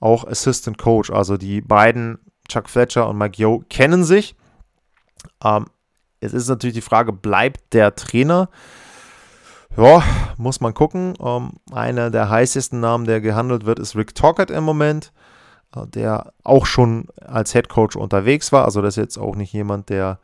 auch 0.00 0.26
Assistant 0.26 0.78
Coach. 0.78 1.10
Also 1.10 1.36
die 1.36 1.60
beiden, 1.60 2.18
Chuck 2.48 2.68
Fletcher 2.68 3.08
und 3.08 3.18
Mike 3.18 3.40
Yo, 3.40 3.64
kennen 3.68 4.04
sich. 4.04 4.34
Ähm, 5.44 5.66
es 6.20 6.32
ist 6.32 6.48
natürlich 6.48 6.74
die 6.74 6.82
Frage, 6.82 7.12
bleibt 7.12 7.72
der 7.72 7.94
Trainer? 7.94 8.48
Ja, 9.76 10.02
muss 10.36 10.60
man 10.60 10.74
gucken. 10.74 11.14
Ähm, 11.20 11.52
einer 11.72 12.10
der 12.10 12.28
heißesten 12.28 12.78
Namen, 12.78 13.06
der 13.06 13.20
gehandelt 13.20 13.64
wird, 13.64 13.78
ist 13.78 13.96
Rick 13.96 14.14
Tockett 14.14 14.50
im 14.50 14.64
Moment, 14.64 15.12
äh, 15.74 15.86
der 15.86 16.32
auch 16.44 16.66
schon 16.66 17.08
als 17.20 17.52
Head 17.52 17.68
Coach 17.68 17.96
unterwegs 17.96 18.52
war. 18.52 18.64
Also 18.64 18.82
das 18.82 18.96
ist 18.96 19.02
jetzt 19.02 19.18
auch 19.18 19.34
nicht 19.34 19.52
jemand, 19.52 19.88
der 19.88 20.18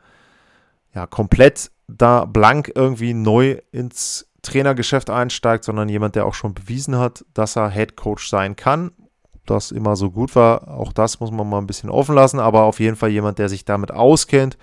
ja 0.93 1.07
komplett 1.07 1.71
da 1.87 2.25
blank 2.25 2.71
irgendwie 2.75 3.13
neu 3.13 3.57
ins 3.71 4.28
Trainergeschäft 4.41 5.09
einsteigt, 5.09 5.63
sondern 5.63 5.89
jemand, 5.89 6.15
der 6.15 6.25
auch 6.25 6.33
schon 6.33 6.53
bewiesen 6.53 6.97
hat, 6.97 7.25
dass 7.33 7.55
er 7.55 7.69
Head 7.69 7.95
Coach 7.95 8.29
sein 8.29 8.55
kann. 8.55 8.91
Ob 9.33 9.45
das 9.45 9.71
immer 9.71 9.95
so 9.95 10.11
gut 10.11 10.35
war, 10.35 10.67
auch 10.67 10.93
das 10.93 11.19
muss 11.19 11.31
man 11.31 11.49
mal 11.49 11.59
ein 11.59 11.67
bisschen 11.67 11.89
offen 11.89 12.15
lassen, 12.15 12.39
aber 12.39 12.63
auf 12.63 12.79
jeden 12.79 12.95
Fall 12.95 13.09
jemand, 13.09 13.39
der 13.39 13.49
sich 13.49 13.65
damit 13.65 13.91
auskennt 13.91 14.57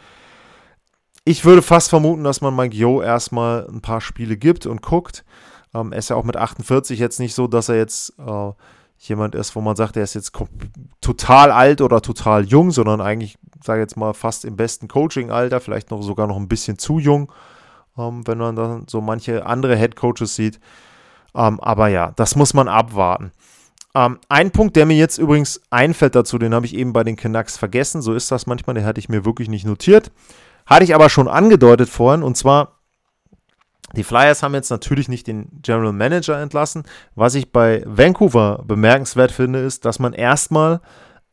ich 1.29 1.45
würde 1.45 1.61
fast 1.61 1.91
vermuten, 1.91 2.23
dass 2.23 2.41
man 2.41 2.55
Mike 2.55 2.75
Yo 2.75 3.03
erstmal 3.03 3.67
ein 3.67 3.81
paar 3.81 4.01
Spiele 4.01 4.37
gibt 4.37 4.65
und 4.65 4.81
guckt. 4.81 5.25
Ähm, 5.75 5.93
er 5.93 5.99
ist 5.99 6.09
ja 6.09 6.15
auch 6.15 6.23
mit 6.23 6.37
48 6.37 7.01
jetzt 7.01 7.19
nicht 7.19 7.35
so, 7.35 7.49
dass 7.49 7.69
er 7.69 7.75
jetzt 7.75 8.17
äh, 8.25 8.53
jemand 8.99 9.35
ist, 9.35 9.57
wo 9.57 9.61
man 9.61 9.75
sagt, 9.75 9.97
er 9.97 10.05
ist 10.05 10.15
jetzt 10.15 10.33
total 11.01 11.51
alt 11.51 11.81
oder 11.81 12.01
total 12.01 12.45
jung, 12.45 12.71
sondern 12.71 13.01
eigentlich, 13.01 13.37
sage 13.63 13.81
ich 13.81 13.87
jetzt 13.87 13.97
mal, 13.97 14.15
fast 14.15 14.45
im 14.45 14.57
besten 14.57 14.87
Coaching-Alter, 14.87 15.61
vielleicht 15.61 15.91
noch 15.91 16.01
sogar 16.01 16.29
noch 16.29 16.37
ein 16.37 16.47
bisschen 16.47 16.79
zu 16.79 17.01
jung, 17.01 17.33
ähm, 17.99 18.27
wenn 18.27 18.39
man 18.39 18.57
dann 18.57 18.85
so 18.89 19.01
manche 19.01 19.47
andere 19.47 19.77
Head 19.77 19.97
Coaches 19.97 20.35
sieht. 20.35 20.61
Ähm, 21.35 21.61
aber 21.61 21.89
ja, 21.89 22.13
das 22.17 22.37
muss 22.37 22.55
man 22.55 22.69
abwarten. 22.69 23.33
Ähm, 23.95 24.19
ein 24.29 24.51
Punkt, 24.51 24.77
der 24.77 24.85
mir 24.85 24.97
jetzt 24.97 25.19
übrigens 25.19 25.61
einfällt 25.71 26.15
dazu, 26.15 26.39
den 26.39 26.55
habe 26.55 26.67
ich 26.67 26.75
eben 26.75 26.93
bei 26.93 27.03
den 27.03 27.17
Canucks 27.17 27.57
vergessen. 27.57 28.03
So 28.03 28.15
ist 28.15 28.31
das 28.31 28.47
manchmal, 28.47 28.75
den 28.75 28.85
hatte 28.85 29.01
ich 29.01 29.09
mir 29.09 29.25
wirklich 29.25 29.49
nicht 29.49 29.65
notiert. 29.65 30.13
Hatte 30.67 30.85
ich 30.85 30.95
aber 30.95 31.09
schon 31.09 31.29
angedeutet 31.29 31.89
vorhin, 31.89 32.23
und 32.23 32.37
zwar, 32.37 32.73
die 33.95 34.03
Flyers 34.03 34.43
haben 34.43 34.55
jetzt 34.55 34.71
natürlich 34.71 35.09
nicht 35.09 35.27
den 35.29 35.49
General 35.63 35.93
Manager 35.93 36.39
entlassen. 36.41 36.83
Was 37.15 37.35
ich 37.37 37.53
bei 37.53 37.83
Vancouver 37.87 38.65
bemerkenswert 38.67 39.31
finde, 39.31 39.61
ist, 39.61 39.85
dass 39.85 39.99
man 39.99 40.13
erstmal 40.13 40.81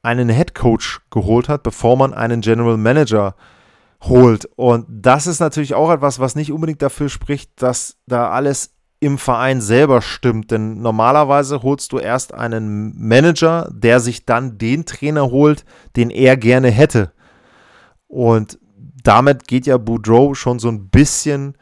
einen 0.03 0.29
Head 0.29 0.53
Coach 0.53 1.01
geholt 1.09 1.49
hat, 1.49 1.63
bevor 1.63 1.97
man 1.97 2.13
einen 2.13 2.41
General 2.41 2.77
Manager 2.77 3.35
holt. 4.03 4.45
Und 4.55 4.85
das 4.89 5.27
ist 5.27 5.39
natürlich 5.39 5.73
auch 5.73 5.91
etwas, 5.91 6.19
was 6.19 6.35
nicht 6.35 6.51
unbedingt 6.51 6.81
dafür 6.81 7.09
spricht, 7.09 7.61
dass 7.61 7.97
da 8.05 8.29
alles 8.29 8.75
im 8.99 9.17
Verein 9.17 9.61
selber 9.61 10.01
stimmt. 10.01 10.51
Denn 10.51 10.81
normalerweise 10.81 11.61
holst 11.61 11.91
du 11.91 11.99
erst 11.99 12.33
einen 12.33 12.93
Manager, 12.97 13.69
der 13.73 13.99
sich 13.99 14.25
dann 14.25 14.57
den 14.57 14.85
Trainer 14.85 15.29
holt, 15.29 15.65
den 15.95 16.09
er 16.09 16.37
gerne 16.37 16.69
hätte. 16.69 17.11
Und 18.07 18.59
damit 19.03 19.47
geht 19.47 19.65
ja 19.65 19.77
Boudreau 19.77 20.33
schon 20.33 20.59
so 20.59 20.69
ein 20.69 20.89
bisschen 20.89 21.57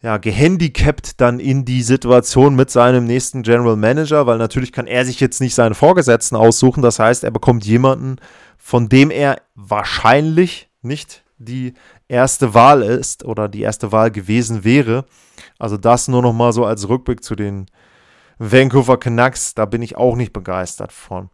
ja, 0.00 0.18
gehandicapt 0.18 1.20
dann 1.20 1.40
in 1.40 1.64
die 1.64 1.82
Situation 1.82 2.54
mit 2.54 2.70
seinem 2.70 3.06
nächsten 3.06 3.42
General 3.42 3.74
Manager, 3.74 4.26
weil 4.26 4.36
natürlich 4.36 4.70
kann 4.70 4.86
er 4.86 5.04
sich 5.06 5.18
jetzt 5.18 5.40
nicht 5.40 5.54
seinen 5.54 5.74
Vorgesetzten 5.74 6.36
aussuchen. 6.36 6.82
Das 6.82 6.98
heißt, 6.98 7.24
er 7.24 7.30
bekommt 7.30 7.64
jemanden, 7.64 8.16
von 8.58 8.88
dem 8.90 9.10
er 9.10 9.38
wahrscheinlich 9.54 10.68
nicht 10.82 11.23
die 11.38 11.74
erste 12.08 12.54
Wahl 12.54 12.82
ist 12.82 13.24
oder 13.24 13.48
die 13.48 13.62
erste 13.62 13.92
Wahl 13.92 14.10
gewesen 14.10 14.64
wäre. 14.64 15.04
Also 15.58 15.76
das 15.76 16.08
nur 16.08 16.22
noch 16.22 16.32
mal 16.32 16.52
so 16.52 16.64
als 16.64 16.88
Rückblick 16.88 17.22
zu 17.22 17.34
den 17.34 17.66
Vancouver 18.38 18.98
Canucks. 18.98 19.54
Da 19.54 19.64
bin 19.64 19.82
ich 19.82 19.96
auch 19.96 20.16
nicht 20.16 20.32
begeistert 20.32 20.92
von. 20.92 21.30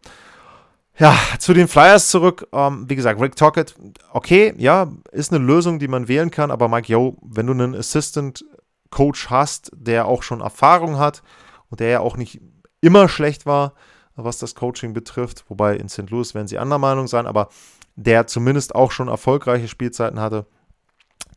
Ja, 0.97 1.17
zu 1.39 1.53
den 1.53 1.67
Flyers 1.67 2.09
zurück. 2.09 2.47
Ähm, 2.51 2.85
wie 2.87 2.95
gesagt, 2.95 3.19
Rick 3.21 3.35
Tockett, 3.35 3.75
okay, 4.11 4.53
ja, 4.57 4.91
ist 5.11 5.33
eine 5.33 5.43
Lösung, 5.43 5.79
die 5.79 5.87
man 5.87 6.07
wählen 6.07 6.31
kann, 6.31 6.51
aber 6.51 6.67
Mike 6.67 6.91
Yo, 6.91 7.17
wenn 7.21 7.47
du 7.47 7.53
einen 7.53 7.75
Assistant 7.75 8.45
Coach 8.89 9.29
hast, 9.29 9.71
der 9.73 10.05
auch 10.05 10.21
schon 10.21 10.41
Erfahrung 10.41 10.97
hat 10.97 11.23
und 11.69 11.79
der 11.79 11.89
ja 11.89 11.99
auch 12.01 12.17
nicht 12.17 12.41
immer 12.81 13.07
schlecht 13.07 13.45
war, 13.45 13.73
was 14.15 14.37
das 14.37 14.53
Coaching 14.53 14.93
betrifft, 14.93 15.45
wobei 15.47 15.75
in 15.77 15.89
St. 15.89 16.09
Louis 16.09 16.35
werden 16.35 16.47
sie 16.47 16.59
anderer 16.59 16.79
Meinung 16.79 17.07
sein, 17.07 17.25
aber 17.25 17.49
der 17.95 18.27
zumindest 18.27 18.75
auch 18.75 18.91
schon 18.91 19.07
erfolgreiche 19.07 19.67
Spielzeiten 19.67 20.19
hatte, 20.19 20.45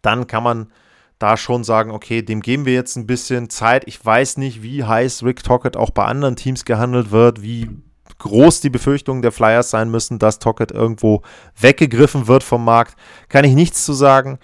dann 0.02 0.26
kann 0.26 0.42
man 0.42 0.72
da 1.18 1.36
schon 1.36 1.64
sagen, 1.64 1.90
okay, 1.90 2.22
dem 2.22 2.40
geben 2.40 2.66
wir 2.66 2.74
jetzt 2.74 2.96
ein 2.96 3.06
bisschen 3.06 3.48
Zeit. 3.48 3.84
Ich 3.86 4.04
weiß 4.04 4.36
nicht, 4.36 4.62
wie 4.62 4.84
heiß 4.84 5.22
Rick 5.22 5.42
Tockett 5.42 5.76
auch 5.76 5.90
bei 5.90 6.04
anderen 6.04 6.36
Teams 6.36 6.64
gehandelt 6.64 7.10
wird, 7.10 7.42
wie 7.42 7.70
groß 8.18 8.60
die 8.60 8.70
Befürchtungen 8.70 9.22
der 9.22 9.32
Flyers 9.32 9.70
sein 9.70 9.90
müssen, 9.90 10.18
dass 10.18 10.38
Tocket 10.38 10.70
irgendwo 10.70 11.22
weggegriffen 11.58 12.26
wird 12.26 12.42
vom 12.42 12.64
Markt, 12.64 12.96
kann 13.28 13.44
ich 13.44 13.54
nichts 13.54 13.84
zu 13.84 13.92
sagen. 13.92 14.38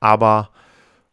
Aber 0.00 0.50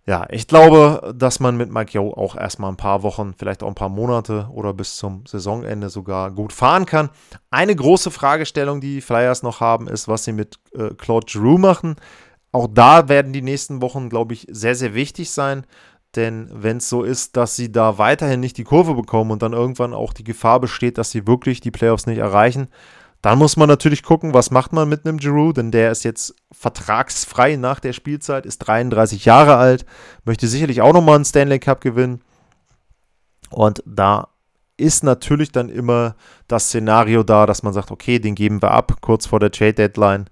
ja, 0.09 0.25
ich 0.31 0.47
glaube, 0.47 1.13
dass 1.15 1.39
man 1.39 1.55
mit 1.55 1.71
Mike 1.71 1.91
Yo 1.91 2.11
auch 2.11 2.35
erstmal 2.35 2.71
ein 2.71 2.77
paar 2.77 3.03
Wochen, 3.03 3.35
vielleicht 3.37 3.61
auch 3.61 3.67
ein 3.67 3.75
paar 3.75 3.89
Monate 3.89 4.49
oder 4.51 4.73
bis 4.73 4.97
zum 4.97 5.27
Saisonende 5.27 5.91
sogar 5.91 6.31
gut 6.31 6.51
fahren 6.51 6.87
kann. 6.87 7.11
Eine 7.51 7.75
große 7.75 8.09
Fragestellung, 8.09 8.81
die 8.81 8.95
die 8.95 9.01
Flyers 9.01 9.43
noch 9.43 9.59
haben, 9.59 9.87
ist, 9.87 10.07
was 10.07 10.23
sie 10.23 10.31
mit 10.31 10.57
äh, 10.73 10.95
Claude 10.95 11.27
Giroux 11.27 11.59
machen. 11.59 11.95
Auch 12.51 12.67
da 12.67 13.07
werden 13.07 13.33
die 13.33 13.43
nächsten 13.43 13.83
Wochen, 13.83 14.09
glaube 14.09 14.33
ich, 14.33 14.47
sehr, 14.49 14.73
sehr 14.73 14.95
wichtig 14.95 15.29
sein. 15.29 15.67
Denn 16.15 16.49
wenn 16.51 16.77
es 16.77 16.89
so 16.89 17.03
ist, 17.03 17.37
dass 17.37 17.55
sie 17.55 17.71
da 17.71 17.99
weiterhin 17.99 18.39
nicht 18.39 18.57
die 18.57 18.63
Kurve 18.63 18.95
bekommen 18.95 19.29
und 19.29 19.43
dann 19.43 19.53
irgendwann 19.53 19.93
auch 19.93 20.13
die 20.13 20.23
Gefahr 20.23 20.59
besteht, 20.59 20.97
dass 20.97 21.11
sie 21.11 21.27
wirklich 21.27 21.61
die 21.61 21.69
Playoffs 21.69 22.07
nicht 22.07 22.17
erreichen, 22.17 22.69
dann 23.21 23.37
muss 23.37 23.57
man 23.57 23.67
natürlich 23.67 24.03
gucken, 24.03 24.33
was 24.33 24.51
macht 24.51 24.71
man 24.71 24.87
mit 24.87 25.05
einem 25.05 25.17
Giroud, 25.17 25.57
denn 25.57 25.71
der 25.71 25.91
ist 25.91 26.03
jetzt 26.03 26.35
vertragsfrei 26.51 27.57
nach 27.57 27.79
der 27.79 27.93
Spielzeit, 27.93 28.45
ist 28.45 28.59
33 28.59 29.25
Jahre 29.25 29.57
alt, 29.57 29.85
möchte 30.23 30.47
sicherlich 30.47 30.81
auch 30.81 30.93
nochmal 30.93 31.15
einen 31.15 31.25
Stanley 31.25 31.59
Cup 31.59 31.81
gewinnen. 31.81 32.21
Und 33.49 33.83
da 33.85 34.29
ist 34.77 35.03
natürlich 35.03 35.51
dann 35.51 35.67
immer 35.69 36.15
das 36.47 36.67
Szenario 36.67 37.23
da, 37.23 37.45
dass 37.45 37.63
man 37.63 37.73
sagt, 37.73 37.91
okay, 37.91 38.19
den 38.19 38.35
geben 38.35 38.61
wir 38.61 38.71
ab, 38.71 38.97
kurz 39.01 39.25
vor 39.25 39.39
der 39.39 39.51
Trade 39.51 39.73
Deadline 39.73 40.29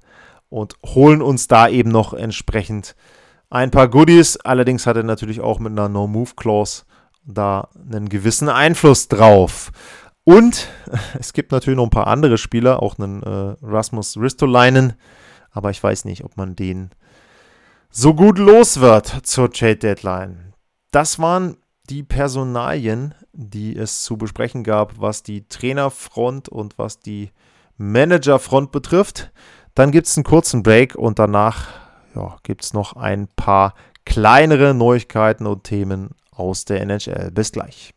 und 0.50 0.76
holen 0.86 1.22
uns 1.22 1.48
da 1.48 1.68
eben 1.68 1.92
noch 1.92 2.14
entsprechend 2.14 2.96
ein 3.50 3.72
paar 3.72 3.90
Goodies. 3.90 4.38
Allerdings 4.38 4.88
hat 4.88 4.96
er 4.96 5.04
natürlich 5.04 5.42
auch 5.42 5.60
mit 5.60 5.72
einer 5.72 5.90
No-Move-Clause 5.90 6.84
da 7.26 7.68
einen 7.92 8.08
gewissen 8.08 8.48
Einfluss 8.48 9.10
drauf. 9.10 9.72
Und 10.28 10.68
es 11.20 11.32
gibt 11.32 11.54
natürlich 11.54 11.78
noch 11.78 11.86
ein 11.86 11.90
paar 11.90 12.08
andere 12.08 12.38
Spieler, 12.38 12.84
auch 12.84 13.00
einen 13.00 13.24
äh, 13.24 13.56
Rasmus 13.62 14.18
Ristolainen, 14.18 14.94
aber 15.52 15.70
ich 15.70 15.82
weiß 15.82 16.04
nicht, 16.04 16.26
ob 16.26 16.36
man 16.36 16.54
den 16.54 16.90
so 17.90 18.14
gut 18.14 18.38
los 18.38 18.82
wird 18.82 19.08
zur 19.24 19.50
Trade 19.50 19.78
Deadline. 19.78 20.54
Das 20.92 21.18
waren 21.20 21.56
die 21.90 22.04
Personalien, 22.04 23.16
die 23.32 23.78
es 23.78 24.02
zu 24.02 24.18
besprechen 24.18 24.66
gab, 24.66 25.00
was 25.00 25.24
die 25.24 25.48
Trainerfront 25.48 26.50
und 26.50 26.78
was 26.78 27.00
die 27.00 27.32
Managerfront 27.78 28.74
betrifft. 28.74 29.32
Dann 29.76 29.92
gibt 29.92 30.08
es 30.08 30.18
einen 30.18 30.26
kurzen 30.26 30.62
Break 30.62 30.96
und 30.96 31.20
danach 31.20 31.70
ja, 32.16 32.36
gibt 32.44 32.66
es 32.66 32.74
noch 32.74 32.98
ein 32.98 33.30
paar 33.30 33.76
kleinere 34.04 34.74
Neuigkeiten 34.74 35.46
und 35.46 35.64
Themen 35.64 36.10
aus 36.32 36.66
der 36.66 36.82
NHL. 36.82 37.32
Bis 37.32 37.54
gleich. 37.54 37.94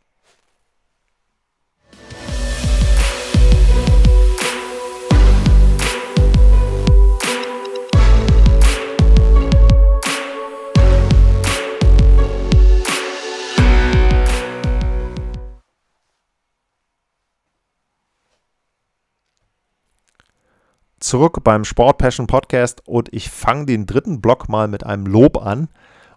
Zurück 21.11 21.43
beim 21.43 21.65
Sport 21.65 21.99
Passion 21.99 22.29
Podcast 22.29 22.87
und 22.87 23.13
ich 23.13 23.31
fange 23.31 23.67
den 23.67 23.85
dritten 23.85 24.21
Block 24.21 24.49
mal 24.49 24.69
mit 24.69 24.87
einem 24.87 25.07
Lob 25.07 25.45
an. 25.45 25.69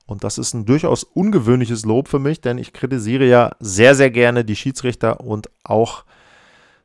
Und 0.05 0.23
das 0.23 0.37
ist 0.37 0.53
ein 0.53 0.65
durchaus 0.65 1.03
ungewöhnliches 1.03 1.83
Lob 1.83 2.07
für 2.07 2.19
mich, 2.19 2.41
denn 2.41 2.59
ich 2.59 2.73
kritisiere 2.73 3.25
ja 3.25 3.55
sehr, 3.59 3.95
sehr 3.95 4.11
gerne 4.11 4.45
die 4.45 4.55
Schiedsrichter 4.55 5.21
und 5.21 5.49
auch 5.63 6.05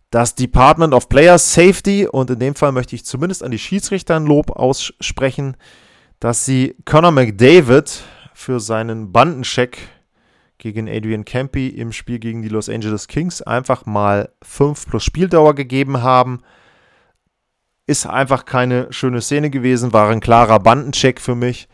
das 0.08 0.34
Department 0.34 0.94
of 0.94 1.10
Player 1.10 1.36
Safety. 1.36 2.08
Und 2.10 2.30
in 2.30 2.38
dem 2.38 2.54
Fall 2.54 2.72
möchte 2.72 2.96
ich 2.96 3.04
zumindest 3.04 3.42
an 3.42 3.50
die 3.50 3.58
Schiedsrichter 3.58 4.16
ein 4.16 4.24
Lob 4.24 4.52
aussprechen, 4.52 5.58
dass 6.18 6.46
sie 6.46 6.76
Conor 6.86 7.10
McDavid 7.10 8.04
für 8.32 8.58
seinen 8.58 9.12
Bandencheck 9.12 9.76
gegen 10.56 10.88
Adrian 10.88 11.26
Campy 11.26 11.68
im 11.68 11.92
Spiel 11.92 12.20
gegen 12.20 12.40
die 12.40 12.48
Los 12.48 12.70
Angeles 12.70 13.06
Kings 13.06 13.42
einfach 13.42 13.84
mal 13.84 14.30
5 14.40 14.86
plus 14.86 15.04
Spieldauer 15.04 15.54
gegeben 15.54 16.00
haben. 16.02 16.40
Ist 17.88 18.04
einfach 18.04 18.44
keine 18.44 18.92
schöne 18.92 19.22
Szene 19.22 19.48
gewesen, 19.48 19.94
war 19.94 20.10
ein 20.10 20.20
klarer 20.20 20.60
Bandencheck 20.60 21.22
für 21.22 21.34
mich. 21.34 21.68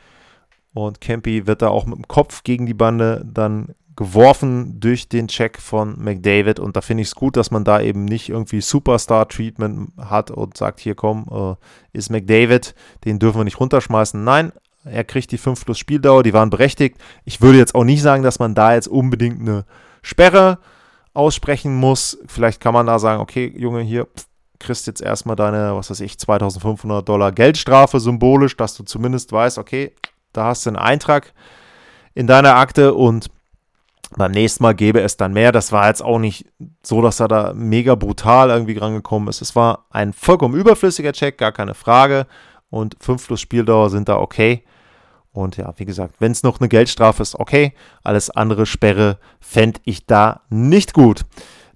Und 0.73 1.01
Campy 1.01 1.49
wird 1.49 1.61
da 1.61 1.69
auch 1.69 1.87
mit 1.87 1.97
dem 1.97 2.07
Kopf 2.07 2.45
gegen 2.45 2.67
die 2.67 2.75
Bande 2.75 3.27
dann 3.27 3.75
geworfen 3.97 4.79
durch 4.79 5.09
den 5.09 5.27
Check 5.27 5.61
von 5.61 5.97
McDavid. 5.99 6.61
Und 6.61 6.77
da 6.77 6.83
finde 6.83 7.03
ich 7.03 7.09
es 7.09 7.17
gut, 7.17 7.37
dass 7.37 7.51
man 7.51 7.65
da 7.65 7.81
eben 7.81 8.05
nicht 8.05 8.29
irgendwie 8.29 8.61
Superstar-Treatment 8.61 9.91
hat 9.99 10.31
und 10.31 10.57
sagt, 10.57 10.79
hier 10.79 10.95
komm, 10.95 11.27
äh, 11.33 11.99
ist 11.99 12.11
McDavid, 12.11 12.77
den 13.05 13.19
dürfen 13.19 13.41
wir 13.41 13.45
nicht 13.45 13.59
runterschmeißen. 13.59 14.23
Nein, 14.23 14.53
er 14.85 15.03
kriegt 15.03 15.33
die 15.33 15.39
5 15.39 15.65
plus 15.65 15.79
Spieldauer, 15.81 16.23
die 16.23 16.33
waren 16.33 16.51
berechtigt. 16.51 16.97
Ich 17.25 17.41
würde 17.41 17.59
jetzt 17.59 17.75
auch 17.75 17.83
nicht 17.83 18.03
sagen, 18.03 18.23
dass 18.23 18.39
man 18.39 18.55
da 18.55 18.75
jetzt 18.75 18.87
unbedingt 18.87 19.41
eine 19.41 19.65
Sperre 20.01 20.61
aussprechen 21.13 21.75
muss. 21.75 22.19
Vielleicht 22.29 22.61
kann 22.61 22.73
man 22.73 22.87
da 22.87 23.01
sagen, 23.01 23.21
okay, 23.21 23.53
Junge, 23.57 23.81
hier 23.81 24.07
kriegst 24.65 24.87
jetzt 24.87 25.01
erstmal 25.01 25.37
deine, 25.37 25.77
was 25.77 25.91
weiß 25.91 26.01
ich, 26.01 26.19
2500 26.19 27.09
Dollar 27.09 27.33
Geldstrafe 27.33 28.01
symbolisch, 28.01 28.57
dass 28.57 28.75
du 28.77 28.83
zumindest 28.83 29.33
weißt, 29.33 29.59
okay, 29.59 29.93
da 30.33 30.47
hast 30.47 30.67
du 30.67 30.71
einen 30.71 30.77
Eintrag 30.77 31.33
in 32.15 32.27
deiner 32.27 32.57
Akte 32.57 32.95
und 32.95 33.31
beim 34.17 34.33
nächsten 34.33 34.63
Mal 34.63 34.75
gäbe 34.75 35.01
es 35.01 35.17
dann 35.17 35.33
mehr. 35.33 35.53
Das 35.53 35.73
war 35.73 35.89
jetzt 35.89 36.03
auch 36.03 36.19
nicht 36.19 36.47
so, 36.83 37.03
dass 37.03 37.21
er 37.21 37.29
da 37.29 37.53
mega 37.55 37.95
brutal 37.95 38.51
irgendwie 38.51 38.79
rangekommen 38.79 39.29
ist. 39.29 39.43
Es 39.43 39.57
war 39.57 39.87
ein 39.91 40.13
vollkommen 40.13 40.55
überflüssiger 40.55 41.13
Check, 41.13 41.39
gar 41.39 41.53
keine 41.53 41.75
Frage. 41.75 42.27
Und 42.71 42.97
5 43.01 43.27
plus 43.27 43.41
Spieldauer 43.41 43.91
sind 43.91 44.09
da 44.09 44.19
okay. 44.19 44.65
Und 45.33 45.57
ja, 45.57 45.73
wie 45.77 45.85
gesagt, 45.85 46.15
wenn 46.21 46.33
es 46.33 46.45
noch 46.45 46.61
eine 46.61 46.69
Geldstrafe 46.69 47.23
ist, 47.23 47.35
okay. 47.35 47.75
Alles 48.05 48.31
andere 48.31 48.67
Sperre 48.67 49.19
fände 49.41 49.81
ich 49.85 50.07
da 50.07 50.43
nicht 50.49 50.95
gut. 50.95 51.25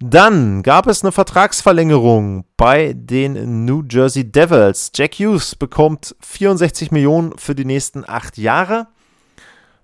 Dann 0.01 0.63
gab 0.63 0.87
es 0.87 1.03
eine 1.03 1.11
Vertragsverlängerung 1.11 2.45
bei 2.57 2.93
den 2.93 3.65
New 3.65 3.83
Jersey 3.89 4.31
Devils. 4.31 4.93
Jack 4.95 5.15
Hughes 5.15 5.57
bekommt 5.57 6.15
64 6.21 6.93
Millionen 6.93 7.37
für 7.37 7.57
die 7.57 7.65
nächsten 7.65 8.09
acht 8.09 8.39
Jahre. 8.39 8.87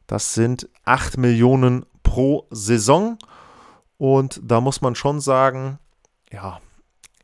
Das 0.07 0.35
sind 0.35 0.69
8 0.85 1.17
Millionen 1.17 1.85
pro 2.03 2.47
Saison. 2.51 3.19
Und 3.99 4.41
da 4.45 4.61
muss 4.61 4.81
man 4.81 4.95
schon 4.95 5.21
sagen, 5.21 5.79
ja, 6.33 6.61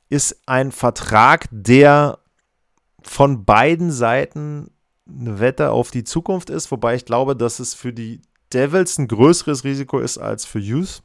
ist 0.09 0.41
ein 0.47 0.73
Vertrag, 0.73 1.47
der 1.53 2.19
von 3.03 3.45
beiden 3.45 3.93
Seiten 3.93 4.71
eine 5.09 5.39
Wette 5.39 5.71
auf 5.71 5.91
die 5.91 6.05
Zukunft 6.05 6.51
ist, 6.51 6.71
wobei 6.71 6.95
ich 6.95 7.05
glaube, 7.05 7.37
dass 7.37 7.61
es 7.61 7.75
für 7.75 7.93
die 7.93 8.21
Devils 8.53 8.99
ein 8.99 9.09
größeres 9.09 9.63
Risiko 9.63 10.01
ist 10.01 10.19
als 10.19 10.45
für 10.45 10.61
Hughes. 10.61 11.03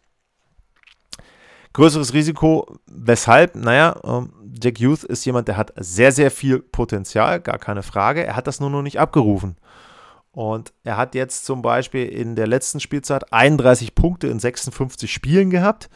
Größeres 1.75 2.13
Risiko, 2.13 2.77
weshalb? 2.87 3.53
Naja, 3.57 3.99
ähm, 4.05 4.31
Jack 4.63 4.79
Youth 4.79 5.03
ist 5.03 5.25
jemand, 5.25 5.49
der 5.49 5.57
hat 5.57 5.73
sehr, 5.75 6.13
sehr 6.13 6.31
viel 6.31 6.59
Potenzial, 6.59 7.41
gar 7.41 7.57
keine 7.57 7.83
Frage. 7.83 8.25
Er 8.25 8.37
hat 8.37 8.47
das 8.47 8.61
nur 8.61 8.69
noch 8.69 8.81
nicht 8.81 8.97
abgerufen. 8.97 9.57
Und 10.31 10.71
er 10.85 10.95
hat 10.95 11.15
jetzt 11.15 11.43
zum 11.43 11.61
Beispiel 11.61 12.05
in 12.07 12.37
der 12.37 12.47
letzten 12.47 12.79
Spielzeit 12.79 13.33
31 13.33 13.93
Punkte 13.93 14.27
in 14.27 14.39
56 14.39 15.11
Spielen 15.11 15.49
gehabt. 15.49 15.89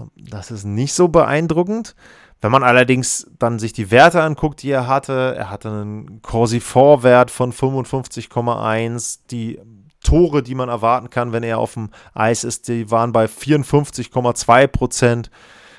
Ähm, 0.00 0.10
das 0.16 0.50
ist 0.50 0.64
nicht 0.64 0.94
so 0.94 1.06
beeindruckend. 1.06 1.94
Wenn 2.40 2.50
man 2.50 2.64
allerdings 2.64 3.30
dann 3.38 3.60
sich 3.60 3.72
die 3.72 3.92
Werte 3.92 4.20
anguckt, 4.20 4.64
die 4.64 4.72
er 4.72 4.88
hatte, 4.88 5.36
er 5.36 5.48
hatte 5.48 5.68
einen 5.68 6.22
Corsi 6.22 6.58
4 6.58 7.04
Wert 7.04 7.30
von 7.30 7.52
55,1, 7.52 9.20
die 9.30 9.60
Tore, 10.04 10.42
die 10.42 10.54
man 10.54 10.68
erwarten 10.68 11.10
kann, 11.10 11.32
wenn 11.32 11.42
er 11.42 11.58
auf 11.58 11.74
dem 11.74 11.90
Eis 12.14 12.44
ist, 12.44 12.68
die 12.68 12.90
waren 12.90 13.12
bei 13.12 13.24
54,2 13.26 14.66
Prozent. 14.68 15.30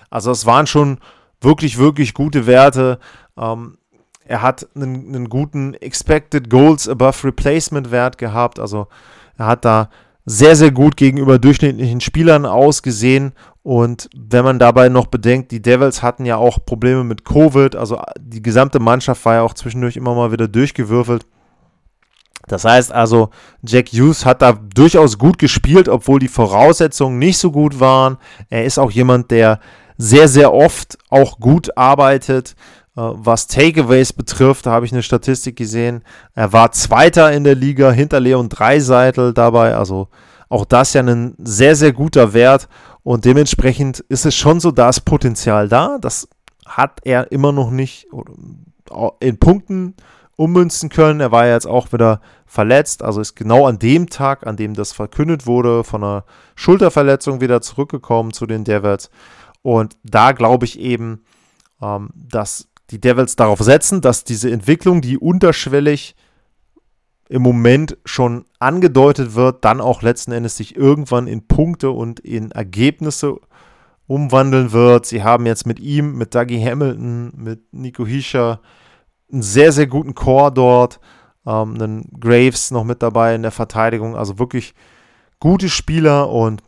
Also 0.09 0.31
es 0.31 0.45
waren 0.45 0.67
schon 0.67 0.99
wirklich, 1.39 1.77
wirklich 1.77 2.13
gute 2.13 2.45
Werte. 2.45 2.99
Ähm, 3.37 3.77
er 4.25 4.41
hat 4.41 4.67
einen, 4.75 5.07
einen, 5.07 5.29
guten 5.29 5.75
Expected 5.75 6.49
Goals 6.49 6.89
Above 6.89 7.27
Replacement 7.27 7.91
Wert 7.91 8.17
gehabt. 8.17 8.59
Also 8.59 8.87
er 9.37 9.47
hat 9.47 9.65
da 9.65 9.89
sehr, 10.25 10.55
sehr 10.55 10.71
gut 10.71 10.97
gegenüber 10.97 11.37
durchschnittlichen 11.37 12.01
Spielern 12.01 12.45
ausgesehen. 12.45 13.33
Und 13.61 14.09
wenn 14.15 14.43
man 14.43 14.59
dabei 14.59 14.89
noch 14.89 15.07
bedenkt, 15.07 15.51
die 15.51 15.61
Devils 15.61 16.01
hatten 16.01 16.25
ja 16.25 16.37
auch 16.37 16.59
Probleme 16.65 17.03
mit 17.03 17.25
Covid, 17.25 17.75
also 17.75 18.01
die 18.19 18.41
gesamte 18.41 18.79
Mannschaft 18.79 19.23
war 19.25 19.35
ja 19.35 19.41
auch 19.43 19.53
zwischendurch 19.53 19.95
immer 19.97 20.15
mal 20.15 20.31
wieder 20.31 20.47
durchgewürfelt. 20.47 21.25
Das 22.47 22.63
heißt 22.63 22.91
also, 22.91 23.29
Jack 23.63 23.89
Hughes 23.89 24.25
hat 24.25 24.41
da 24.41 24.53
durchaus 24.53 25.17
gut 25.17 25.37
gespielt, 25.37 25.89
obwohl 25.89 26.19
die 26.19 26.27
Voraussetzungen 26.27 27.17
nicht 27.17 27.37
so 27.37 27.51
gut 27.51 27.79
waren. 27.79 28.17
Er 28.49 28.65
ist 28.65 28.77
auch 28.77 28.91
jemand, 28.91 29.31
der 29.31 29.59
sehr, 29.97 30.27
sehr 30.27 30.53
oft 30.53 30.97
auch 31.09 31.39
gut 31.39 31.75
arbeitet. 31.77 32.55
Äh, 32.95 33.01
was 33.01 33.47
Takeaways 33.47 34.13
betrifft, 34.13 34.65
da 34.65 34.71
habe 34.71 34.85
ich 34.85 34.91
eine 34.91 35.03
Statistik 35.03 35.55
gesehen. 35.55 36.03
Er 36.33 36.53
war 36.53 36.71
Zweiter 36.71 37.31
in 37.31 37.43
der 37.43 37.55
Liga 37.55 37.91
hinter 37.91 38.19
Leon 38.19 38.49
Dreiseitel 38.49 39.33
dabei. 39.33 39.75
Also 39.75 40.09
auch 40.49 40.65
das 40.65 40.93
ja 40.93 41.01
ein 41.01 41.33
sehr, 41.37 41.75
sehr 41.75 41.93
guter 41.93 42.33
Wert. 42.33 42.67
Und 43.03 43.25
dementsprechend 43.25 43.99
ist 44.09 44.25
es 44.25 44.35
schon 44.35 44.59
so, 44.59 44.71
da 44.71 44.89
Potenzial 45.03 45.67
da. 45.67 45.97
Das 45.99 46.27
hat 46.65 46.99
er 47.03 47.31
immer 47.31 47.51
noch 47.51 47.71
nicht 47.71 48.07
in 49.19 49.37
Punkten 49.37 49.95
ummünzen 50.35 50.89
können. 50.89 51.19
Er 51.19 51.31
war 51.31 51.45
ja 51.45 51.53
jetzt 51.53 51.67
auch 51.67 51.93
wieder 51.93 52.21
verletzt, 52.45 53.03
also 53.03 53.21
ist 53.21 53.35
genau 53.35 53.65
an 53.67 53.79
dem 53.79 54.09
Tag, 54.09 54.45
an 54.45 54.57
dem 54.57 54.73
das 54.73 54.91
verkündet 54.91 55.45
wurde, 55.45 55.83
von 55.83 56.03
einer 56.03 56.25
Schulterverletzung 56.55 57.41
wieder 57.41 57.61
zurückgekommen 57.61 58.33
zu 58.33 58.45
den 58.45 58.63
Devils. 58.63 59.09
Und 59.61 59.97
da 60.03 60.31
glaube 60.31 60.65
ich 60.65 60.79
eben, 60.79 61.23
ähm, 61.81 62.09
dass 62.15 62.69
die 62.91 63.01
Devils 63.01 63.35
darauf 63.35 63.59
setzen, 63.59 64.01
dass 64.01 64.23
diese 64.23 64.51
Entwicklung, 64.51 65.01
die 65.01 65.17
unterschwellig 65.17 66.15
im 67.27 67.41
Moment 67.41 67.97
schon 68.05 68.45
angedeutet 68.59 69.33
wird, 69.33 69.65
dann 69.65 69.81
auch 69.81 70.03
letzten 70.03 70.31
Endes 70.31 70.57
sich 70.57 70.75
irgendwann 70.75 71.27
in 71.27 71.47
Punkte 71.47 71.89
und 71.89 72.19
in 72.19 72.51
Ergebnisse 72.51 73.37
umwandeln 74.05 74.71
wird. 74.71 75.07
Sie 75.07 75.23
haben 75.23 75.47
jetzt 75.47 75.65
mit 75.65 75.79
ihm, 75.79 76.15
mit 76.15 76.35
Dougie 76.35 76.63
Hamilton, 76.63 77.31
mit 77.35 77.73
Nico 77.73 78.05
Hischer 78.05 78.61
einen 79.31 79.41
sehr, 79.41 79.71
sehr 79.71 79.87
guten 79.87 80.15
Chor 80.15 80.51
dort. 80.51 80.99
Ähm, 81.45 81.75
einen 81.75 82.09
Graves 82.19 82.71
noch 82.71 82.83
mit 82.83 83.01
dabei 83.01 83.35
in 83.35 83.41
der 83.41 83.51
Verteidigung. 83.51 84.15
Also 84.15 84.39
wirklich 84.39 84.73
gute 85.39 85.69
Spieler 85.69 86.29
und 86.29 86.61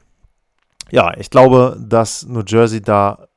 ja, 0.89 1.18
ich 1.18 1.30
glaube, 1.30 1.78
dass 1.80 2.26
New 2.26 2.43
Jersey 2.45 2.82
da 2.82 3.28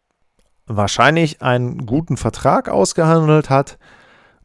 wahrscheinlich 0.67 1.43
einen 1.43 1.87
guten 1.87 2.17
Vertrag 2.17 2.69
ausgehandelt 2.69 3.51
hat. 3.51 3.79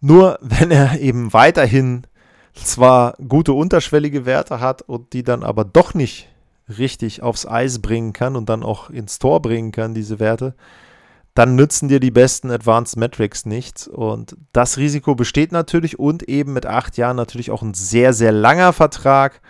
Nur 0.01 0.39
wenn 0.41 0.71
er 0.71 0.99
eben 0.99 1.33
weiterhin 1.33 2.07
zwar 2.53 3.15
gute 3.27 3.53
unterschwellige 3.53 4.25
Werte 4.25 4.59
hat 4.59 4.81
und 4.81 5.13
die 5.13 5.23
dann 5.23 5.43
aber 5.43 5.65
doch 5.65 5.93
nicht 5.93 6.29
richtig 6.77 7.21
aufs 7.21 7.45
Eis 7.45 7.79
bringen 7.79 8.13
kann 8.13 8.35
und 8.35 8.49
dann 8.49 8.63
auch 8.63 8.89
ins 8.89 9.19
Tor 9.19 9.41
bringen 9.41 9.71
kann, 9.71 9.93
diese 9.93 10.19
Werte, 10.19 10.55
dann 11.35 11.55
nützen 11.55 11.89
dir 11.89 11.99
die 11.99 12.11
besten 12.11 12.49
Advanced 12.49 12.97
Metrics 12.97 13.45
nichts. 13.45 13.87
Und 13.87 14.37
das 14.53 14.77
Risiko 14.77 15.15
besteht 15.15 15.51
natürlich 15.51 15.99
und 15.99 16.23
eben 16.23 16.53
mit 16.53 16.65
acht 16.65 16.97
Jahren 16.97 17.17
natürlich 17.17 17.51
auch 17.51 17.61
ein 17.61 17.73
sehr, 17.73 18.13
sehr 18.13 18.31
langer 18.31 18.73
Vertrag 18.73 19.41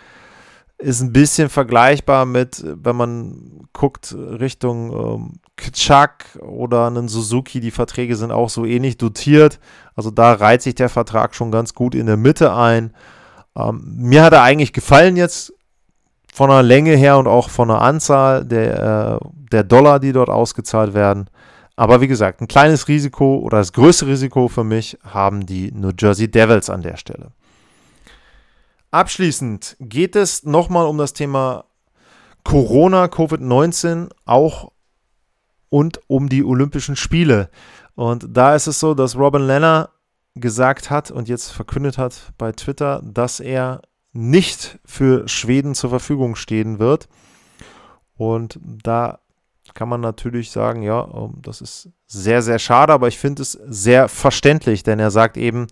ist 0.78 1.00
ein 1.00 1.12
bisschen 1.12 1.48
vergleichbar 1.48 2.26
mit, 2.26 2.62
wenn 2.62 2.96
man 2.96 3.68
guckt 3.72 4.14
Richtung 4.14 4.92
ähm, 4.92 5.40
Kchak 5.56 6.38
oder 6.42 6.86
einen 6.86 7.08
Suzuki, 7.08 7.60
die 7.60 7.70
Verträge 7.70 8.14
sind 8.16 8.30
auch 8.30 8.50
so 8.50 8.66
ähnlich 8.66 8.98
dotiert. 8.98 9.58
Also 9.94 10.10
da 10.10 10.34
reiht 10.34 10.60
sich 10.60 10.74
der 10.74 10.90
Vertrag 10.90 11.34
schon 11.34 11.50
ganz 11.50 11.72
gut 11.72 11.94
in 11.94 12.06
der 12.06 12.18
Mitte 12.18 12.52
ein. 12.52 12.92
Ähm, 13.56 13.84
mir 13.96 14.22
hat 14.22 14.34
er 14.34 14.42
eigentlich 14.42 14.74
gefallen 14.74 15.16
jetzt 15.16 15.54
von 16.30 16.50
der 16.50 16.62
Länge 16.62 16.94
her 16.94 17.16
und 17.16 17.26
auch 17.26 17.48
von 17.48 17.68
der 17.68 17.80
Anzahl 17.80 18.44
der, 18.44 19.20
äh, 19.22 19.28
der 19.52 19.64
Dollar, 19.64 19.98
die 19.98 20.12
dort 20.12 20.28
ausgezahlt 20.28 20.92
werden. 20.92 21.30
Aber 21.76 22.00
wie 22.00 22.08
gesagt, 22.08 22.40
ein 22.40 22.48
kleines 22.48 22.88
Risiko 22.88 23.36
oder 23.36 23.58
das 23.58 23.74
größte 23.74 24.06
Risiko 24.06 24.48
für 24.48 24.64
mich 24.64 24.98
haben 25.04 25.44
die 25.44 25.70
New 25.72 25.92
Jersey 25.96 26.30
Devils 26.30 26.70
an 26.70 26.82
der 26.82 26.96
Stelle. 26.96 27.32
Abschließend 28.90 29.76
geht 29.78 30.16
es 30.16 30.44
nochmal 30.44 30.86
um 30.86 30.96
das 30.96 31.12
Thema 31.12 31.66
Corona, 32.44 33.06
Covid-19, 33.06 34.08
auch 34.24 34.72
und 35.68 36.00
um 36.06 36.30
die 36.30 36.44
Olympischen 36.44 36.96
Spiele. 36.96 37.50
Und 37.94 38.26
da 38.30 38.54
ist 38.54 38.68
es 38.68 38.80
so, 38.80 38.94
dass 38.94 39.16
Robin 39.16 39.46
Lenner 39.46 39.90
gesagt 40.34 40.90
hat 40.90 41.10
und 41.10 41.28
jetzt 41.28 41.50
verkündet 41.50 41.98
hat 41.98 42.32
bei 42.38 42.52
Twitter, 42.52 43.02
dass 43.04 43.40
er 43.40 43.82
nicht 44.12 44.78
für 44.84 45.28
Schweden 45.28 45.74
zur 45.74 45.90
Verfügung 45.90 46.36
stehen 46.36 46.78
wird. 46.78 47.08
Und 48.16 48.58
da 48.62 49.18
kann 49.76 49.88
man 49.88 50.00
natürlich 50.00 50.50
sagen, 50.50 50.82
ja, 50.82 51.06
ähm, 51.14 51.34
das 51.42 51.60
ist 51.60 51.90
sehr, 52.06 52.42
sehr 52.42 52.58
schade, 52.58 52.92
aber 52.92 53.06
ich 53.06 53.18
finde 53.18 53.42
es 53.42 53.52
sehr 53.52 54.08
verständlich, 54.08 54.82
denn 54.82 54.98
er 54.98 55.12
sagt 55.12 55.36
eben, 55.36 55.68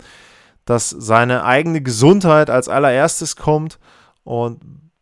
dass 0.65 0.91
seine 0.91 1.45
eigene 1.45 1.83
Gesundheit 1.83 2.51
als 2.51 2.69
allererstes 2.69 3.35
kommt 3.35 3.81
und 4.23 4.61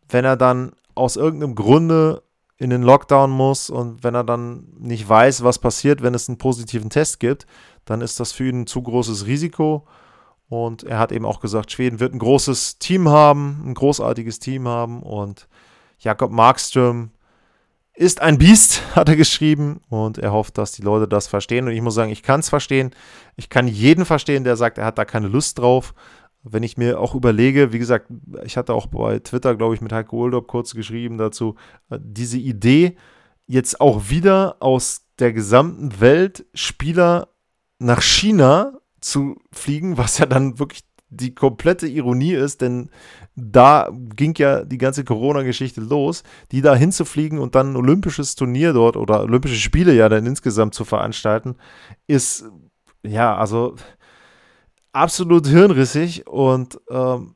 wenn 0.08 0.24
er 0.24 0.36
dann 0.36 0.72
aus 0.94 1.16
irgendeinem 1.16 1.54
Grunde 1.54 2.22
in 2.58 2.70
den 2.70 2.82
Lockdown 2.82 3.30
muss 3.30 3.70
und 3.70 4.04
wenn 4.04 4.14
er 4.14 4.24
dann 4.24 4.68
nicht 4.78 5.08
weiß, 5.08 5.42
was 5.42 5.58
passiert, 5.58 6.02
wenn 6.02 6.14
es 6.14 6.28
einen 6.28 6.38
positiven 6.38 6.90
Test 6.90 7.18
gibt, 7.18 7.46
dann 7.84 8.00
ist 8.00 8.20
das 8.20 8.32
für 8.32 8.48
ihn 8.48 8.62
ein 8.62 8.66
zu 8.66 8.82
großes 8.82 9.26
Risiko. 9.26 9.86
Und 10.48 10.84
er 10.84 10.98
hat 10.98 11.12
eben 11.12 11.24
auch 11.24 11.40
gesagt, 11.40 11.72
Schweden 11.72 11.98
wird 11.98 12.14
ein 12.14 12.18
großes 12.18 12.78
Team 12.78 13.08
haben, 13.08 13.62
ein 13.66 13.74
großartiges 13.74 14.38
Team 14.38 14.68
haben. 14.68 15.02
Und 15.02 15.48
Jakob 15.98 16.30
Markström 16.30 17.10
ist 17.94 18.20
ein 18.20 18.38
Biest, 18.38 18.82
hat 18.96 19.08
er 19.08 19.16
geschrieben. 19.16 19.80
Und 19.88 20.18
er 20.18 20.32
hofft, 20.32 20.58
dass 20.58 20.72
die 20.72 20.82
Leute 20.82 21.08
das 21.08 21.26
verstehen. 21.26 21.66
Und 21.66 21.74
ich 21.74 21.82
muss 21.82 21.94
sagen, 21.94 22.12
ich 22.12 22.22
kann 22.22 22.40
es 22.40 22.48
verstehen. 22.48 22.90
Ich 23.36 23.48
kann 23.48 23.68
jeden 23.68 24.04
verstehen, 24.04 24.44
der 24.44 24.56
sagt, 24.56 24.78
er 24.78 24.86
hat 24.86 24.98
da 24.98 25.04
keine 25.04 25.28
Lust 25.28 25.58
drauf. 25.58 25.94
Wenn 26.44 26.64
ich 26.64 26.76
mir 26.76 26.98
auch 26.98 27.14
überlege, 27.14 27.72
wie 27.72 27.78
gesagt, 27.78 28.08
ich 28.44 28.56
hatte 28.56 28.74
auch 28.74 28.86
bei 28.86 29.20
Twitter, 29.20 29.54
glaube 29.54 29.74
ich, 29.74 29.80
mit 29.80 29.92
Heiko 29.92 30.16
Oldorp 30.16 30.48
kurz 30.48 30.74
geschrieben 30.74 31.16
dazu, 31.16 31.54
äh, 31.90 31.98
diese 32.02 32.38
Idee, 32.38 32.96
jetzt 33.46 33.80
auch 33.80 34.08
wieder 34.08 34.56
aus 34.60 35.06
der 35.18 35.32
gesamten 35.32 36.00
Welt 36.00 36.46
Spieler 36.54 37.28
nach 37.78 38.02
China 38.02 38.78
zu 39.00 39.36
fliegen, 39.52 39.98
was 39.98 40.18
ja 40.18 40.26
dann 40.26 40.58
wirklich 40.58 40.82
die 41.12 41.34
komplette 41.34 41.86
Ironie 41.86 42.32
ist, 42.32 42.60
denn 42.62 42.88
da 43.34 43.90
ging 43.92 44.34
ja 44.36 44.64
die 44.64 44.78
ganze 44.78 45.04
Corona-Geschichte 45.04 45.80
los, 45.80 46.22
die 46.50 46.62
da 46.62 46.74
hinzufliegen 46.74 47.38
und 47.38 47.54
dann 47.54 47.72
ein 47.72 47.76
olympisches 47.76 48.34
Turnier 48.34 48.72
dort 48.72 48.96
oder 48.96 49.22
Olympische 49.22 49.56
Spiele 49.56 49.94
ja 49.94 50.08
dann 50.08 50.26
insgesamt 50.26 50.74
zu 50.74 50.84
veranstalten, 50.84 51.56
ist 52.06 52.44
ja, 53.04 53.36
also 53.36 53.74
absolut 54.92 55.46
hirnrissig 55.46 56.26
und 56.26 56.80
ähm, 56.90 57.34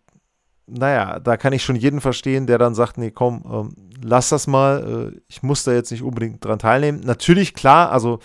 naja, 0.66 1.20
da 1.20 1.36
kann 1.36 1.52
ich 1.52 1.62
schon 1.62 1.76
jeden 1.76 2.00
verstehen, 2.00 2.46
der 2.46 2.58
dann 2.58 2.74
sagt, 2.74 2.98
nee, 2.98 3.10
komm, 3.10 3.44
ähm, 3.50 3.90
lass 4.02 4.30
das 4.30 4.46
mal, 4.46 5.12
äh, 5.14 5.20
ich 5.28 5.42
muss 5.42 5.64
da 5.64 5.72
jetzt 5.72 5.92
nicht 5.92 6.02
unbedingt 6.02 6.44
dran 6.44 6.58
teilnehmen. 6.58 7.00
Natürlich, 7.04 7.54
klar, 7.54 7.92
also 7.92 8.18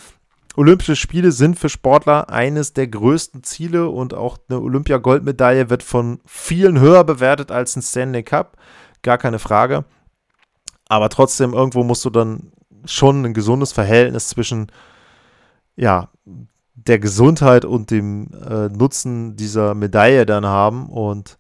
Olympische 0.56 0.96
Spiele 0.96 1.32
sind 1.32 1.58
für 1.58 1.70
Sportler 1.70 2.30
eines 2.30 2.74
der 2.74 2.88
größten 2.88 3.44
Ziele 3.44 3.88
und 3.90 4.14
auch 4.14 4.38
eine 4.50 4.60
Olympia-Goldmedaille 4.60 5.70
wird 5.70 5.82
von 5.82 6.20
vielen 6.26 6.80
höher 6.80 7.04
bewertet 7.04 7.52
als 7.52 7.76
ein 7.76 7.82
Stanley 7.82 8.24
Cup. 8.24 8.58
Gar 9.02 9.18
keine 9.18 9.40
Frage. 9.40 9.86
Aber 10.90 11.08
trotzdem, 11.08 11.54
irgendwo 11.54 11.84
musst 11.84 12.04
du 12.04 12.10
dann 12.10 12.52
schon 12.84 13.26
ein 13.26 13.34
gesundes 13.34 13.72
Verhältnis 13.72 14.28
zwischen 14.28 14.72
ja, 15.78 16.10
der 16.76 17.00
Gesundheit 17.00 17.64
und 17.64 17.92
dem 17.92 18.30
äh, 18.34 18.68
Nutzen 18.68 19.38
dieser 19.38 19.74
Medaille 19.74 20.26
dann 20.26 20.46
haben. 20.46 20.90
Und 20.90 21.38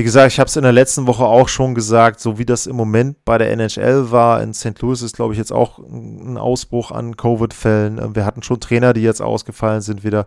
wie 0.00 0.04
gesagt, 0.04 0.32
ich 0.32 0.40
habe 0.40 0.48
es 0.48 0.56
in 0.56 0.62
der 0.62 0.72
letzten 0.72 1.06
Woche 1.06 1.26
auch 1.26 1.46
schon 1.46 1.74
gesagt, 1.74 2.20
so 2.20 2.38
wie 2.38 2.46
das 2.46 2.66
im 2.66 2.74
Moment 2.74 3.22
bei 3.26 3.36
der 3.36 3.50
NHL 3.50 4.10
war, 4.10 4.42
in 4.42 4.54
St. 4.54 4.80
Louis 4.80 5.02
ist, 5.02 5.14
glaube 5.14 5.34
ich, 5.34 5.38
jetzt 5.38 5.52
auch 5.52 5.78
ein 5.78 6.38
Ausbruch 6.38 6.90
an 6.90 7.18
Covid-Fällen. 7.18 7.98
Ähm, 7.98 8.16
wir 8.16 8.24
hatten 8.24 8.42
schon 8.42 8.60
Trainer, 8.60 8.94
die 8.94 9.02
jetzt 9.02 9.20
ausgefallen 9.20 9.82
sind 9.82 10.02
wieder. 10.02 10.24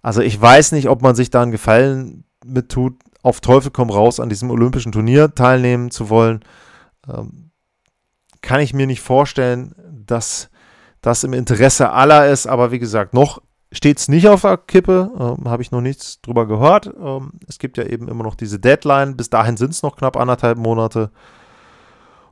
Also 0.00 0.20
ich 0.20 0.40
weiß 0.40 0.70
nicht, 0.70 0.88
ob 0.88 1.02
man 1.02 1.16
sich 1.16 1.30
da 1.30 1.42
einen 1.42 1.50
Gefallen 1.50 2.22
mit 2.44 2.68
tut, 2.68 2.94
auf 3.24 3.40
Teufel 3.40 3.72
komm 3.72 3.90
raus 3.90 4.20
an 4.20 4.28
diesem 4.28 4.48
olympischen 4.48 4.92
Turnier 4.92 5.34
teilnehmen 5.34 5.90
zu 5.90 6.08
wollen. 6.08 6.44
Ähm, 7.12 7.50
kann 8.42 8.60
ich 8.60 8.74
mir 8.74 8.86
nicht 8.86 9.00
vorstellen, 9.00 9.74
dass 10.06 10.50
das 11.00 11.24
im 11.24 11.32
Interesse 11.32 11.90
aller 11.90 12.28
ist, 12.28 12.46
aber 12.46 12.70
wie 12.70 12.78
gesagt, 12.78 13.12
noch 13.12 13.42
steht 13.72 13.98
es 13.98 14.08
nicht 14.08 14.28
auf 14.28 14.42
der 14.42 14.56
Kippe, 14.56 15.10
ähm, 15.18 15.48
habe 15.48 15.62
ich 15.62 15.70
noch 15.70 15.80
nichts 15.80 16.20
drüber 16.20 16.46
gehört. 16.46 16.86
Ähm, 16.86 17.32
es 17.48 17.58
gibt 17.58 17.78
ja 17.78 17.84
eben 17.84 18.08
immer 18.08 18.24
noch 18.24 18.34
diese 18.34 18.58
Deadline. 18.58 19.16
Bis 19.16 19.30
dahin 19.30 19.56
sind 19.56 19.70
es 19.70 19.82
noch 19.82 19.96
knapp 19.96 20.16
anderthalb 20.16 20.58
Monate. 20.58 21.10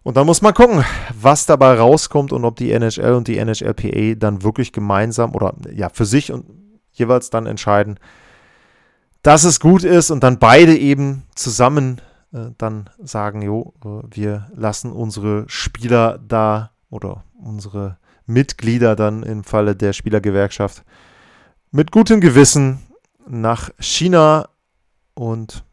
Und 0.03 0.17
dann 0.17 0.27
muss 0.27 0.43
man 0.43 0.55
gucken, 0.55 0.85
was 1.19 1.47
dabei 1.47 1.75
rauskommt 1.79 2.33
und 2.33 2.45
ob 2.45 2.57
die 2.57 2.73
NHL 2.73 3.15
und 3.15 3.27
die 3.27 3.43
NHLPA 3.43 4.15
dann 4.17 4.43
wirklich 4.43 4.73
gemeinsam 4.73 5.35
oder 5.35 5.55
ja 5.73 5.89
für 5.89 6.05
sich 6.05 6.31
und 6.31 6.45
jeweils 6.93 7.31
dann 7.31 7.47
entscheiden, 7.47 7.99
dass 9.23 9.45
es 9.45 9.61
gut 9.61 9.83
ist 9.83 10.11
und 10.11 10.23
dann 10.23 10.39
beide 10.39 10.77
eben 10.77 11.25
zusammen 11.35 12.03
äh, 12.35 12.51
dann 12.59 12.91
sagen, 13.03 13.41
jo, 13.41 13.73
äh, 13.83 14.15
wir 14.15 14.49
lassen 14.55 14.93
unsere 14.93 15.45
Spieler 15.49 16.19
da 16.19 16.73
oder 16.91 17.25
unsere 17.43 17.97
Mitglieder 18.27 18.97
dann 18.97 19.23
im 19.23 19.43
Falle 19.43 19.75
der 19.75 19.95
Spielergewerkschaft 19.95 20.85
mit 21.75 21.91
gutem 21.91 22.21
Gewissen 22.21 22.83
nach 23.27 23.71
China 23.81 24.49
und 25.15 25.65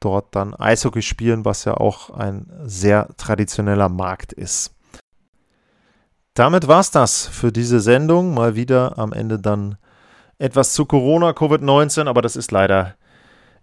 dort 0.00 0.34
dann 0.34 0.54
Eishockey 0.54 1.02
spielen, 1.02 1.44
was 1.44 1.66
ja 1.66 1.74
auch 1.74 2.08
ein 2.08 2.50
sehr 2.64 3.08
traditioneller 3.18 3.90
Markt 3.90 4.32
ist. 4.32 4.74
Damit 6.32 6.66
war 6.66 6.80
es 6.80 6.90
das 6.92 7.26
für 7.26 7.52
diese 7.52 7.80
Sendung. 7.80 8.32
Mal 8.32 8.56
wieder 8.56 8.98
am 8.98 9.12
Ende 9.12 9.38
dann 9.38 9.76
etwas 10.38 10.72
zu 10.72 10.86
Corona, 10.86 11.32
Covid-19, 11.32 12.08
aber 12.08 12.22
das 12.22 12.36
ist 12.36 12.50
leider 12.50 12.94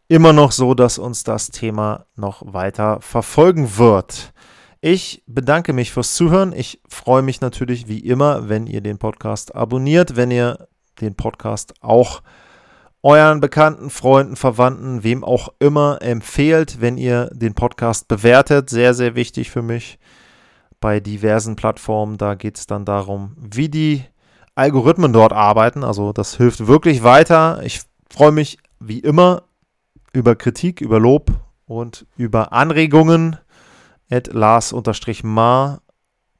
immer 0.07 0.33
noch 0.33 0.51
so, 0.51 0.75
dass 0.75 0.99
uns 0.99 1.23
das 1.23 1.49
Thema 1.49 2.05
noch 2.15 2.43
weiter 2.45 3.01
verfolgen 3.01 3.79
wird. 3.79 4.33
Ich 4.81 5.23
bedanke 5.25 5.73
mich 5.73 5.91
fürs 5.91 6.13
Zuhören. 6.13 6.53
Ich 6.53 6.79
freue 6.87 7.23
mich 7.23 7.41
natürlich 7.41 7.87
wie 7.87 8.01
immer, 8.01 8.49
wenn 8.49 8.67
ihr 8.67 8.81
den 8.81 8.99
Podcast 8.99 9.55
abonniert, 9.55 10.15
wenn 10.15 10.29
ihr 10.29 10.67
den 11.01 11.15
Podcast 11.15 11.73
auch 11.81 12.21
euren 13.03 13.39
Bekannten, 13.39 13.89
Freunden, 13.89 14.35
Verwandten, 14.35 15.03
wem 15.03 15.23
auch 15.23 15.49
immer 15.59 16.01
empfehlt, 16.01 16.81
wenn 16.81 16.97
ihr 16.97 17.29
den 17.33 17.55
Podcast 17.55 18.07
bewertet. 18.07 18.69
Sehr, 18.69 18.93
sehr 18.93 19.15
wichtig 19.15 19.49
für 19.49 19.61
mich 19.63 19.97
bei 20.79 20.99
diversen 20.99 21.55
Plattformen. 21.55 22.17
Da 22.17 22.35
geht 22.35 22.57
es 22.57 22.67
dann 22.67 22.85
darum, 22.85 23.35
wie 23.37 23.69
die 23.69 24.03
Algorithmen 24.55 25.13
dort 25.13 25.33
arbeiten. 25.33 25.83
Also 25.83 26.13
das 26.13 26.37
hilft 26.37 26.67
wirklich 26.67 27.03
weiter. 27.03 27.61
Ich 27.63 27.81
freue 28.11 28.31
mich 28.31 28.57
wie 28.79 28.99
immer 28.99 29.43
über 30.13 30.35
Kritik, 30.35 30.81
über 30.81 30.99
Lob 30.99 31.31
und 31.65 32.05
über 32.17 32.53
Anregungen. 32.53 33.37
At 34.11 34.33
Lars-Mar 34.33 35.81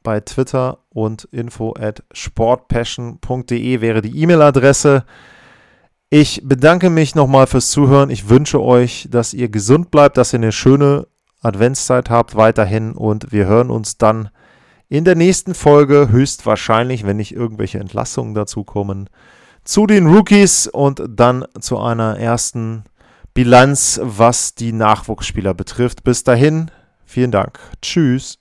bei 0.04 0.20
Twitter 0.20 0.80
und 0.90 1.26
info 1.32 1.74
at 1.80 2.04
sportpassion.de 2.12 3.82
wäre 3.82 4.02
die 4.02 4.18
E-Mail-Adresse. 4.22 5.06
Ich 6.10 6.42
bedanke 6.44 6.90
mich 6.90 7.16
nochmal 7.16 7.48
fürs 7.48 7.72
Zuhören. 7.72 8.10
Ich 8.10 8.30
wünsche 8.30 8.62
euch, 8.62 9.08
dass 9.10 9.34
ihr 9.34 9.50
gesund 9.50 9.92
bleibt, 9.92 10.18
dass 10.18 10.34
ihr 10.34 10.40
eine 10.40 10.52
schöne 10.52 11.08
Adventszeit 11.42 12.10
habt 12.10 12.36
weiterhin 12.36 12.92
und 12.94 13.32
wir 13.32 13.46
hören 13.46 13.70
uns 13.70 13.98
dann 13.98 14.30
in 14.90 15.06
der 15.06 15.16
nächsten 15.16 15.54
Folge, 15.54 16.10
höchstwahrscheinlich, 16.12 17.06
wenn 17.06 17.18
nicht 17.18 17.34
irgendwelche 17.34 17.80
Entlassungen 17.80 18.34
dazu 18.34 18.66
kommen, 18.66 19.10
zu 19.64 19.88
den 19.88 20.08
Rookies 20.08 20.68
und 20.68 21.02
dann 21.08 21.46
zu 21.60 21.80
einer 21.80 22.20
ersten 22.20 22.84
Bilanz, 23.34 24.02
was 24.04 24.54
die 24.56 24.74
Nachwuchsspieler 24.74 25.54
betrifft. 25.54 26.04
Bis 26.04 26.26
dahin, 26.26 26.72
vielen 27.06 27.32
Dank. 27.32 27.60
Tschüss. 27.82 28.41